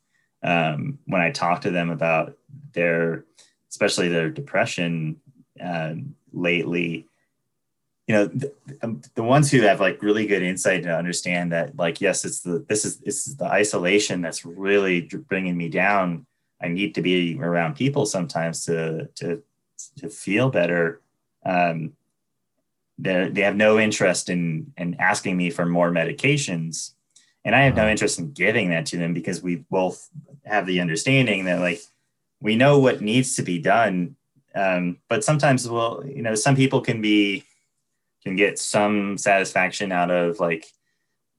[0.43, 2.37] um, when I talk to them about
[2.73, 3.25] their,
[3.69, 5.17] especially their depression
[5.63, 5.93] uh,
[6.31, 7.07] lately.
[8.07, 8.53] You know, the,
[8.83, 12.41] um, the ones who have like really good insight to understand that, like, yes, it's
[12.41, 16.25] the this is it's the isolation that's really bringing me down.
[16.61, 19.41] I need to be around people sometimes to to
[19.97, 21.01] to feel better.
[21.43, 21.93] Um,
[22.97, 26.91] they they have no interest in in asking me for more medications
[27.43, 27.91] and i have no uh-huh.
[27.91, 30.09] interest in giving that to them because we both
[30.45, 31.81] have the understanding that like
[32.41, 34.15] we know what needs to be done
[34.55, 37.43] um, but sometimes well you know some people can be
[38.25, 40.65] can get some satisfaction out of like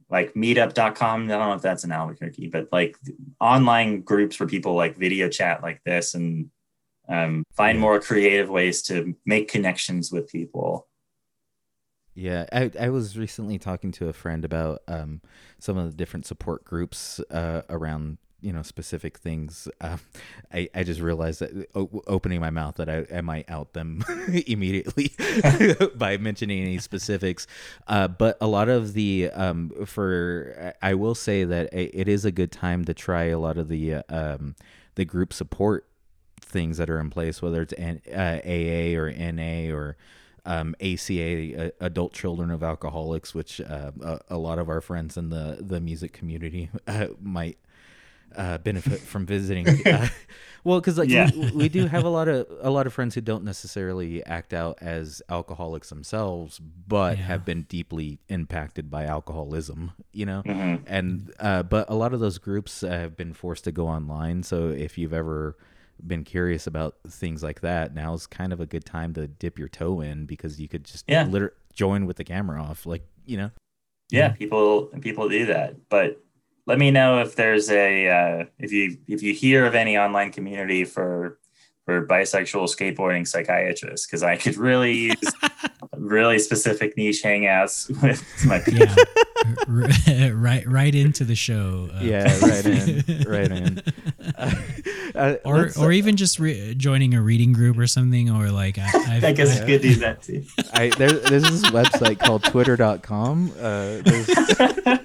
[0.08, 2.96] like meetup.com i don't know if that's in albuquerque but like
[3.40, 6.48] online groups where people like video chat like this and
[7.08, 10.88] um, find more creative ways to make connections with people.
[12.14, 15.20] Yeah, I, I was recently talking to a friend about um,
[15.58, 19.68] some of the different support groups uh, around you know specific things.
[19.80, 20.00] Um,
[20.52, 24.04] I I just realized that o- opening my mouth that I, I might out them
[24.46, 25.12] immediately
[25.94, 27.46] by mentioning any specifics.
[27.86, 32.32] Uh, but a lot of the um, for I will say that it is a
[32.32, 34.54] good time to try a lot of the uh, um,
[34.94, 35.86] the group support
[36.40, 39.96] things that are in place, whether it's N- uh, AA or NA or
[40.44, 45.16] um, ACA, uh, Adult Children of Alcoholics, which uh, a, a, lot of our friends
[45.16, 47.58] in the the music community uh, might
[48.36, 49.66] uh, benefit from visiting.
[49.86, 50.08] Uh,
[50.64, 51.30] well, because like yeah.
[51.32, 54.52] we, we, do have a lot of a lot of friends who don't necessarily act
[54.52, 57.24] out as alcoholics themselves, but yeah.
[57.24, 59.92] have been deeply impacted by alcoholism.
[60.12, 60.82] You know, mm-hmm.
[60.88, 64.42] and uh, but a lot of those groups have been forced to go online.
[64.42, 65.56] So if you've ever
[66.04, 69.68] been curious about things like that, now's kind of a good time to dip your
[69.68, 71.26] toe in because you could just yeah.
[71.26, 73.50] liter- join with the camera off, like you know.
[74.10, 76.20] Yeah, people people do that, but
[76.66, 80.32] let me know if there's a uh, if you if you hear of any online
[80.32, 81.38] community for
[81.84, 85.32] for bisexual skateboarding psychiatrists because I could really use
[85.96, 88.86] really specific niche hangouts with my people.
[89.68, 90.30] Yeah.
[90.34, 91.88] right, right into the show.
[91.94, 93.82] Uh, yeah, right in, right in.
[94.36, 94.54] Uh,
[95.14, 98.90] uh, or, or even just re- joining a reading group or something, or like I,
[99.08, 100.44] I've, I guess I could do that too.
[100.72, 103.52] I there, there's this website called Twitter.com.
[103.60, 104.98] Uh,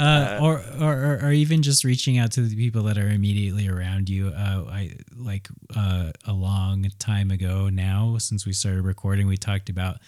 [0.00, 4.08] uh, or, or or even just reaching out to the people that are immediately around
[4.08, 4.28] you.
[4.28, 9.68] Uh, I like uh, a long time ago now, since we started recording, we talked
[9.68, 9.98] about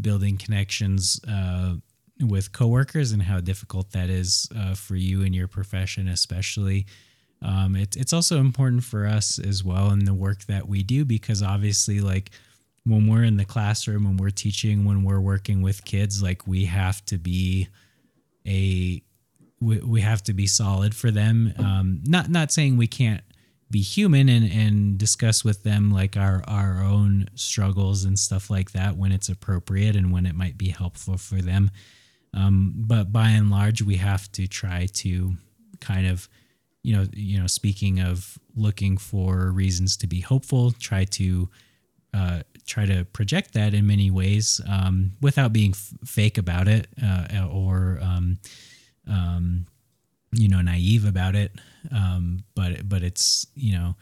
[0.00, 1.74] building connections uh,
[2.20, 6.86] with coworkers and how difficult that is uh, for you in your profession, especially.
[7.40, 11.04] Um, it, it's also important for us as well in the work that we do
[11.04, 12.32] because obviously, like
[12.84, 16.66] when we're in the classroom, when we're teaching, when we're working with kids, like we
[16.66, 17.68] have to be
[18.46, 19.02] a
[19.60, 21.52] we, we have to be solid for them.
[21.58, 23.22] Um, not not saying we can't
[23.70, 28.72] be human and, and discuss with them like our our own struggles and stuff like
[28.72, 31.70] that when it's appropriate and when it might be helpful for them.
[32.34, 35.34] Um, but by and large, we have to try to
[35.80, 36.28] kind of,
[36.82, 41.48] you know, you know, speaking of looking for reasons to be hopeful, try to
[42.14, 46.86] uh, try to project that in many ways um, without being f- fake about it
[47.02, 48.38] uh, or um,
[49.08, 49.66] um,
[50.32, 51.52] you know, naive about it.
[51.92, 53.96] Um, but but it's you know,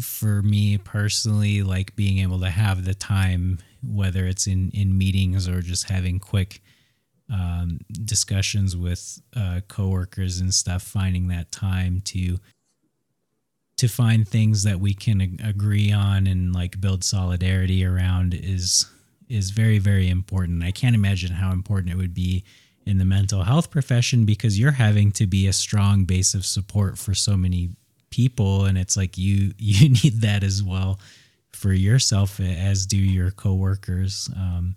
[0.00, 5.48] for me personally, like being able to have the time, whether it's in in meetings
[5.48, 6.62] or just having quick
[7.32, 12.38] um, discussions with uh, coworkers and stuff, finding that time to
[13.76, 18.86] to find things that we can ag- agree on and like build solidarity around is
[19.28, 20.62] is very very important.
[20.62, 22.44] I can't imagine how important it would be
[22.86, 26.98] in the mental health profession because you're having to be a strong base of support
[26.98, 27.70] for so many
[28.10, 28.64] people.
[28.64, 30.98] And it's like you you need that as well
[31.52, 34.28] for yourself as do your coworkers.
[34.36, 34.74] Um,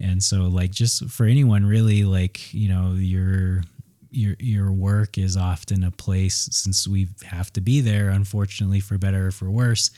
[0.00, 3.62] and so like just for anyone really like you know your
[4.10, 8.98] your your work is often a place since we have to be there unfortunately for
[8.98, 9.90] better or for worse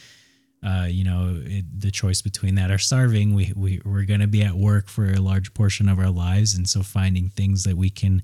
[0.65, 3.35] uh, you know, it, the choice between that or starving.
[3.35, 6.55] We, we, we're going to be at work for a large portion of our lives.
[6.55, 8.23] And so finding things that we can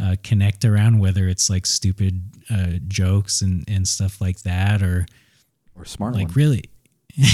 [0.00, 5.06] uh, connect around, whether it's like stupid uh, jokes and, and stuff like that, or,
[5.76, 6.34] or smart like one.
[6.34, 6.64] really,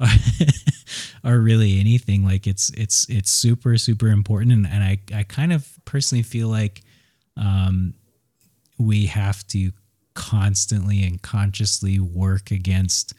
[1.24, 5.52] or really anything like it's it's it's super super important and, and i i kind
[5.52, 6.82] of personally feel like
[7.36, 7.94] um
[8.78, 9.70] we have to
[10.14, 13.14] constantly and consciously work against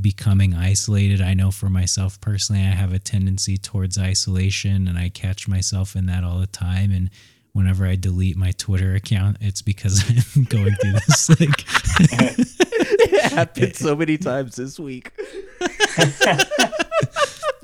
[0.00, 1.20] becoming isolated.
[1.20, 5.96] I know for myself personally, I have a tendency towards isolation and I catch myself
[5.96, 6.92] in that all the time.
[6.92, 7.10] And
[7.52, 10.04] whenever I delete my Twitter account, it's because
[10.36, 11.64] I'm going through this like
[12.00, 15.12] it happened so many times this week.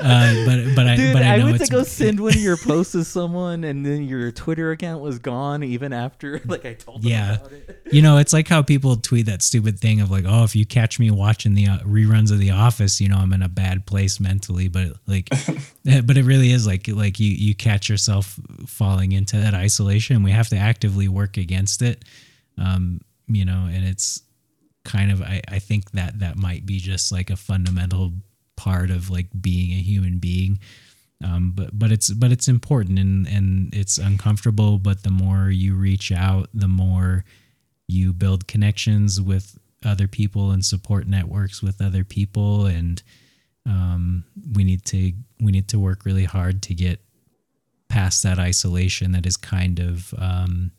[0.00, 2.30] Uh, but but I Dude, but I I, know went it's to go send one
[2.34, 6.64] of your posts to someone, and then your Twitter account was gone even after like
[6.66, 7.34] I told them Yeah.
[7.36, 7.82] about it.
[7.92, 10.66] you know it's like how people tweet that stupid thing of like oh if you
[10.66, 13.86] catch me watching the uh, reruns of the office you know i'm in a bad
[13.86, 15.28] place mentally but like
[15.84, 20.30] but it really is like like you you catch yourself falling into that isolation we
[20.32, 22.04] have to actively work against it
[22.58, 24.22] um you know and it's
[24.84, 28.12] kind of i i think that that might be just like a fundamental
[28.56, 30.58] part of like being a human being.
[31.22, 35.74] Um, but but it's but it's important and and it's uncomfortable but the more you
[35.74, 37.24] reach out the more
[37.88, 42.66] you build connections with other people and support networks with other people.
[42.66, 43.02] And
[43.66, 44.24] um,
[44.54, 47.00] we need to we need to work really hard to get
[47.88, 50.72] past that isolation that is kind of um,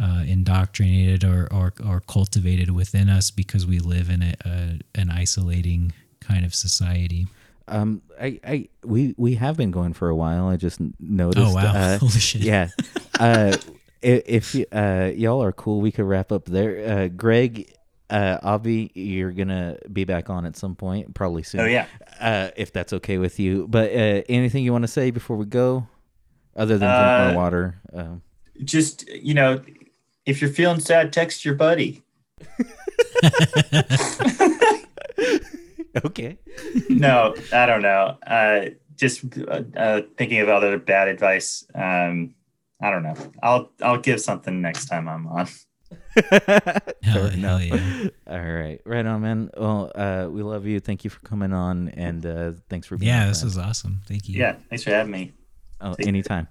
[0.00, 5.10] uh, indoctrinated or, or or cultivated within us because we live in a, a an
[5.10, 5.92] isolating
[6.28, 7.26] kind of society.
[7.66, 10.48] Um, I, I, we, we have been going for a while.
[10.48, 11.46] I just noticed.
[11.46, 11.72] Oh wow!
[11.74, 12.42] Uh, Holy shit!
[12.42, 12.68] yeah.
[13.20, 13.56] Uh,
[14.04, 16.88] i- if uh, y'all are cool, we could wrap up there.
[16.88, 17.68] Uh, Greg,
[18.10, 21.62] uh, Avi, you're gonna be back on at some point, probably soon.
[21.62, 21.86] Oh yeah.
[22.20, 23.66] Uh, if that's okay with you.
[23.68, 25.88] But uh, anything you want to say before we go,
[26.56, 27.80] other than drink Uh, more water?
[27.92, 28.22] Um,
[28.62, 29.60] Just you know,
[30.26, 32.02] if you're feeling sad, text your buddy.
[36.04, 36.38] okay.
[36.88, 38.16] no, I don't know.
[38.26, 41.64] Uh, just uh, uh, thinking of other bad advice.
[41.74, 42.34] Um,
[42.82, 43.16] I don't know.
[43.42, 45.48] I'll I'll give something next time I'm on.
[46.14, 46.20] Hell,
[47.02, 48.08] Fair hell yeah!
[48.26, 49.50] All right, right on, man.
[49.56, 50.80] Well, uh, we love you.
[50.80, 53.08] Thank you for coming on, and uh, thanks for being.
[53.08, 53.56] Yeah, this friend.
[53.56, 54.02] was awesome.
[54.06, 54.38] Thank you.
[54.38, 55.32] Yeah, thanks for having me.
[55.80, 56.48] Oh, anytime.